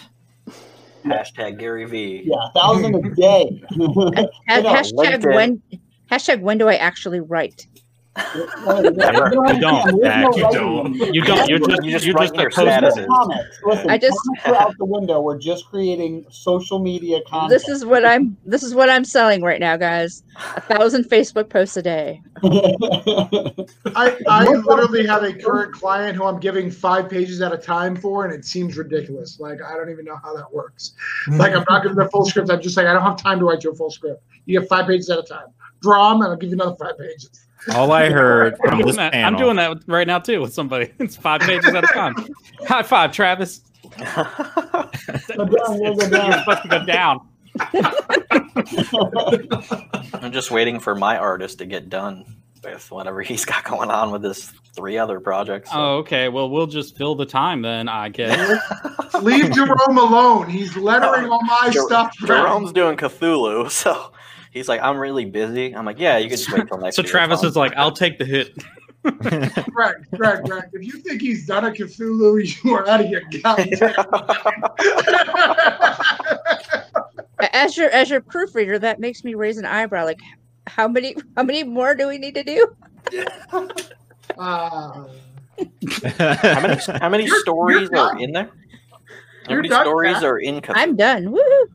Hashtag 1.05 1.59
Gary 1.59 1.85
V. 1.87 2.23
yeah, 2.25 2.35
a 2.49 2.53
thousand 2.53 2.95
a 2.95 3.15
day. 3.15 3.63
Ha- 3.71 4.57
You 4.57 4.63
know, 4.63 4.73
hashtag 4.75 5.25
when 5.35 5.63
hashtag 6.11 6.41
when 6.41 6.59
do 6.59 6.69
I 6.69 6.75
actually 6.75 7.21
write? 7.21 7.67
Never. 8.35 9.31
You 9.55 9.61
don't, 9.61 10.03
Zach, 10.03 10.37
you 10.37 10.43
don't. 10.53 10.95
You 11.15 11.23
don't. 11.23 11.49
You're 11.49 11.59
just 11.59 11.85
You 11.85 11.93
just 11.93 12.07
you're 12.07 12.19
just 12.19 12.35
in 12.35 12.41
a 12.41 12.51
post- 12.51 13.07
Comments. 13.09 13.59
Listen, 13.65 13.91
I 13.91 13.99
just- 13.99 14.19
out 14.47 14.75
the 14.79 14.85
window. 14.85 15.21
We're 15.21 15.39
just 15.39 15.67
creating 15.67 16.27
social 16.31 16.79
media 16.79 17.21
content. 17.27 17.51
This 17.51 17.69
is 17.69 17.85
what 17.85 18.05
I'm 18.05 18.37
this 18.45 18.63
is 18.63 18.75
what 18.75 18.91
I'm 18.91 19.05
selling 19.05 19.43
right 19.43 19.61
now, 19.61 19.77
guys. 19.77 20.23
A 20.57 20.61
thousand 20.61 21.05
Facebook 21.05 21.49
posts 21.49 21.77
a 21.77 21.83
day. 21.83 22.23
I, 22.43 24.17
I 24.29 24.45
literally 24.45 25.07
have 25.07 25.23
a 25.25 25.33
current 25.33 25.73
client 25.75 26.17
who 26.17 26.25
I'm 26.25 26.39
giving 26.41 26.71
five 26.71 27.09
pages 27.09 27.41
at 27.43 27.53
a 27.53 27.59
time 27.59 27.97
for, 27.97 28.25
and 28.25 28.33
it 28.35 28.45
seems 28.45 28.77
ridiculous. 28.77 29.39
Like 29.41 29.59
I 29.63 29.75
don't 29.77 29.91
even 29.91 30.05
know 30.05 30.19
how 30.23 30.35
that 30.37 30.53
works. 30.53 30.93
Hmm. 31.27 31.39
Like 31.39 31.53
I'm 31.55 31.65
not 31.69 31.83
giving 31.83 31.99
the 31.99 32.09
full 32.09 32.25
script. 32.25 32.51
I'm 32.51 32.61
just 32.61 32.77
like 32.77 32.87
I 32.87 32.93
don't 32.93 33.03
have 33.03 33.17
time 33.17 33.39
to 33.41 33.45
write 33.45 33.65
you 33.65 33.73
a 33.73 33.75
full 33.75 33.91
script. 33.91 34.23
You 34.47 34.59
get 34.61 34.69
five 34.69 34.87
pages 34.87 35.11
at 35.11 35.19
a 35.19 35.23
time. 35.23 35.49
Draw 35.83 36.13
them, 36.13 36.23
and 36.23 36.31
I'll 36.31 36.37
give 36.37 36.51
you 36.51 36.57
another 36.57 36.77
five 36.77 36.99
pages. 36.99 37.31
All 37.75 37.93
I 37.93 38.09
heard 38.11 38.55
I'm 38.55 38.59
from 38.61 38.71
doing, 38.79 38.87
this 38.87 38.97
that. 38.97 39.13
panel. 39.13 39.39
I'm 39.41 39.45
doing 39.45 39.57
that 39.57 39.83
right 39.87 40.07
now 40.07 40.19
too 40.19 40.41
with 40.41 40.55
somebody. 40.55 40.93
It's 40.99 41.17
five 41.17 41.41
pages 41.43 41.75
at 41.75 41.85
a 41.85 41.89
time. 41.89 42.15
High 42.67 42.83
five, 42.83 43.13
Travis. 43.13 43.61
Go 43.83 43.91
down, 44.05 44.91
yeah, 45.35 45.35
go 45.35 45.45
You're 46.27 46.39
supposed 46.39 46.63
to 46.63 46.69
go 46.69 46.85
down. 46.87 47.21
I'm 50.23 50.33
just 50.33 50.51
waiting 50.51 50.81
for 50.81 50.95
my 50.95 51.17
artist 51.19 51.59
to 51.59 51.67
get 51.67 51.89
done 51.89 52.25
with 52.65 52.91
whatever 52.91 53.23
he's 53.23 53.45
got 53.45 53.65
going 53.65 53.91
on 53.91 54.11
with 54.11 54.25
his 54.25 54.53
three 54.75 54.99
other 54.99 55.21
projects. 55.21 55.71
so- 55.71 55.77
Oh, 55.79 55.97
okay. 55.99 56.29
Well, 56.29 56.51
we'll 56.51 56.67
just 56.67 56.97
fill 56.97 57.15
the 57.15 57.27
time 57.27 57.63
then, 57.63 57.89
I 57.89 58.09
guess. 58.09 58.61
Leave 59.23 59.53
Jerome 59.53 59.99
alone. 59.99 60.49
He's 60.51 60.77
lettering 60.77 61.31
all 61.31 61.43
my 61.45 61.69
Jer- 61.71 61.83
stuff. 61.83 62.17
Jerome's 62.19 62.73
doing 62.73 62.97
Cthulhu, 62.97 63.71
so 63.71 64.13
he's 64.53 64.69
like, 64.69 64.81
I'm 64.83 64.97
really 64.99 65.25
busy. 65.25 65.75
I'm 65.75 65.85
like, 65.85 65.99
yeah, 65.99 66.19
you 66.19 66.29
can 66.29 66.37
just 66.39 66.53
wait 66.53 66.67
till 66.69 66.79
next 66.79 66.97
So 66.97 67.03
year. 67.03 67.11
Travis 67.11 67.41
Fine. 67.41 67.49
is 67.51 67.57
like, 67.57 67.73
I'll 67.77 67.93
take 67.93 68.19
the 68.19 68.25
hit. 68.25 68.57
Greg, 69.03 69.95
Greg, 70.15 70.45
Greg. 70.45 70.65
If 70.73 70.83
you 70.85 70.93
think 71.01 71.23
he's 71.23 71.47
done 71.47 71.65
a 71.65 71.71
Cthulhu, 71.71 72.63
you 72.65 72.75
are 72.75 72.87
out 72.89 73.01
of 73.01 73.09
your 73.09 73.23
goddamn 73.43 73.69
As 77.53 77.77
your 77.77 77.89
as 77.91 78.11
your 78.11 78.21
proofreader, 78.21 78.79
that 78.81 78.99
makes 78.99 79.23
me 79.25 79.35
raise 79.35 79.59
an 79.59 79.65
eyebrow. 79.65 80.05
Like, 80.05 80.19
how 80.67 80.89
many 80.89 81.15
how 81.37 81.45
many 81.45 81.63
more 81.63 81.95
do 81.95 82.09
we 82.09 82.19
need 82.19 82.35
to 82.35 82.43
do? 82.43 82.67
uh, 84.39 85.05
how 86.19 86.61
many 86.61 86.77
how 87.01 87.09
many 87.09 87.25
You're- 87.27 87.39
stories 87.41 87.89
you're 87.91 87.99
are 88.01 88.19
in 88.19 88.33
there? 88.33 88.51
How 89.49 89.55
many 89.57 89.69
stories 89.69 90.15
Pat. 90.15 90.25
are 90.25 90.39
in 90.39 90.61
Cthulhu? 90.61 90.73
I'm 90.77 90.97
done. 90.97 91.27
Woohoo! 91.27 91.67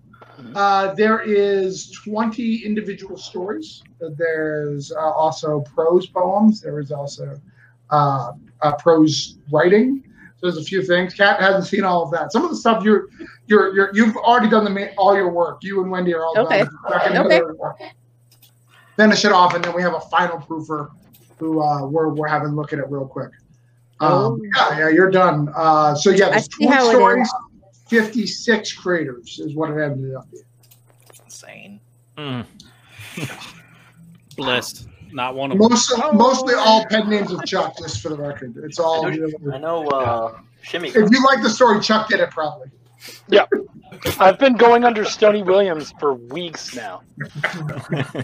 Uh, 0.55 0.93
there 0.95 1.21
is 1.21 1.89
20 1.91 2.65
individual 2.65 3.17
stories. 3.17 3.83
There's 4.17 4.91
uh, 4.91 4.99
also 4.99 5.61
prose 5.61 6.07
poems. 6.07 6.61
There 6.61 6.79
is 6.79 6.91
also 6.91 7.39
uh, 7.89 8.31
uh, 8.61 8.75
prose 8.75 9.37
writing. 9.51 10.03
So 10.37 10.47
there's 10.51 10.57
a 10.57 10.63
few 10.63 10.83
things. 10.83 11.13
Kat 11.13 11.39
hasn't 11.39 11.65
seen 11.67 11.83
all 11.83 12.03
of 12.03 12.11
that. 12.11 12.31
Some 12.31 12.43
of 12.43 12.49
the 12.49 12.57
stuff 12.57 12.83
you're 12.83 13.07
you're, 13.47 13.73
you're 13.75 13.91
you've 13.93 14.15
already 14.17 14.49
done 14.49 14.63
the 14.65 14.69
ma- 14.69 14.87
all 14.97 15.15
your 15.15 15.31
work. 15.31 15.59
You 15.63 15.81
and 15.81 15.89
Wendy 15.91 16.13
are 16.13 16.23
all 16.25 16.37
Okay. 16.39 16.65
done. 16.89 17.15
Into 17.15 17.21
Okay. 17.61 17.91
Finish 18.97 19.25
it 19.25 19.31
off, 19.31 19.55
and 19.55 19.63
then 19.63 19.73
we 19.73 19.81
have 19.81 19.93
a 19.95 20.01
final 20.01 20.37
proofer 20.37 20.89
who 21.39 21.61
uh, 21.61 21.85
we're 21.87 22.09
we're 22.09 22.27
having 22.27 22.49
a 22.49 22.55
look 22.55 22.73
at 22.73 22.79
it 22.79 22.85
real 22.89 23.07
quick. 23.07 23.31
Um, 23.99 24.11
Oh. 24.11 24.39
yeah, 24.55 24.79
yeah, 24.79 24.89
you're 24.89 25.09
done. 25.09 25.49
Uh, 25.55 25.95
so 25.95 26.09
yeah, 26.09 26.29
there's 26.29 26.47
20 26.49 26.75
how 26.75 26.89
it 26.89 26.93
stories. 26.93 27.29
56 27.93 28.73
creators 28.73 29.39
is 29.39 29.55
what 29.55 29.69
it 29.69 29.81
ended 29.81 30.15
up 30.15 30.29
being. 30.31 30.43
Insane. 31.23 31.79
Mm. 32.17 32.45
Blessed. 34.35 34.87
Not 35.11 35.35
one 35.35 35.51
of 35.51 35.59
them. 35.59 35.69
Most, 35.69 35.93
mostly 36.13 36.55
all 36.55 36.85
pen 36.87 37.07
names 37.07 37.31
of 37.31 37.45
Chuck, 37.45 37.77
just 37.77 38.01
for 38.01 38.09
the 38.09 38.17
record. 38.17 38.55
It's 38.63 38.79
all. 38.79 39.05
I 39.05 39.11
know, 39.11 39.29
I 39.53 39.57
know 39.59 39.87
uh, 39.89 40.39
Shimmy. 40.63 40.89
If 40.89 40.95
you 40.95 41.23
like 41.23 41.43
the 41.43 41.49
story, 41.49 41.79
Chuck 41.81 42.09
did 42.09 42.19
it 42.19 42.31
probably. 42.31 42.69
Yeah. 43.27 43.45
I've 44.19 44.39
been 44.39 44.55
going 44.55 44.83
under 44.83 45.05
Stony 45.05 45.43
Williams 45.43 45.93
for 45.99 46.15
weeks 46.15 46.75
now. 46.75 47.03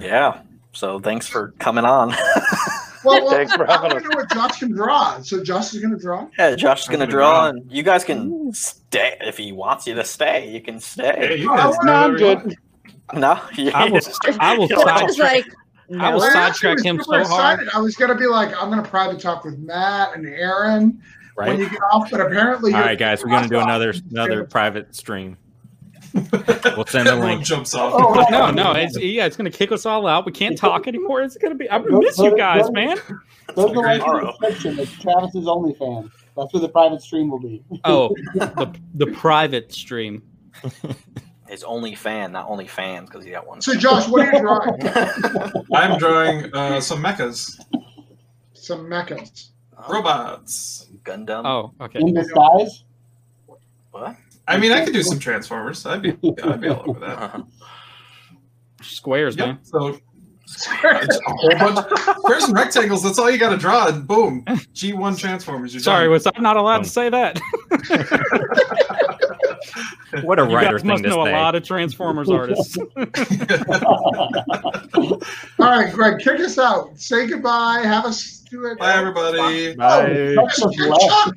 Yeah. 0.00 0.40
So 0.72 0.98
thanks 0.98 1.28
for 1.28 1.52
coming 1.58 1.84
on. 1.84 2.14
Well, 3.04 3.24
well 3.24 3.30
Thanks 3.30 3.54
for 3.54 3.68
I 3.68 3.72
having 3.72 3.90
want 3.90 4.04
to 4.04 4.10
know 4.10 4.16
what 4.16 4.30
Josh 4.30 4.58
can 4.58 4.72
draw. 4.72 5.20
So 5.22 5.42
Josh 5.42 5.74
is 5.74 5.80
going 5.80 5.94
to 5.94 6.00
draw. 6.00 6.28
yeah, 6.38 6.54
Josh 6.54 6.82
is 6.82 6.88
gonna 6.88 7.06
draw, 7.06 7.50
draw. 7.50 7.60
and 7.60 7.70
you 7.70 7.82
guys 7.82 8.04
can 8.04 8.52
stay 8.52 9.16
if 9.20 9.36
he 9.36 9.52
wants 9.52 9.86
you 9.86 9.94
to 9.94 10.04
stay. 10.04 10.50
You 10.50 10.60
can 10.60 10.80
stay. 10.80 11.38
you 11.38 11.52
oh, 11.52 11.56
guys 11.56 11.76
No, 11.82 11.92
I'm 11.92 12.16
good. 12.16 12.56
No, 13.14 13.40
yeah. 13.56 13.76
I 13.76 13.90
will. 13.90 14.00
I 14.40 14.56
will 14.56 14.68
Josh 14.68 14.84
Josh 14.84 15.10
is 15.10 15.16
sidetrack. 15.16 15.46
like, 15.46 16.00
I 16.00 16.14
will 16.14 16.20
no. 16.20 16.26
I 16.26 16.28
actually 16.28 16.32
sidetrack 16.32 16.74
was 16.76 16.84
him 16.84 16.98
super 16.98 17.24
so 17.24 17.30
hard. 17.30 17.60
excited. 17.60 17.76
I 17.76 17.80
was 17.80 17.96
going 17.96 18.10
to 18.10 18.16
be 18.16 18.26
like, 18.26 18.50
I'm 18.60 18.70
going 18.70 18.82
to 18.82 18.88
private 18.88 19.20
talk 19.20 19.44
with 19.44 19.58
Matt 19.58 20.16
and 20.16 20.26
Aaron 20.26 21.02
right? 21.36 21.48
when 21.48 21.58
you 21.60 21.68
get 21.68 21.80
off, 21.92 22.10
but 22.10 22.20
apparently, 22.20 22.72
all 22.74 22.80
right, 22.80 22.98
guys, 22.98 23.22
we're 23.22 23.30
gonna 23.30 23.48
do 23.48 23.58
another 23.60 23.94
another 24.10 24.44
private 24.44 24.94
stream. 24.94 25.36
We'll 26.76 26.86
send 26.86 27.08
a 27.08 27.16
link. 27.16 27.42
jumps 27.44 27.74
off. 27.74 27.92
Oh. 27.96 28.26
No, 28.30 28.50
no, 28.50 28.72
it's 28.72 28.98
yeah, 28.98 29.26
it's 29.26 29.36
gonna 29.36 29.50
kick 29.50 29.72
us 29.72 29.84
all 29.86 30.06
out. 30.06 30.24
We 30.26 30.32
can't 30.32 30.56
talk 30.56 30.86
anymore. 30.86 31.22
It's 31.22 31.36
gonna 31.36 31.54
be. 31.54 31.68
I 31.70 31.78
Go- 31.78 31.98
miss 32.00 32.18
you 32.18 32.36
guys, 32.36 32.66
go 32.66 32.72
man. 32.72 32.96
Go 33.54 33.68
to 33.68 33.74
the 33.74 33.80
link 33.80 33.92
in 33.94 33.98
the 33.98 33.98
Tomorrow. 33.98 34.26
description. 34.40 34.78
It's 34.78 34.92
Travis's 34.92 35.44
OnlyFans. 35.46 36.10
That's 36.36 36.52
where 36.54 36.60
the 36.60 36.68
private 36.68 37.02
stream 37.02 37.30
will 37.30 37.40
be. 37.40 37.62
Oh, 37.84 38.14
the 38.34 38.74
the 38.94 39.06
private 39.08 39.72
stream. 39.72 40.22
His 41.48 41.62
only 41.64 41.94
fan, 41.94 42.32
not 42.32 42.48
only 42.48 42.66
fans, 42.66 43.10
because 43.10 43.24
he 43.26 43.30
got 43.30 43.46
one. 43.46 43.60
So, 43.60 43.74
Josh, 43.74 44.08
what 44.08 44.26
are 44.26 44.32
you 44.32 44.40
drawing? 44.40 45.62
I'm 45.74 45.98
drawing 45.98 46.54
uh, 46.54 46.80
some 46.80 47.02
mechas, 47.02 47.60
Some 48.54 48.86
mechas. 48.86 49.48
robots. 49.90 50.88
Gundam. 51.02 51.44
Oh, 51.44 51.72
okay. 51.84 51.98
In 52.00 52.14
disguise. 52.14 52.84
What? 53.90 54.16
I 54.48 54.56
mean, 54.58 54.72
I 54.72 54.84
could 54.84 54.92
do 54.92 55.02
some 55.02 55.18
transformers. 55.18 55.86
I'd 55.86 56.02
be, 56.02 56.10
I'd 56.42 56.60
be 56.60 56.68
all 56.68 56.84
over 56.90 57.00
that. 57.00 57.18
Uh-huh. 57.22 57.42
Squares, 58.82 59.36
Yep. 59.36 59.46
man. 59.46 59.58
So 59.62 59.98
it's 60.44 60.66
a 60.68 61.20
whole 61.26 61.50
bunch. 61.58 61.86
Squares 62.18 62.44
and 62.44 62.54
rectangles. 62.54 63.02
That's 63.02 63.18
all 63.18 63.30
you 63.30 63.38
got 63.38 63.50
to 63.50 63.56
draw, 63.56 63.88
and 63.88 64.06
boom, 64.06 64.44
G1 64.74 65.16
transformers. 65.18 65.72
You're 65.72 65.82
Sorry, 65.82 66.04
done. 66.04 66.12
was 66.12 66.26
I 66.26 66.32
not 66.40 66.56
allowed 66.56 66.82
to 66.84 66.88
say 66.90 67.08
that? 67.08 67.40
What 70.24 70.38
a 70.38 70.42
You 70.42 70.54
writer 70.54 70.72
guys 70.72 70.80
thing 70.82 70.88
must 70.88 71.02
to 71.04 71.08
know 71.08 71.22
a 71.26 71.30
lot 71.32 71.54
of 71.54 71.62
Transformers 71.64 72.28
artists. 72.28 72.76
All 74.98 75.18
right, 75.58 75.90
Greg, 75.90 76.18
kick 76.18 76.38
us 76.40 76.58
out. 76.58 76.98
Say 76.98 77.26
goodbye. 77.26 77.80
Have 77.82 78.04
us 78.04 78.44
do 78.50 78.66
it. 78.66 78.78
Bye, 78.78 78.92
everybody. 78.94 79.74
Bye. 79.74 80.34
Chuck's 80.34 80.76
just 80.76 81.32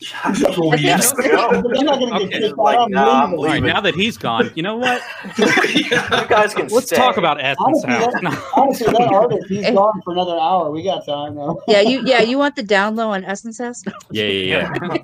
left. 0.00 0.58
Weeks 0.58 1.12
ago. 1.12 1.62
You're 1.74 1.84
not 1.84 1.98
gonna 2.00 2.16
Okay. 2.16 2.28
get 2.28 2.42
kicked 2.42 2.56
Like, 2.58 2.76
out. 2.78 2.84
I'm 2.84 2.90
nah, 2.90 3.24
I'm 3.24 3.30
leaving. 3.32 3.38
All 3.38 3.44
right, 3.44 3.52
leaving. 3.54 3.72
now 3.74 3.80
that 3.82 3.94
he's 3.94 4.16
gone, 4.16 4.50
you 4.54 4.62
know 4.62 4.76
what? 4.76 5.02
You 5.74 5.90
guys 6.28 6.54
can 6.54 6.68
Let's 6.68 6.86
stay. 6.86 6.96
talk 6.96 7.16
about 7.16 7.38
Essence 7.40 7.58
Honestly, 7.84 7.90
House. 7.90 8.12
that- 8.14 8.22
No. 8.22 8.42
Honestly, 8.56 8.86
that 8.92 9.12
artist, 9.12 9.48
he's 9.48 9.70
gone 9.70 10.00
for 10.04 10.12
another 10.12 10.38
hour. 10.38 10.70
We 10.70 10.82
got 10.82 11.04
time 11.06 11.34
though. 11.34 11.62
Yeah, 11.68 11.80
you 11.80 12.02
yeah, 12.04 12.20
you 12.22 12.38
want 12.38 12.56
the 12.56 12.62
down 12.62 12.96
low 12.96 13.10
on 13.10 13.24
Essence 13.24 13.58
House? 13.58 13.82
Yeah, 14.10 14.24
yeah, 14.24 14.72
yeah. 14.82 14.96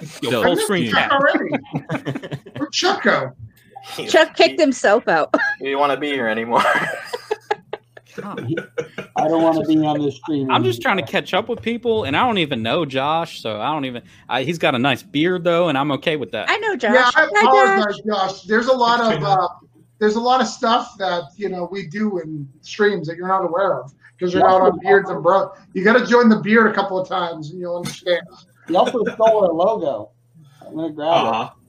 Yo, 0.22 0.30
So- 0.30 0.42
full 0.42 0.56
screen 0.56 0.90
Chuck 0.90 1.10
cat. 1.10 1.12
already. 1.12 1.54
Where'd 2.58 2.72
Chuck 2.72 3.02
go? 3.02 3.32
Chuck 4.08 4.34
kicked 4.34 4.58
himself 4.58 5.06
out. 5.08 5.34
You 5.60 5.72
don't 5.72 5.80
want 5.80 5.92
to 5.92 5.98
be 5.98 6.08
here 6.08 6.26
anymore. 6.26 6.62
I 9.16 9.28
don't 9.28 9.42
want 9.42 9.58
to 9.58 9.66
be 9.66 9.84
on 9.84 10.00
this 10.00 10.16
stream. 10.16 10.50
I'm 10.50 10.64
just 10.64 10.80
trying 10.82 10.96
to 10.96 11.02
catch 11.02 11.34
up 11.34 11.48
with 11.48 11.60
people, 11.62 12.04
and 12.04 12.16
I 12.16 12.26
don't 12.26 12.38
even 12.38 12.62
know 12.62 12.84
Josh, 12.84 13.40
so 13.40 13.60
I 13.60 13.72
don't 13.72 13.84
even. 13.84 14.02
I, 14.28 14.42
he's 14.42 14.58
got 14.58 14.74
a 14.74 14.78
nice 14.78 15.02
beard 15.02 15.44
though, 15.44 15.68
and 15.68 15.76
I'm 15.76 15.90
okay 15.92 16.16
with 16.16 16.30
that. 16.32 16.50
I 16.50 16.56
know 16.58 16.76
Josh. 16.76 16.94
Yeah, 16.94 17.10
I 17.14 17.28
Hi, 17.34 17.42
Josh. 17.42 17.42
apologize, 17.42 18.00
Josh. 18.06 18.42
There's 18.42 18.66
a 18.68 18.72
lot 18.72 19.00
of 19.00 19.22
uh, 19.24 19.48
there's 19.98 20.16
a 20.16 20.20
lot 20.20 20.40
of 20.40 20.46
stuff 20.46 20.96
that 20.98 21.24
you 21.36 21.48
know 21.48 21.68
we 21.70 21.86
do 21.86 22.18
in 22.18 22.48
streams 22.60 23.06
that 23.08 23.16
you're 23.16 23.28
not 23.28 23.44
aware 23.44 23.80
of 23.80 23.92
because 24.16 24.32
you're 24.32 24.42
not 24.42 24.60
on 24.60 24.78
beards 24.80 25.10
and 25.10 25.22
bro. 25.22 25.52
You 25.72 25.84
got 25.84 25.98
to 25.98 26.06
join 26.06 26.28
the 26.28 26.40
beard 26.40 26.70
a 26.70 26.74
couple 26.74 26.98
of 26.98 27.08
times 27.08 27.50
and 27.50 27.60
you'll 27.60 27.76
understand. 27.76 28.22
He 28.68 28.76
also 28.76 29.04
stole 29.04 29.44
our 29.44 29.52
logo. 29.52 30.10
I'm 30.66 30.76
gonna 30.76 30.92
grab 30.92 31.08
Uh-huh. 31.26 31.50
He 31.58 31.63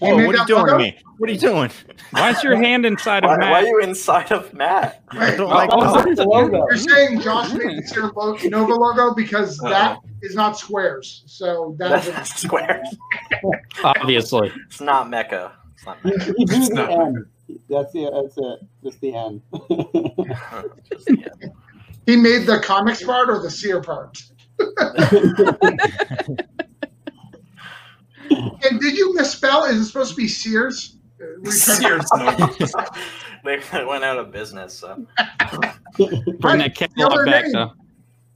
Whoa, 0.00 0.14
what 0.14 0.18
are 0.18 0.26
you 0.26 0.32
that 0.32 0.46
doing 0.46 0.66
to 0.66 0.78
me? 0.78 0.98
What 1.18 1.28
are 1.28 1.32
you 1.32 1.38
doing? 1.38 1.70
Why 2.12 2.30
is 2.30 2.42
your 2.42 2.56
hand 2.62 2.86
inside 2.86 3.24
Why, 3.24 3.34
of 3.34 3.40
why 3.40 3.52
are 3.62 3.66
you 3.66 3.80
inside 3.82 4.32
of 4.32 4.52
Matt? 4.54 5.02
I 5.10 5.36
don't 5.36 5.48
Wait, 5.48 5.54
like 5.54 5.70
Oh, 5.72 5.94
that. 5.94 6.08
it. 6.08 6.16
The 6.16 6.24
oh, 6.24 6.28
logo. 6.28 6.56
Oh, 6.62 6.66
You're 6.70 6.76
saying 6.78 7.20
Josh 7.20 7.52
made 7.52 7.78
this 7.82 7.94
your 7.94 8.10
lo- 8.16 8.36
Nova 8.44 8.74
logo 8.74 9.14
because 9.14 9.60
Uh-oh. 9.60 9.68
that 9.70 9.98
is 10.22 10.34
not 10.34 10.58
squares. 10.58 11.22
So 11.26 11.74
that 11.78 12.00
is 12.00 12.08
a, 12.08 12.12
That's 12.12 12.40
squares. 12.40 12.88
Obviously. 13.84 14.50
It's 14.66 14.80
not 14.80 15.10
Mecca. 15.10 15.52
It's 15.74 15.84
not 15.86 15.98
He, 16.02 16.10
Mecca. 16.10 16.34
It's 16.38 16.68
the 16.70 16.74
not- 16.74 16.90
end. 16.90 17.26
That's 17.68 17.92
it. 17.94 18.12
That's 18.14 18.38
it. 18.38 18.60
Just 18.84 19.00
the 19.00 19.14
end. 19.14 19.42
Just 20.88 21.04
the 21.06 21.30
end. 21.42 21.52
he 22.06 22.16
made 22.16 22.46
the 22.46 22.60
comics 22.60 23.02
part 23.02 23.28
or 23.28 23.40
the 23.42 23.50
seer 23.50 23.82
part. 23.82 24.22
And 28.62 28.80
did 28.80 28.96
you 28.96 29.14
misspell? 29.14 29.64
Is 29.64 29.76
it 29.80 29.84
supposed 29.86 30.10
to 30.10 30.16
be 30.16 30.28
Sears? 30.28 30.96
Were 31.18 31.36
you 31.44 31.58
trying 31.58 32.00
to- 32.00 32.66
Sears, 32.66 32.74
they 33.72 33.84
went 33.84 34.04
out 34.04 34.18
of 34.18 34.30
business. 34.32 34.74
So. 34.74 35.06
Bring 36.38 36.58
that 36.58 36.74
catalog 36.74 37.26
back 37.26 37.44
name. 37.44 37.52
though. 37.52 37.72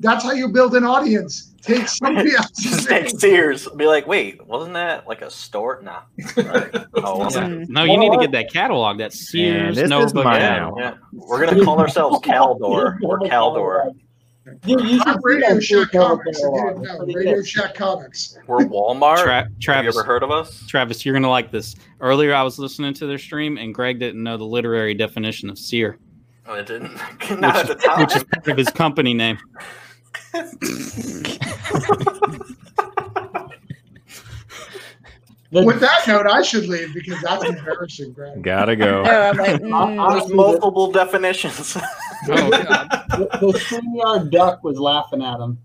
That's 0.01 0.25
how 0.25 0.33
you 0.33 0.49
build 0.49 0.75
an 0.75 0.85
audience. 0.85 1.55
Take 1.63 1.89
somebody 1.89 2.33
else's 2.37 2.85
take 2.85 3.09
Sears. 3.09 3.69
Be 3.77 3.87
like, 3.87 4.07
wait, 4.07 4.45
wasn't 4.47 4.75
that 4.75 5.07
like 5.07 5.23
a 5.23 5.31
store? 5.31 5.81
Nah. 5.83 6.01
Right. 6.37 6.75
Oh, 6.95 7.19
was 7.21 7.37
it? 7.37 7.41
Mm. 7.41 7.69
No, 7.69 7.85
you 7.85 7.97
need 7.97 8.11
to 8.11 8.19
get 8.19 8.33
that 8.33 8.53
catalog. 8.53 8.99
That 8.99 9.13
Sears 9.13 9.77
this 9.77 9.85
is 9.85 9.91
Nova 9.91 10.23
mine. 10.25 10.41
Yeah. 10.77 10.95
We're 11.13 11.47
gonna 11.47 11.65
call 11.65 11.81
ourselves 11.81 12.19
Caldor 12.21 12.99
or 13.03 13.21
Caldor. 13.21 13.95
Dude, 14.45 14.81
you 14.83 14.99
should 14.99 15.09
I'm 15.09 15.15
see 15.15 15.21
Radio 15.25 15.55
that 15.55 15.63
Shack 15.63 15.91
Comics. 15.93 16.39
If 16.39 16.45
you 16.45 16.67
didn't 16.67 16.83
know, 16.83 16.99
Radio 17.15 17.35
good. 17.37 17.47
Shack 17.49 17.75
Comics. 17.75 18.37
We're 18.47 18.59
Walmart. 18.59 19.23
Tra- 19.23 19.33
Have 19.35 19.49
you 19.51 19.57
Travis, 19.61 19.97
ever 19.97 20.05
heard 20.05 20.23
of 20.23 20.31
us? 20.31 20.67
Travis, 20.67 21.07
you're 21.07 21.15
gonna 21.15 21.31
like 21.31 21.51
this. 21.51 21.75
Earlier, 22.01 22.35
I 22.35 22.43
was 22.43 22.59
listening 22.59 22.93
to 22.95 23.07
their 23.07 23.17
stream, 23.19 23.57
and 23.57 23.75
Greg 23.75 23.99
didn't 23.99 24.23
know 24.23 24.37
the 24.37 24.45
literary 24.45 24.93
definition 24.95 25.49
of 25.49 25.59
seer, 25.59 25.99
Oh, 26.47 26.55
it 26.57 26.67
didn't. 26.67 26.93
Not 27.41 27.57
at 27.57 27.67
the 27.69 27.75
time. 27.77 28.01
which 28.01 28.15
is 28.17 28.25
part 28.25 28.47
of 28.49 28.59
his 28.59 28.69
company 28.69 29.15
name. 29.15 29.39
The- 35.55 35.65
With 35.65 35.79
that 35.79 36.09
note, 36.09 36.27
I 36.27 36.43
should 36.43 36.67
leave 36.67 36.93
because 36.93 37.23
that's 37.23 37.45
embarrassing, 37.45 38.13
Greg. 38.13 38.43
Gotta 38.43 38.75
go. 38.75 39.05
No, 39.05 39.11
I'm 39.31 39.37
like, 39.37 39.61
mm. 39.61 39.61
There's 39.61 39.73
honestly, 40.01 40.29
the, 40.31 40.35
multiple 40.35 40.91
definitions. 40.91 41.77
Oh 42.27 42.51
God! 42.51 42.89
the, 43.11 43.29
the 43.39 43.59
StreamYard 43.59 44.31
duck 44.31 44.65
was 44.65 44.79
laughing 44.79 45.23
at 45.23 45.39
him. 45.39 45.59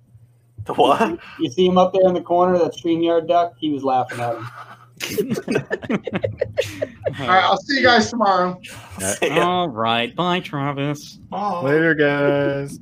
the 0.65 0.73
what? 0.73 1.17
You 1.39 1.49
see 1.49 1.65
him 1.65 1.77
up 1.77 1.93
there 1.93 2.05
in 2.05 2.13
the 2.13 2.21
corner, 2.21 2.59
that 2.59 2.73
StreamYard 2.73 3.29
duck? 3.29 3.53
He 3.57 3.71
was 3.71 3.83
laughing 3.85 4.19
at 4.19 4.35
him. 4.35 4.45
All 7.17 7.27
right, 7.27 7.43
I'll 7.45 7.57
see 7.57 7.77
you 7.77 7.83
guys 7.83 8.09
tomorrow. 8.09 8.59
All 9.31 9.69
right, 9.69 10.13
bye, 10.13 10.41
Travis. 10.41 11.19
Oh. 11.31 11.63
Later, 11.63 11.95
guys. 11.95 12.77